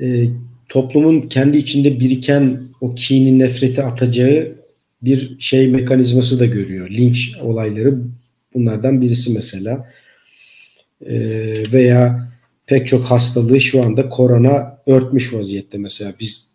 e, 0.00 0.26
toplumun 0.68 1.20
kendi 1.20 1.58
içinde 1.58 2.00
biriken 2.00 2.60
o 2.80 2.94
kini 2.94 3.38
nefreti 3.38 3.82
atacağı 3.82 4.52
bir 5.02 5.40
şey 5.40 5.68
mekanizması 5.68 6.40
da 6.40 6.46
görüyor. 6.46 6.90
Linç 6.90 7.36
olayları 7.42 7.98
bunlardan 8.54 9.00
birisi 9.00 9.32
mesela. 9.32 9.90
E, 11.06 11.16
veya 11.72 12.32
pek 12.66 12.86
çok 12.86 13.04
hastalığı 13.04 13.60
şu 13.60 13.82
anda 13.82 14.08
korona 14.08 14.78
örtmüş 14.86 15.34
vaziyette 15.34 15.78
mesela. 15.78 16.14
Biz 16.20 16.48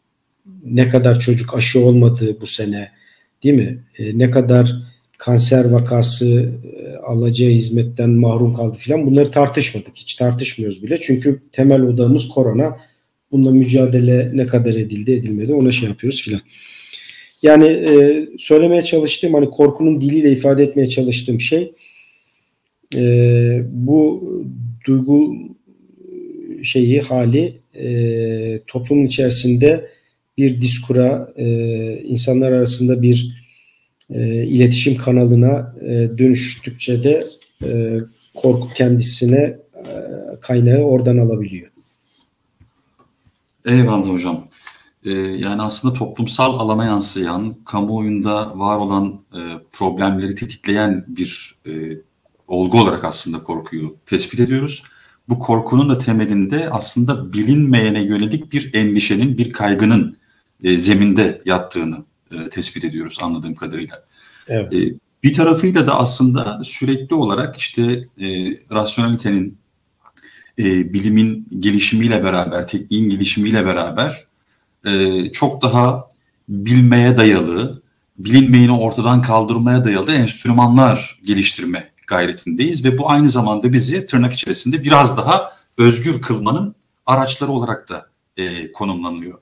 ne 0.64 0.90
kadar 0.90 1.20
çocuk 1.20 1.54
aşı 1.54 1.80
olmadı 1.80 2.38
bu 2.42 2.48
sene 2.48 2.92
değil 3.44 3.56
mi? 3.56 3.84
E, 3.98 4.18
ne 4.18 4.32
kadar 4.32 4.76
kanser 5.18 5.66
vakası 5.66 6.54
e, 6.64 6.96
alacağı 6.96 7.50
hizmetten 7.50 8.10
mahrum 8.10 8.54
kaldı 8.54 8.78
filan 8.78 9.06
bunları 9.06 9.32
tartışmadık. 9.32 9.96
Hiç 9.96 10.16
tartışmıyoruz 10.16 10.84
bile. 10.84 11.00
Çünkü 11.02 11.42
temel 11.52 11.82
odamız 11.82 12.30
korona. 12.30 12.78
Bununla 13.32 13.52
mücadele 13.52 14.32
ne 14.34 14.48
kadar 14.48 14.76
edildi 14.76 15.12
edilmedi 15.12 15.54
ona 15.54 15.72
şey 15.72 15.90
yapıyoruz 15.90 16.22
filan. 16.22 16.42
Yani 17.42 17.66
e, 17.66 18.26
söylemeye 18.38 18.82
çalıştığım 18.82 19.34
hani 19.34 19.50
korkunun 19.50 20.02
diliyle 20.02 20.32
ifade 20.32 20.64
etmeye 20.64 20.88
çalıştığım 20.88 21.40
şey 21.40 21.72
e, 22.96 23.62
bu 23.72 24.24
duygu 24.86 25.36
şeyi 26.64 27.02
hali 27.02 27.54
e, 27.76 28.60
toplumun 28.68 29.06
içerisinde 29.06 29.90
bir 30.38 30.62
diskura 30.62 31.34
e, 31.38 31.46
insanlar 32.04 32.52
arasında 32.52 33.02
bir 33.02 33.46
e, 34.14 34.44
iletişim 34.44 34.98
kanalına 34.98 35.76
e, 35.82 36.10
dönüştükçe 36.18 37.04
de 37.04 37.24
e, 37.64 37.98
korku 38.36 38.70
kendisine 38.74 39.58
e, 39.76 39.94
kaynağı 40.42 40.82
oradan 40.82 41.18
alabiliyor. 41.18 41.69
Eyvallah 43.70 44.10
hocam. 44.10 44.46
Ee, 45.06 45.12
yani 45.12 45.62
aslında 45.62 45.94
toplumsal 45.94 46.60
alana 46.60 46.86
yansıyan, 46.86 47.56
kamuoyunda 47.66 48.60
var 48.60 48.78
olan 48.78 49.20
e, 49.34 49.40
problemleri 49.72 50.36
tetikleyen 50.36 51.06
bir 51.08 51.56
e, 51.66 51.72
olgu 52.48 52.82
olarak 52.82 53.04
aslında 53.04 53.44
korkuyu 53.44 53.96
tespit 54.06 54.40
ediyoruz. 54.40 54.84
Bu 55.30 55.40
korkunun 55.40 55.90
da 55.90 55.98
temelinde 55.98 56.70
aslında 56.70 57.34
bilinmeyene 57.34 58.02
yönelik 58.02 58.54
bir 58.54 58.74
endişenin, 58.74 59.38
bir 59.38 59.52
kaygının 59.52 60.18
e, 60.64 60.80
zeminde 60.80 61.42
yattığını 61.46 61.98
e, 62.32 62.50
tespit 62.50 62.84
ediyoruz 62.84 63.20
anladığım 63.22 63.56
kadarıyla. 63.56 64.04
Evet. 64.48 64.74
E, 64.74 64.94
bir 65.24 65.34
tarafıyla 65.34 65.88
da 65.88 66.00
aslında 66.00 66.60
sürekli 66.64 67.16
olarak 67.16 67.58
işte 67.58 67.84
e, 68.22 68.28
rasyonelitenin, 68.74 69.58
e, 70.60 70.93
bilimin 70.93 71.47
gelişimiyle 71.60 72.24
beraber, 72.24 72.68
tekniğin 72.68 73.10
gelişimiyle 73.10 73.66
beraber 73.66 74.26
e, 74.86 75.32
çok 75.32 75.62
daha 75.62 76.07
bilmeye 76.49 77.18
dayalı, 77.18 77.82
bilinmeyeni 78.18 78.72
ortadan 78.72 79.22
kaldırmaya 79.22 79.84
dayalı 79.84 80.12
enstrümanlar 80.12 81.20
geliştirme 81.26 81.91
gayretindeyiz 82.07 82.86
ve 82.86 82.97
bu 82.97 83.10
aynı 83.10 83.30
zamanda 83.30 83.74
bizi 83.74 84.05
tırnak 84.05 84.34
içerisinde 84.34 84.84
biraz 84.84 85.18
daha 85.18 85.53
özgür 85.78 86.22
kılmanın 86.22 86.76
araçları 87.05 87.51
olarak 87.51 87.89
da 87.89 88.10
e, 88.38 88.72
konumlanıyor. 88.72 89.39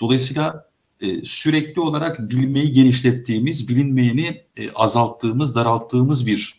Dolayısıyla 0.00 0.66
e, 1.00 1.24
sürekli 1.24 1.80
olarak 1.80 2.30
bilmeyi 2.30 2.72
genişlettiğimiz, 2.72 3.68
bilinmeyeni 3.68 4.42
e, 4.56 4.70
azalttığımız, 4.74 5.54
daralttığımız 5.54 6.26
bir 6.26 6.54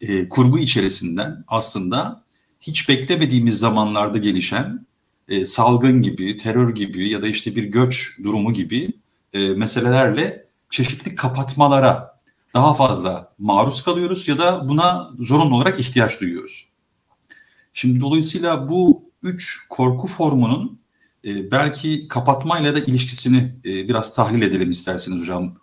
e, 0.00 0.28
kurgu 0.28 0.58
içerisinden 0.58 1.44
aslında 1.48 2.19
hiç 2.60 2.88
beklemediğimiz 2.88 3.58
zamanlarda 3.58 4.18
gelişen 4.18 4.86
e, 5.28 5.46
salgın 5.46 6.02
gibi, 6.02 6.36
terör 6.36 6.74
gibi 6.74 7.08
ya 7.08 7.22
da 7.22 7.26
işte 7.26 7.56
bir 7.56 7.64
göç 7.64 8.18
durumu 8.24 8.52
gibi 8.52 8.90
e, 9.32 9.48
meselelerle 9.48 10.46
çeşitli 10.70 11.14
kapatmalara 11.14 12.18
daha 12.54 12.74
fazla 12.74 13.32
maruz 13.38 13.82
kalıyoruz 13.82 14.28
ya 14.28 14.38
da 14.38 14.68
buna 14.68 15.10
zorunlu 15.18 15.56
olarak 15.56 15.80
ihtiyaç 15.80 16.20
duyuyoruz. 16.20 16.68
Şimdi 17.72 18.00
dolayısıyla 18.00 18.68
bu 18.68 19.02
üç 19.22 19.58
korku 19.70 20.06
formunun 20.06 20.78
e, 21.24 21.50
belki 21.50 22.08
kapatmayla 22.08 22.74
da 22.74 22.78
ilişkisini 22.78 23.52
e, 23.64 23.88
biraz 23.88 24.14
tahlil 24.14 24.42
edelim 24.42 24.70
isterseniz 24.70 25.20
hocam. 25.20 25.54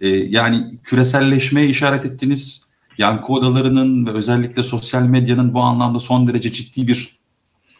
E, 0.00 0.08
yani 0.08 0.78
küreselleşmeye 0.82 1.68
işaret 1.68 2.06
ettiniz. 2.06 2.63
Yankı 2.98 3.32
odalarının 3.32 4.06
ve 4.06 4.10
özellikle 4.10 4.62
sosyal 4.62 5.02
medyanın 5.02 5.54
bu 5.54 5.60
anlamda 5.60 6.00
son 6.00 6.26
derece 6.26 6.52
ciddi 6.52 6.88
bir 6.88 7.18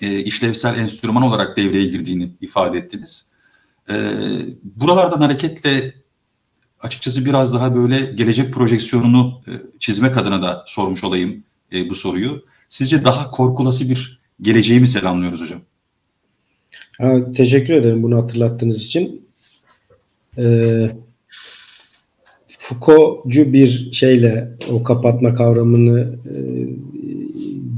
e, 0.01 0.19
işlevsel 0.21 0.79
enstrüman 0.79 1.23
olarak 1.23 1.57
devreye 1.57 1.87
girdiğini 1.87 2.31
ifade 2.41 2.79
ettiniz. 2.79 3.31
E, 3.91 3.95
buralardan 4.63 5.21
hareketle 5.21 5.95
açıkçası 6.81 7.25
biraz 7.25 7.55
daha 7.55 7.75
böyle 7.75 8.01
gelecek 8.01 8.55
projeksiyonunu 8.55 9.41
e, 9.47 9.53
çizmek 9.79 10.17
adına 10.17 10.43
da 10.43 10.65
sormuş 10.67 11.05
olayım 11.05 11.45
e, 11.73 11.91
bu 11.91 11.95
soruyu. 11.95 12.45
Sizce 12.69 13.05
daha 13.05 13.31
korkulası 13.31 13.91
bir 13.91 14.21
geleceği 14.41 14.81
mi 14.81 14.89
selamlıyoruz 14.89 15.43
hocam? 15.43 15.61
Ha, 16.99 17.33
teşekkür 17.33 17.75
ederim 17.75 18.03
bunu 18.03 18.17
hatırlattığınız 18.17 18.85
için. 18.85 19.29
Ee, 20.39 20.97
Foucault'cu 22.65 23.53
bir 23.53 23.93
şeyle 23.93 24.49
o 24.71 24.83
kapatma 24.83 25.35
kavramını 25.35 26.01
e, 26.01 26.35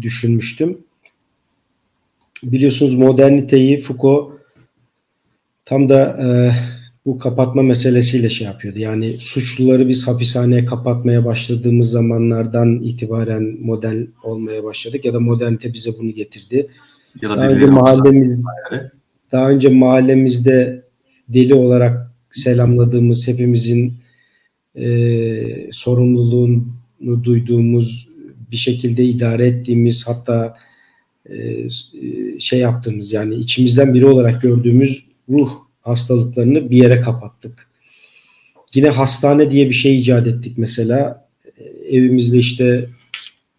düşünmüştüm. 0.02 0.78
Biliyorsunuz 2.42 2.94
moderniteyi 2.94 3.80
Foucault 3.80 4.32
tam 5.64 5.88
da 5.88 6.18
e, 6.22 6.26
bu 7.06 7.18
kapatma 7.18 7.62
meselesiyle 7.62 8.30
şey 8.30 8.46
yapıyordu. 8.46 8.78
Yani 8.78 9.16
suçluları 9.20 9.88
biz 9.88 10.08
hapishaneye 10.08 10.64
kapatmaya 10.64 11.24
başladığımız 11.24 11.90
zamanlardan 11.90 12.82
itibaren 12.82 13.56
model 13.60 14.06
olmaya 14.22 14.64
başladık 14.64 15.04
ya 15.04 15.14
da 15.14 15.20
modernite 15.20 15.72
bize 15.72 15.90
bunu 15.98 16.10
getirdi. 16.10 16.66
Ya 17.22 17.30
da 17.30 17.36
daha 17.36 17.66
mahallemiz, 17.66 18.42
daha 19.32 19.50
önce 19.50 19.68
mahallemizde 19.68 20.84
deli 21.28 21.54
olarak 21.54 22.12
selamladığımız 22.30 23.28
hepimizin 23.28 24.05
e, 24.76 25.68
sorumluluğunu 25.72 27.24
duyduğumuz 27.24 28.08
bir 28.50 28.56
şekilde 28.56 29.04
idare 29.04 29.46
ettiğimiz 29.46 30.06
hatta 30.08 30.56
e, 31.30 31.68
şey 32.38 32.58
yaptığımız 32.58 33.12
yani 33.12 33.34
içimizden 33.34 33.94
biri 33.94 34.06
olarak 34.06 34.42
gördüğümüz 34.42 35.04
ruh 35.28 35.50
hastalıklarını 35.80 36.70
bir 36.70 36.76
yere 36.76 37.00
kapattık. 37.00 37.68
Yine 38.74 38.88
hastane 38.88 39.50
diye 39.50 39.68
bir 39.68 39.74
şey 39.74 39.98
icat 39.98 40.26
ettik 40.26 40.58
mesela. 40.58 41.26
Evimizde 41.90 42.38
işte 42.38 42.88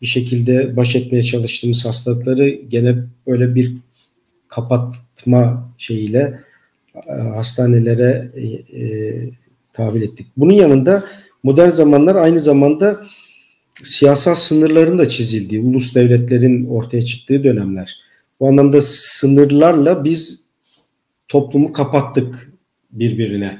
bir 0.01 0.07
şekilde 0.07 0.75
baş 0.75 0.95
etmeye 0.95 1.23
çalıştığımız 1.23 1.85
hastalıkları 1.85 2.49
gene 2.49 2.95
böyle 3.27 3.55
bir 3.55 3.73
kapatma 4.47 5.73
şeyiyle 5.77 6.39
e, 7.09 7.11
hastanelere 7.11 8.31
e, 8.35 8.41
e, 8.81 9.29
tahvil 9.77 10.01
ettik. 10.01 10.27
Bunun 10.37 10.53
yanında 10.53 11.03
modern 11.43 11.69
zamanlar 11.69 12.15
aynı 12.15 12.39
zamanda 12.39 13.05
siyasal 13.83 14.35
sınırların 14.35 14.97
da 14.97 15.09
çizildiği, 15.09 15.61
ulus 15.61 15.95
devletlerin 15.95 16.65
ortaya 16.65 17.05
çıktığı 17.05 17.43
dönemler. 17.43 17.99
Bu 18.39 18.47
anlamda 18.47 18.81
sınırlarla 18.81 20.03
biz 20.03 20.43
toplumu 21.27 21.71
kapattık 21.71 22.53
birbirine. 22.91 23.57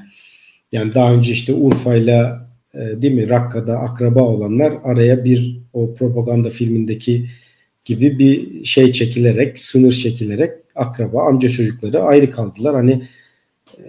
Yani 0.71 0.93
daha 0.93 1.13
önce 1.13 1.31
işte 1.31 1.53
Urfa'yla 1.53 2.49
e, 2.73 3.01
değil 3.01 3.13
mi 3.13 3.29
Rakka'da 3.29 3.77
akraba 3.77 4.21
olanlar 4.21 4.73
araya 4.83 5.23
bir 5.23 5.59
o 5.73 5.93
propaganda 5.93 6.49
filmindeki 6.49 7.25
gibi 7.85 8.19
bir 8.19 8.65
şey 8.65 8.91
çekilerek, 8.91 9.59
sınır 9.59 9.91
çekilerek 9.91 10.51
akraba, 10.75 11.27
amca 11.27 11.49
çocukları 11.49 12.01
ayrı 12.01 12.31
kaldılar. 12.31 12.75
Hani 12.75 13.07
e, 13.77 13.87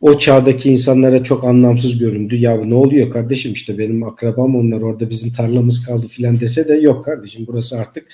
o 0.00 0.18
çağdaki 0.18 0.70
insanlara 0.70 1.22
çok 1.22 1.44
anlamsız 1.44 1.98
göründü. 1.98 2.36
Ya 2.36 2.56
ne 2.56 2.74
oluyor 2.74 3.10
kardeşim 3.10 3.52
işte 3.52 3.78
benim 3.78 4.02
akrabam 4.02 4.56
onlar 4.56 4.80
orada 4.80 5.10
bizim 5.10 5.32
tarlamız 5.32 5.86
kaldı 5.86 6.08
filan 6.08 6.40
dese 6.40 6.68
de 6.68 6.74
yok 6.74 7.04
kardeşim 7.04 7.44
burası 7.48 7.78
artık 7.78 8.06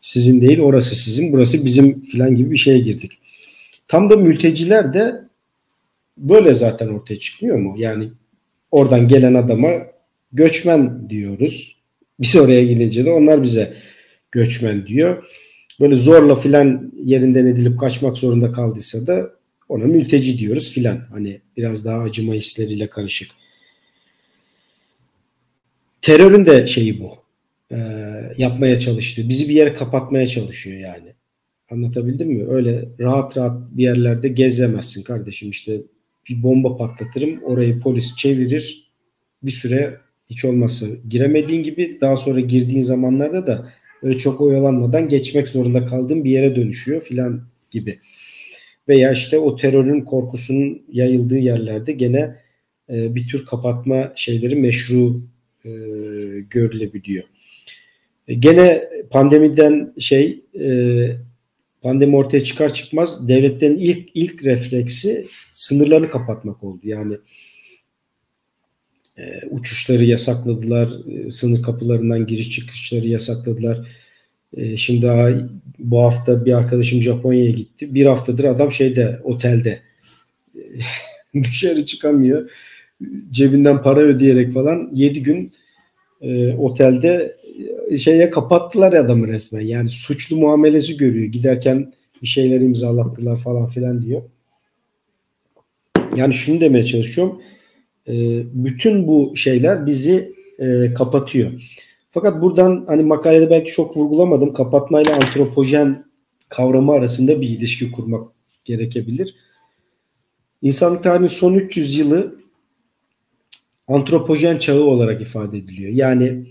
sizin 0.00 0.40
değil 0.40 0.60
orası 0.60 0.96
sizin 0.96 1.32
burası 1.32 1.64
bizim 1.64 2.00
filan 2.00 2.34
gibi 2.34 2.50
bir 2.50 2.56
şeye 2.56 2.78
girdik. 2.78 3.12
Tam 3.88 4.10
da 4.10 4.16
mülteciler 4.16 4.94
de 4.94 5.24
böyle 6.16 6.54
zaten 6.54 6.88
ortaya 6.88 7.18
çıkmıyor 7.18 7.58
mu? 7.58 7.74
Yani 7.78 8.08
oradan 8.70 9.08
gelen 9.08 9.34
adama 9.34 9.70
göçmen 10.32 11.10
diyoruz. 11.10 11.76
Biz 12.20 12.36
oraya 12.36 12.64
gidince 12.64 13.04
de 13.04 13.10
onlar 13.10 13.42
bize 13.42 13.74
göçmen 14.30 14.86
diyor. 14.86 15.24
Böyle 15.80 15.96
zorla 15.96 16.36
filan 16.36 16.92
yerinden 17.04 17.46
edilip 17.46 17.80
kaçmak 17.80 18.16
zorunda 18.16 18.52
kaldıysa 18.52 19.06
da 19.06 19.39
ona 19.70 19.84
mülteci 19.84 20.38
diyoruz 20.38 20.70
filan. 20.70 21.06
Hani 21.10 21.40
biraz 21.56 21.84
daha 21.84 21.98
acıma 21.98 22.34
hisleriyle 22.34 22.86
karışık. 22.86 23.30
Terörün 26.02 26.44
de 26.44 26.66
şeyi 26.66 27.00
bu. 27.00 27.10
Ee, 27.72 27.76
yapmaya 28.38 28.80
çalıştığı. 28.80 29.28
Bizi 29.28 29.48
bir 29.48 29.54
yere 29.54 29.72
kapatmaya 29.72 30.26
çalışıyor 30.26 30.78
yani. 30.78 31.14
Anlatabildim 31.70 32.28
mi? 32.28 32.48
Öyle 32.48 32.88
rahat 33.00 33.36
rahat 33.36 33.76
bir 33.76 33.82
yerlerde 33.82 34.28
gezemezsin 34.28 35.02
kardeşim. 35.02 35.50
İşte 35.50 35.80
bir 36.28 36.42
bomba 36.42 36.76
patlatırım. 36.76 37.42
Orayı 37.42 37.80
polis 37.80 38.16
çevirir. 38.16 38.90
Bir 39.42 39.50
süre 39.50 39.96
hiç 40.30 40.44
olmazsa 40.44 40.86
giremediğin 41.08 41.62
gibi 41.62 41.98
daha 42.00 42.16
sonra 42.16 42.40
girdiğin 42.40 42.82
zamanlarda 42.82 43.46
da 43.46 43.72
öyle 44.02 44.18
çok 44.18 44.40
oyalanmadan 44.40 45.08
geçmek 45.08 45.48
zorunda 45.48 45.86
kaldığın 45.86 46.24
bir 46.24 46.30
yere 46.30 46.56
dönüşüyor 46.56 47.02
filan 47.02 47.42
gibi. 47.70 48.00
Veya 48.90 49.12
işte 49.12 49.38
o 49.38 49.56
terörün 49.56 50.00
korkusunun 50.00 50.82
yayıldığı 50.92 51.38
yerlerde 51.38 51.92
gene 51.92 52.36
e, 52.92 53.14
bir 53.14 53.28
tür 53.28 53.46
kapatma 53.46 54.12
şeyleri 54.16 54.56
meşru 54.56 55.20
e, 55.64 55.70
görülebiliyor. 56.50 57.24
E, 58.28 58.34
gene 58.34 58.84
pandemiden 59.10 59.94
şey 59.98 60.44
e, 60.60 60.70
pandemi 61.82 62.16
ortaya 62.16 62.44
çıkar 62.44 62.74
çıkmaz 62.74 63.28
devletlerin 63.28 63.78
ilk 63.78 64.08
ilk 64.14 64.44
refleksi 64.44 65.28
sınırlarını 65.52 66.10
kapatmak 66.10 66.64
oldu. 66.64 66.80
Yani 66.84 67.14
e, 69.18 69.46
uçuşları 69.50 70.04
yasakladılar, 70.04 70.90
e, 71.12 71.30
sınır 71.30 71.62
kapılarından 71.62 72.26
giriş 72.26 72.50
çıkışları 72.50 73.08
yasakladılar. 73.08 73.88
E, 74.56 74.76
şimdi 74.76 75.02
daha 75.02 75.28
bu 75.78 76.02
hafta 76.02 76.44
bir 76.44 76.52
arkadaşım 76.52 77.02
Japonya'ya 77.02 77.50
gitti. 77.50 77.94
Bir 77.94 78.06
haftadır 78.06 78.44
adam 78.44 78.72
şeyde 78.72 79.20
otelde 79.24 79.80
e, 80.54 80.62
dışarı 81.44 81.86
çıkamıyor. 81.86 82.50
Cebinden 83.30 83.82
para 83.82 84.00
ödeyerek 84.00 84.52
falan 84.52 84.90
7 84.94 85.22
gün 85.22 85.52
e, 86.20 86.54
otelde 86.54 87.36
e, 87.90 87.96
şeye 87.98 88.30
kapattılar 88.30 88.92
adamı 88.92 89.28
resmen. 89.28 89.60
Yani 89.60 89.88
suçlu 89.88 90.36
muamelesi 90.36 90.96
görüyor. 90.96 91.26
Giderken 91.26 91.92
bir 92.22 92.26
şeyler 92.26 92.60
imzalattılar 92.60 93.36
falan 93.36 93.68
filan 93.68 94.02
diyor. 94.02 94.22
Yani 96.16 96.34
şunu 96.34 96.60
demeye 96.60 96.84
çalışıyorum. 96.84 97.42
E, 98.08 98.14
bütün 98.64 99.06
bu 99.06 99.36
şeyler 99.36 99.86
bizi 99.86 100.32
e, 100.58 100.94
kapatıyor. 100.94 101.50
Fakat 102.10 102.42
buradan 102.42 102.84
hani 102.86 103.02
makalede 103.02 103.50
belki 103.50 103.72
çok 103.72 103.96
vurgulamadım. 103.96 104.52
Kapatmayla 104.52 105.14
antropojen 105.14 106.04
kavramı 106.48 106.92
arasında 106.92 107.40
bir 107.40 107.48
ilişki 107.48 107.92
kurmak 107.92 108.28
gerekebilir. 108.64 109.34
İnsanlık 110.62 111.02
tarihinin 111.02 111.28
son 111.28 111.54
300 111.54 111.96
yılı 111.96 112.40
antropojen 113.88 114.58
çağı 114.58 114.80
olarak 114.80 115.20
ifade 115.20 115.58
ediliyor. 115.58 115.92
Yani 115.92 116.46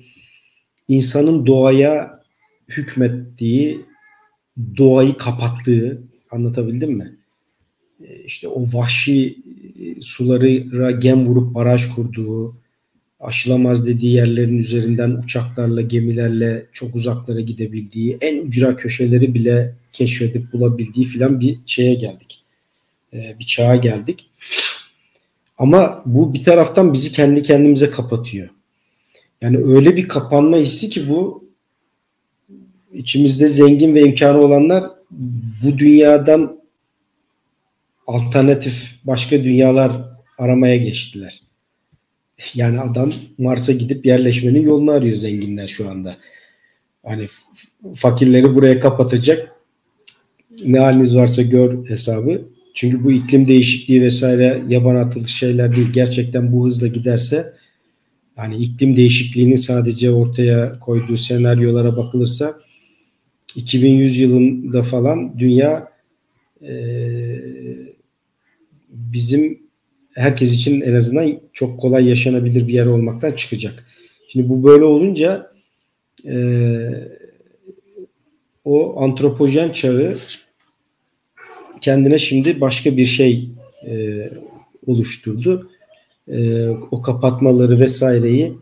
insanın 0.87 1.45
doğaya 1.45 2.23
hükmettiği, 2.67 3.85
doğayı 4.77 5.17
kapattığı 5.17 6.03
anlatabildim 6.31 6.91
mi? 6.91 7.17
E, 8.03 8.23
işte 8.23 8.47
o 8.47 8.63
vahşi 8.73 9.37
sulara 10.01 10.91
gem 10.91 11.25
vurup 11.25 11.55
baraj 11.55 11.95
kurduğu, 11.95 12.55
aşılamaz 13.19 13.87
dediği 13.87 14.13
yerlerin 14.13 14.57
üzerinden 14.57 15.09
uçaklarla, 15.09 15.81
gemilerle 15.81 16.65
çok 16.73 16.95
uzaklara 16.95 17.39
gidebildiği, 17.39 18.17
en 18.21 18.45
ücra 18.45 18.75
köşeleri 18.75 19.33
bile 19.33 19.75
keşfedip 19.93 20.53
bulabildiği 20.53 21.05
filan 21.05 21.39
bir 21.39 21.59
şeye 21.65 21.93
geldik. 21.93 22.43
E, 23.13 23.35
bir 23.39 23.45
çağa 23.45 23.75
geldik. 23.75 24.29
Ama 25.57 26.03
bu 26.05 26.33
bir 26.33 26.43
taraftan 26.43 26.93
bizi 26.93 27.11
kendi 27.11 27.43
kendimize 27.43 27.89
kapatıyor. 27.89 28.49
Yani 29.41 29.57
öyle 29.57 29.95
bir 29.95 30.07
kapanma 30.07 30.57
hissi 30.57 30.89
ki 30.89 31.09
bu 31.09 31.49
içimizde 32.93 33.47
zengin 33.47 33.95
ve 33.95 34.01
imkanı 34.01 34.37
olanlar 34.37 34.83
bu 35.63 35.77
dünyadan 35.77 36.59
alternatif 38.07 38.95
başka 39.03 39.43
dünyalar 39.43 39.91
aramaya 40.37 40.77
geçtiler. 40.77 41.41
Yani 42.53 42.79
adam 42.79 43.13
Mars'a 43.37 43.73
gidip 43.73 44.05
yerleşmenin 44.05 44.61
yolunu 44.61 44.91
arıyor 44.91 45.17
zenginler 45.17 45.67
şu 45.67 45.89
anda. 45.89 46.17
Hani 47.05 47.27
fakirleri 47.95 48.55
buraya 48.55 48.79
kapatacak 48.79 49.51
ne 50.65 50.79
haliniz 50.79 51.15
varsa 51.15 51.41
gör 51.41 51.89
hesabı. 51.89 52.41
Çünkü 52.73 53.03
bu 53.03 53.11
iklim 53.11 53.47
değişikliği 53.47 54.01
vesaire 54.01 54.61
yaban 54.67 54.95
atılış 54.95 55.35
şeyler 55.35 55.75
değil. 55.75 55.89
Gerçekten 55.93 56.51
bu 56.51 56.65
hızla 56.65 56.87
giderse 56.87 57.53
yani 58.37 58.57
iklim 58.57 58.95
değişikliğinin 58.95 59.55
sadece 59.55 60.11
ortaya 60.11 60.79
koyduğu 60.79 61.17
senaryolara 61.17 61.97
bakılırsa 61.97 62.59
2100 63.55 64.17
yılında 64.17 64.81
falan 64.81 65.39
dünya 65.39 65.91
e, 66.61 66.73
bizim 68.89 69.68
herkes 70.19 70.53
için 70.53 70.81
en 70.81 70.93
azından 70.93 71.39
çok 71.53 71.79
kolay 71.79 72.09
yaşanabilir 72.09 72.67
bir 72.67 72.73
yer 72.73 72.85
olmaktan 72.85 73.31
çıkacak. 73.31 73.85
Şimdi 74.27 74.49
bu 74.49 74.63
böyle 74.63 74.83
olunca 74.83 75.51
e, 76.25 76.37
o 78.65 79.01
antropojen 79.01 79.71
çağı 79.71 80.17
kendine 81.81 82.19
şimdi 82.19 82.61
başka 82.61 82.97
bir 82.97 83.05
şey 83.05 83.49
e, 83.87 84.29
oluşturdu. 84.87 85.69
E, 86.27 86.67
o 86.69 87.01
kapatmaları 87.01 87.79
vesaireyi 87.79 88.53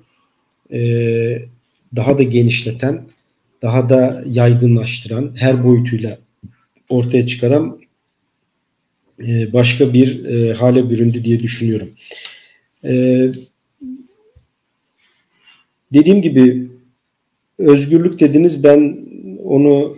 e, 0.71 0.79
daha 1.95 2.17
da 2.17 2.23
genişleten, 2.23 3.07
daha 3.61 3.89
da 3.89 4.23
yaygınlaştıran, 4.25 5.31
her 5.35 5.63
boyutuyla 5.63 6.17
ortaya 6.89 7.27
çıkaran 7.27 7.79
e, 9.19 9.53
başka 9.53 9.93
bir 9.93 10.25
e, 10.25 10.53
hale 10.53 10.89
büründü 10.89 11.23
diye 11.23 11.39
düşünüyorum. 11.39 11.89
E, 12.83 13.27
dediğim 15.93 16.21
gibi 16.21 16.67
özgürlük 17.57 18.19
dediniz 18.19 18.63
ben 18.63 19.07
onu 19.43 19.97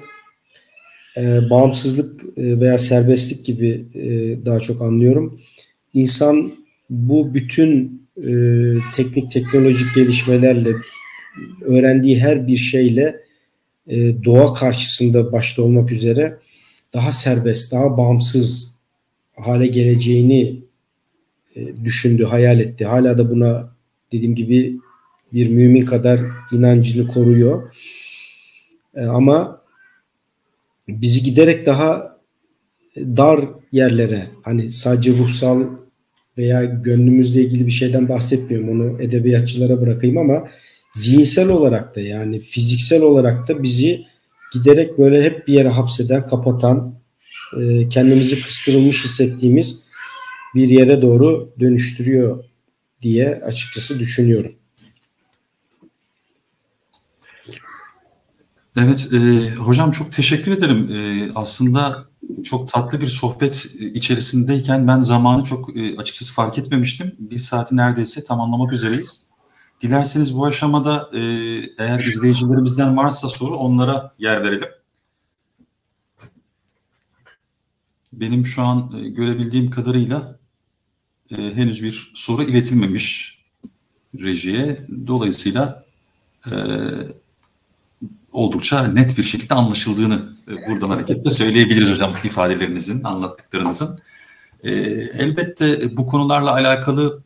bağımsızlık 1.49 2.37
veya 2.37 2.77
serbestlik 2.77 3.45
gibi 3.45 3.85
daha 4.45 4.59
çok 4.59 4.81
anlıyorum. 4.81 5.41
İnsan 5.93 6.53
bu 6.89 7.33
bütün 7.33 8.01
teknik 8.95 9.31
teknolojik 9.31 9.95
gelişmelerle 9.95 10.69
öğrendiği 11.61 12.19
her 12.19 12.47
bir 12.47 12.57
şeyle 12.57 13.19
doğa 14.25 14.53
karşısında 14.53 15.31
başta 15.31 15.61
olmak 15.63 15.91
üzere 15.91 16.37
daha 16.93 17.11
serbest, 17.11 17.71
daha 17.71 17.97
bağımsız 17.97 18.78
hale 19.39 19.67
geleceğini 19.67 20.61
e, 21.55 21.83
düşündü, 21.83 22.23
hayal 22.23 22.59
etti. 22.59 22.85
Hala 22.85 23.17
da 23.17 23.31
buna 23.31 23.75
dediğim 24.11 24.35
gibi 24.35 24.79
bir 25.33 25.49
mümin 25.49 25.85
kadar 25.85 26.19
inancını 26.51 27.07
koruyor. 27.07 27.73
E, 28.95 29.01
ama 29.05 29.61
bizi 30.87 31.23
giderek 31.23 31.65
daha 31.65 32.19
dar 32.95 33.39
yerlere 33.71 34.27
hani 34.41 34.71
sadece 34.71 35.11
ruhsal 35.11 35.67
veya 36.37 36.63
gönlümüzle 36.63 37.41
ilgili 37.41 37.65
bir 37.65 37.71
şeyden 37.71 38.09
bahsetmiyorum. 38.09 38.69
Onu 38.69 39.01
edebiyatçılara 39.01 39.81
bırakayım 39.81 40.17
ama 40.17 40.47
zihinsel 40.93 41.49
olarak 41.49 41.95
da 41.95 42.01
yani 42.01 42.39
fiziksel 42.39 43.01
olarak 43.01 43.47
da 43.47 43.63
bizi 43.63 44.05
giderek 44.53 44.97
böyle 44.97 45.23
hep 45.23 45.47
bir 45.47 45.53
yere 45.53 45.69
hapseden, 45.69 46.27
kapatan, 46.27 46.98
e, 47.57 47.89
kendimizi 47.89 48.41
kıstırılmış 48.41 49.03
hissettiğimiz 49.03 49.83
bir 50.55 50.69
yere 50.69 51.01
doğru 51.01 51.53
dönüştürüyor 51.59 52.43
diye 53.01 53.41
açıkçası 53.45 53.99
düşünüyorum. 53.99 54.51
Evet, 58.77 59.09
e, 59.13 59.49
hocam 59.55 59.91
çok 59.91 60.11
teşekkür 60.11 60.51
ederim. 60.51 60.89
E, 60.93 61.31
aslında 61.35 62.05
çok 62.43 62.67
tatlı 62.69 63.01
bir 63.01 63.05
sohbet 63.05 63.65
içerisindeyken 63.79 64.87
ben 64.87 64.99
zamanı 64.99 65.43
çok 65.43 65.69
açıkçası 65.97 66.33
fark 66.33 66.57
etmemiştim. 66.57 67.15
Bir 67.19 67.37
saati 67.37 67.77
neredeyse 67.77 68.23
tamamlamak 68.23 68.73
üzereyiz. 68.73 69.29
Dilerseniz 69.81 70.37
bu 70.37 70.45
aşamada 70.45 71.09
eğer 71.77 71.99
izleyicilerimizden 71.99 72.97
varsa 72.97 73.29
soru 73.29 73.55
onlara 73.55 74.13
yer 74.19 74.43
verelim. 74.43 74.69
Benim 78.13 78.45
şu 78.45 78.61
an 78.61 78.91
görebildiğim 79.15 79.69
kadarıyla 79.69 80.39
henüz 81.29 81.83
bir 81.83 82.11
soru 82.15 82.43
iletilmemiş 82.43 83.39
rejiye. 84.19 84.87
Dolayısıyla 85.07 85.85
oldukça 88.31 88.87
net 88.87 89.17
bir 89.17 89.23
şekilde 89.23 89.53
anlaşıldığını 89.53 90.29
e, 90.47 90.67
buradan 90.67 90.89
hareketle 90.89 91.29
söyleyebiliriz 91.29 91.91
hocam 91.91 92.13
ifadelerinizin, 92.23 93.03
anlattıklarınızın. 93.03 93.99
E, 94.63 94.71
elbette 95.19 95.97
bu 95.97 96.07
konularla 96.07 96.51
alakalı 96.53 97.21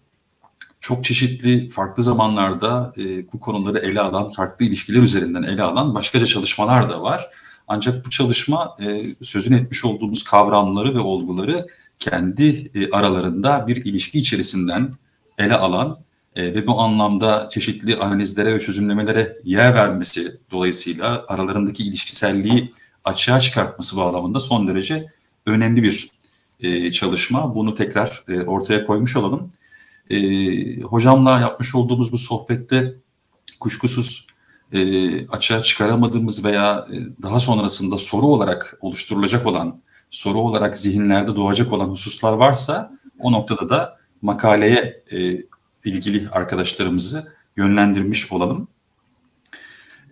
çok 0.80 1.04
çeşitli 1.04 1.70
farklı 1.70 2.04
zamanlarda 2.04 2.94
e, 2.98 3.32
bu 3.34 3.40
konuları 3.40 3.80
ele 3.80 4.02
alan, 4.02 4.30
farklı 4.30 4.66
ilişkiler 4.66 5.02
üzerinden 5.02 5.44
ele 5.44 5.64
alan 5.64 5.96
başkaca 5.96 6.26
çalışmalar 6.26 6.90
da 6.90 7.02
var. 7.02 7.30
Ancak 7.68 8.06
bu 8.06 8.10
çalışma 8.10 8.76
e, 8.82 9.02
sözün 9.22 9.54
etmiş 9.54 9.86
olduğumuz 9.86 10.24
kavramları 10.24 10.96
ve 10.96 11.00
olguları 11.00 11.68
kendi 12.00 12.72
e, 12.76 12.90
aralarında 12.92 13.68
bir 13.68 13.86
ilişki 13.86 14.20
içerisinden 14.20 14.94
ele 15.38 15.56
alan 15.56 16.00
e, 16.36 16.44
ve 16.54 16.68
bu 16.68 16.82
anlamda 16.82 17.50
çeşitli 17.50 17.96
analizlere 17.96 18.54
ve 18.54 18.60
çözümlemelere 18.60 19.38
yer 19.44 19.76
vermesi 19.76 20.38
dolayısıyla 20.52 21.26
aralarındaki 21.28 21.84
ilişkiselliği 21.84 22.72
açığa 23.06 23.40
çıkartması 23.40 23.98
bağlamında 23.98 24.40
son 24.40 24.68
derece 24.68 25.06
önemli 25.46 25.84
bir 25.84 26.10
e, 26.60 26.92
çalışma. 26.92 27.56
Bunu 27.56 27.76
tekrar 27.76 28.24
e, 28.30 28.42
ortaya 28.42 28.86
koymuş 28.86 29.18
olalım. 29.18 29.50
E, 30.10 30.82
hocamla 30.82 31.40
yapmış 31.40 31.76
olduğumuz 31.76 32.12
bu 32.12 32.18
sohbette 32.18 32.94
kuşkusuz 33.60 34.28
e, 34.74 35.28
açığa 35.28 35.62
çıkaramadığımız 35.62 36.46
veya 36.46 36.88
e, 36.92 37.22
daha 37.22 37.40
sonrasında 37.40 37.98
soru 37.98 38.26
olarak 38.26 38.78
oluşturulacak 38.82 39.48
olan, 39.48 39.82
soru 40.10 40.38
olarak 40.38 40.78
zihinlerde 40.78 41.36
doğacak 41.36 41.74
olan 41.74 41.88
hususlar 41.88 42.34
varsa 42.34 42.92
o 43.20 43.32
noktada 43.32 43.70
da 43.70 43.98
makaleye 44.22 45.04
e, 45.12 45.38
ilgili 45.86 46.30
arkadaşlarımızı 46.30 47.34
yönlendirmiş 47.58 48.32
olalım. 48.32 48.68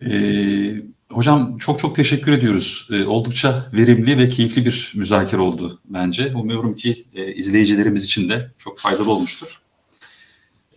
Ee, 0.05 0.81
hocam 1.09 1.57
çok 1.57 1.79
çok 1.79 1.95
teşekkür 1.95 2.31
ediyoruz. 2.31 2.89
Ee, 2.91 3.03
oldukça 3.03 3.65
verimli 3.73 4.17
ve 4.17 4.29
keyifli 4.29 4.65
bir 4.65 4.93
müzakere 4.95 5.41
oldu 5.41 5.79
bence. 5.85 6.35
Umuyorum 6.35 6.75
ki 6.75 7.05
e, 7.15 7.33
izleyicilerimiz 7.33 8.03
için 8.03 8.29
de 8.29 8.51
çok 8.57 8.79
faydalı 8.79 9.11
olmuştur. 9.11 9.61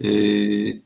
Ee, 0.01 0.09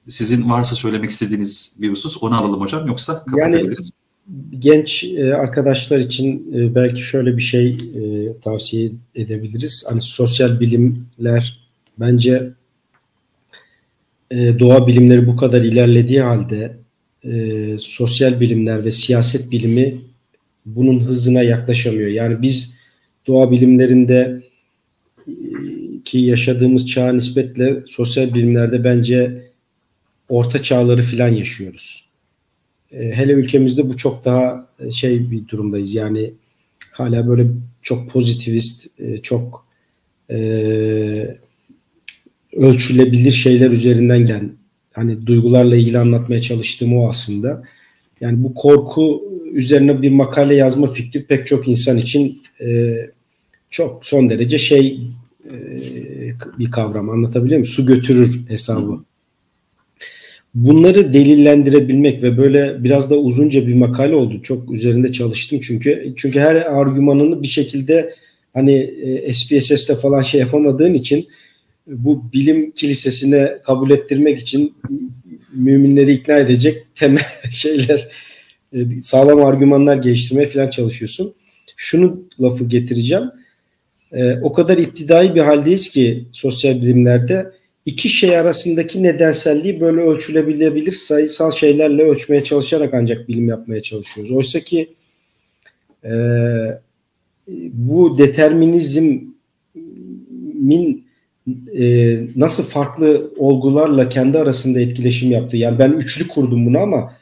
sizin 0.08 0.50
varsa 0.50 0.76
söylemek 0.76 1.10
istediğiniz 1.10 1.78
bir 1.82 1.90
husus 1.90 2.22
onu 2.22 2.36
alalım 2.36 2.60
hocam 2.60 2.86
yoksa 2.86 3.24
kapatabiliriz. 3.24 3.90
Yani, 4.28 4.60
genç 4.60 5.04
e, 5.04 5.34
arkadaşlar 5.34 5.98
için 5.98 6.54
e, 6.54 6.74
belki 6.74 7.02
şöyle 7.02 7.36
bir 7.36 7.42
şey 7.42 7.68
e, 7.70 8.32
tavsiye 8.40 8.90
edebiliriz. 9.14 9.84
Hani 9.88 10.00
sosyal 10.00 10.60
bilimler 10.60 11.68
bence 12.00 12.50
e, 14.30 14.58
doğa 14.58 14.86
bilimleri 14.86 15.26
bu 15.26 15.36
kadar 15.36 15.60
ilerlediği 15.60 16.20
halde 16.20 16.76
e, 17.24 17.78
sosyal 17.78 18.40
bilimler 18.40 18.84
ve 18.84 18.90
siyaset 18.90 19.50
bilimi 19.50 20.00
bunun 20.66 21.00
hızına 21.00 21.42
yaklaşamıyor. 21.42 22.10
Yani 22.10 22.42
biz 22.42 22.74
doğa 23.26 23.50
bilimlerinde 23.50 24.42
e, 24.42 24.47
ki 26.08 26.18
yaşadığımız 26.18 26.86
çağa 26.86 27.12
nispetle 27.12 27.82
sosyal 27.86 28.34
bilimlerde 28.34 28.84
bence 28.84 29.50
orta 30.28 30.62
çağları 30.62 31.02
filan 31.02 31.28
yaşıyoruz. 31.28 32.04
E, 32.92 33.12
hele 33.12 33.32
ülkemizde 33.32 33.88
bu 33.88 33.96
çok 33.96 34.24
daha 34.24 34.68
e, 34.80 34.90
şey 34.90 35.30
bir 35.30 35.48
durumdayız. 35.48 35.94
Yani 35.94 36.30
hala 36.92 37.28
böyle 37.28 37.46
çok 37.82 38.10
pozitivist, 38.10 39.00
e, 39.00 39.18
çok 39.22 39.68
ölçülebilir 42.52 43.30
şeyler 43.30 43.70
üzerinden 43.70 44.26
gel. 44.26 44.42
Hani 44.92 45.26
duygularla 45.26 45.76
ilgili 45.76 45.98
anlatmaya 45.98 46.40
çalıştığım 46.40 46.96
o 46.96 47.08
aslında. 47.08 47.62
Yani 48.20 48.42
bu 48.44 48.54
korku 48.54 49.22
üzerine 49.52 50.02
bir 50.02 50.10
makale 50.10 50.54
yazma 50.54 50.86
fikri 50.86 51.26
pek 51.26 51.46
çok 51.46 51.68
insan 51.68 51.96
için 51.96 52.42
e, 52.60 52.96
çok 53.70 54.06
son 54.06 54.28
derece 54.28 54.58
şey 54.58 55.00
bir 56.58 56.70
kavram 56.70 57.10
anlatabiliyor 57.10 57.58
muyum? 57.58 57.64
Su 57.64 57.86
götürür 57.86 58.40
hesabı. 58.48 59.00
Bunları 60.54 61.12
delillendirebilmek 61.12 62.22
ve 62.22 62.38
böyle 62.38 62.84
biraz 62.84 63.10
da 63.10 63.16
uzunca 63.16 63.66
bir 63.66 63.74
makale 63.74 64.14
oldu. 64.14 64.42
Çok 64.42 64.72
üzerinde 64.72 65.12
çalıştım 65.12 65.60
çünkü 65.62 66.14
çünkü 66.16 66.40
her 66.40 66.54
argümanını 66.54 67.42
bir 67.42 67.48
şekilde 67.48 68.14
hani 68.54 68.74
e, 68.74 69.32
SPSS'te 69.32 69.94
falan 69.94 70.22
şey 70.22 70.40
yapamadığın 70.40 70.94
için 70.94 71.28
bu 71.86 72.32
bilim 72.32 72.70
kilisesine 72.70 73.58
kabul 73.64 73.90
ettirmek 73.90 74.38
için 74.38 74.74
müminleri 75.54 76.12
ikna 76.12 76.38
edecek 76.38 76.86
temel 76.94 77.26
şeyler, 77.50 78.08
e, 78.72 78.78
sağlam 79.02 79.44
argümanlar 79.44 79.96
geliştirmeye 79.96 80.46
falan 80.46 80.70
çalışıyorsun. 80.70 81.34
Şunu 81.76 82.22
lafı 82.40 82.64
getireceğim. 82.64 83.24
E, 84.12 84.40
o 84.42 84.52
kadar 84.52 84.78
iptidai 84.78 85.34
bir 85.34 85.40
haldeyiz 85.40 85.88
ki 85.88 86.24
sosyal 86.32 86.82
bilimlerde 86.82 87.52
iki 87.86 88.08
şey 88.08 88.38
arasındaki 88.38 89.02
nedenselliği 89.02 89.80
böyle 89.80 90.00
ölçülebilebilir 90.00 90.92
sayısal 90.92 91.52
şeylerle 91.52 92.02
ölçmeye 92.02 92.44
çalışarak 92.44 92.94
ancak 92.94 93.28
bilim 93.28 93.48
yapmaya 93.48 93.82
çalışıyoruz. 93.82 94.32
Oysa 94.32 94.60
ki 94.60 94.88
e, 96.04 96.12
bu 97.72 98.18
determinizmin 98.18 99.38
e, 101.78 102.16
nasıl 102.36 102.64
farklı 102.64 103.32
olgularla 103.36 104.08
kendi 104.08 104.38
arasında 104.38 104.80
etkileşim 104.80 105.30
yaptı. 105.30 105.56
Yani 105.56 105.78
ben 105.78 105.92
üçlü 105.92 106.28
kurdum 106.28 106.66
bunu 106.66 106.78
ama 106.78 107.12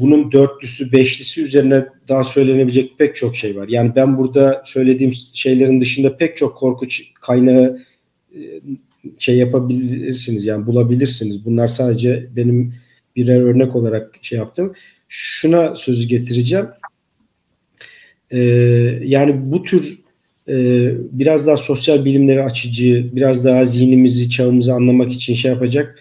bunun 0.00 0.32
dörtlüsü, 0.32 0.92
beşlisi 0.92 1.42
üzerine 1.42 1.86
daha 2.08 2.24
söylenebilecek 2.24 2.98
pek 2.98 3.16
çok 3.16 3.36
şey 3.36 3.56
var. 3.56 3.68
Yani 3.68 3.92
ben 3.96 4.18
burada 4.18 4.62
söylediğim 4.66 5.12
şeylerin 5.32 5.80
dışında 5.80 6.16
pek 6.16 6.36
çok 6.36 6.56
korku 6.56 6.86
kaynağı 7.20 7.80
e, 8.34 8.40
şey 9.18 9.36
yapabilirsiniz 9.36 10.46
yani 10.46 10.66
bulabilirsiniz. 10.66 11.44
Bunlar 11.44 11.68
sadece 11.68 12.26
benim 12.36 12.74
birer 13.16 13.40
örnek 13.40 13.76
olarak 13.76 14.18
şey 14.22 14.38
yaptım. 14.38 14.74
Şuna 15.08 15.74
sözü 15.76 16.08
getireceğim. 16.08 16.66
Ee, 18.30 18.38
yani 19.04 19.52
bu 19.52 19.62
tür 19.62 19.98
e, 20.48 20.54
biraz 21.12 21.46
daha 21.46 21.56
sosyal 21.56 22.04
bilimleri 22.04 22.42
açıcı, 22.42 23.10
biraz 23.12 23.44
daha 23.44 23.64
zihnimizi, 23.64 24.30
çağımızı 24.30 24.72
anlamak 24.72 25.12
için 25.12 25.34
şey 25.34 25.52
yapacak 25.52 25.98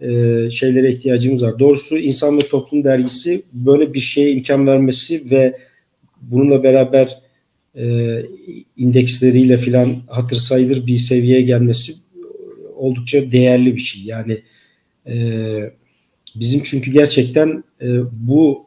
e, 0.00 0.50
şeylere 0.50 0.90
ihtiyacımız 0.90 1.42
var. 1.42 1.58
Doğrusu 1.58 1.98
İnsan 1.98 2.36
ve 2.36 2.40
Toplum 2.40 2.84
Dergisi 2.84 3.42
böyle 3.52 3.94
bir 3.94 4.00
şeye 4.00 4.30
imkan 4.32 4.66
vermesi 4.66 5.30
ve 5.30 5.56
bununla 6.22 6.62
beraber 6.62 7.20
e, 7.76 8.16
indeksleriyle 8.76 9.56
filan 9.56 9.96
hatır 10.08 10.36
sayılır 10.36 10.86
bir 10.86 10.98
seviyeye 10.98 11.42
gelmesi 11.42 11.94
oldukça 12.76 13.32
değerli 13.32 13.76
bir 13.76 13.80
şey. 13.80 14.02
Yani 14.02 14.38
e, 15.06 15.14
bizim 16.34 16.62
çünkü 16.64 16.90
gerçekten 16.90 17.64
e, 17.82 17.88
bu 18.12 18.66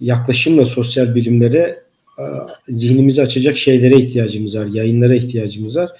yaklaşımla 0.00 0.66
sosyal 0.66 1.14
bilimlere 1.14 1.84
zihnimizi 2.68 3.22
açacak 3.22 3.56
şeylere 3.56 3.96
ihtiyacımız 3.96 4.56
var, 4.56 4.66
yayınlara 4.66 5.14
ihtiyacımız 5.14 5.76
var. 5.76 5.90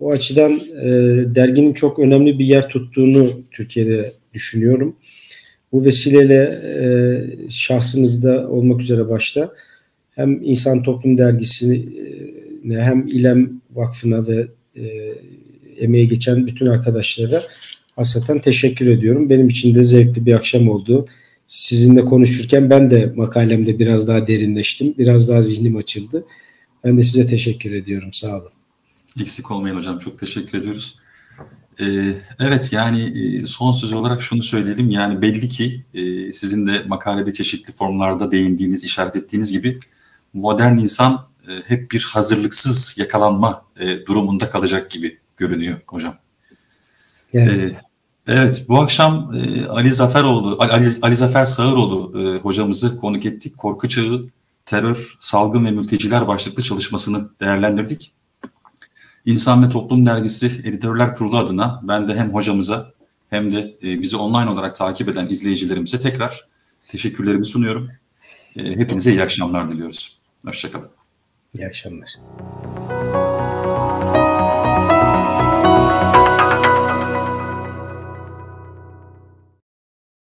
O 0.00 0.12
açıdan 0.12 0.52
e, 0.82 0.88
derginin 1.34 1.72
çok 1.72 1.98
önemli 1.98 2.38
bir 2.38 2.44
yer 2.44 2.68
tuttuğunu 2.68 3.30
Türkiye'de 3.50 4.12
düşünüyorum. 4.34 4.96
Bu 5.72 5.84
vesileyle 5.84 6.60
e, 6.74 6.86
şahsınızda 7.50 8.48
olmak 8.48 8.80
üzere 8.80 9.08
başta 9.08 9.52
hem 10.10 10.42
İnsan 10.42 10.82
Toplum 10.82 11.18
Dergisi'ne 11.18 12.78
hem 12.78 13.08
İlem 13.08 13.60
Vakfı'na 13.74 14.26
ve 14.26 14.46
e, 14.76 14.84
emeği 15.78 16.08
geçen 16.08 16.46
bütün 16.46 16.66
arkadaşlara 16.66 17.42
hasreten 17.96 18.38
teşekkür 18.40 18.86
ediyorum. 18.86 19.30
Benim 19.30 19.48
için 19.48 19.74
de 19.74 19.82
zevkli 19.82 20.26
bir 20.26 20.32
akşam 20.32 20.68
oldu 20.68 21.06
sizinle 21.46 22.04
konuşurken 22.04 22.70
ben 22.70 22.90
de 22.90 23.12
makalemde 23.16 23.78
biraz 23.78 24.08
daha 24.08 24.26
derinleştim. 24.26 24.94
Biraz 24.98 25.28
daha 25.28 25.42
zihnim 25.42 25.76
açıldı. 25.76 26.24
Ben 26.84 26.98
de 26.98 27.02
size 27.02 27.26
teşekkür 27.26 27.72
ediyorum. 27.72 28.12
Sağ 28.12 28.36
olun. 28.36 28.53
Eksik 29.20 29.50
olmayın 29.50 29.76
hocam. 29.76 29.98
Çok 29.98 30.18
teşekkür 30.18 30.58
ediyoruz. 30.58 30.98
Ee, 31.80 32.14
evet 32.38 32.72
yani 32.72 33.02
e, 33.02 33.46
son 33.46 33.72
söz 33.72 33.92
olarak 33.92 34.22
şunu 34.22 34.42
söyleyelim. 34.42 34.90
Yani 34.90 35.22
belli 35.22 35.48
ki 35.48 35.84
e, 35.94 36.32
sizin 36.32 36.66
de 36.66 36.82
makalede 36.86 37.32
çeşitli 37.32 37.72
formlarda 37.72 38.30
değindiğiniz, 38.30 38.84
işaret 38.84 39.16
ettiğiniz 39.16 39.52
gibi 39.52 39.80
modern 40.34 40.76
insan 40.76 41.26
e, 41.48 41.52
hep 41.66 41.90
bir 41.90 42.08
hazırlıksız 42.12 42.98
yakalanma 42.98 43.64
e, 43.80 44.06
durumunda 44.06 44.50
kalacak 44.50 44.90
gibi 44.90 45.18
görünüyor 45.36 45.78
hocam. 45.86 46.16
Evet. 47.34 47.72
E, 47.72 47.80
evet, 48.26 48.66
bu 48.68 48.80
akşam 48.80 49.34
e, 49.34 49.66
Ali 49.66 49.92
Zaferoğlu, 49.92 50.56
Ali, 50.60 50.88
Ali 51.02 51.16
Zafer 51.16 51.44
Sağıroğlu 51.44 52.20
e, 52.20 52.38
hocamızı 52.38 52.96
konuk 52.96 53.26
ettik. 53.26 53.58
Korku 53.58 53.88
çağı, 53.88 54.28
terör, 54.66 55.16
salgın 55.20 55.64
ve 55.64 55.70
mülteciler 55.70 56.28
başlıklı 56.28 56.62
çalışmasını 56.62 57.30
değerlendirdik. 57.40 58.13
İnsan 59.26 59.64
ve 59.64 59.68
Toplum 59.68 60.06
Dergisi 60.06 60.46
Editörler 60.46 61.14
Kurulu 61.14 61.38
adına 61.38 61.80
ben 61.82 62.08
de 62.08 62.14
hem 62.14 62.34
hocamıza 62.34 62.92
hem 63.30 63.52
de 63.52 63.74
e, 63.82 64.00
bizi 64.00 64.16
online 64.16 64.50
olarak 64.50 64.76
takip 64.76 65.08
eden 65.08 65.28
izleyicilerimize 65.28 65.98
tekrar 65.98 66.40
teşekkürlerimi 66.88 67.44
sunuyorum. 67.44 67.90
E, 68.56 68.76
hepinize 68.76 69.10
iyi 69.10 69.22
akşamlar 69.22 69.68
diliyoruz. 69.68 70.18
Hoşçakalın. 70.46 70.90
İyi 71.54 71.66
akşamlar. 71.66 72.10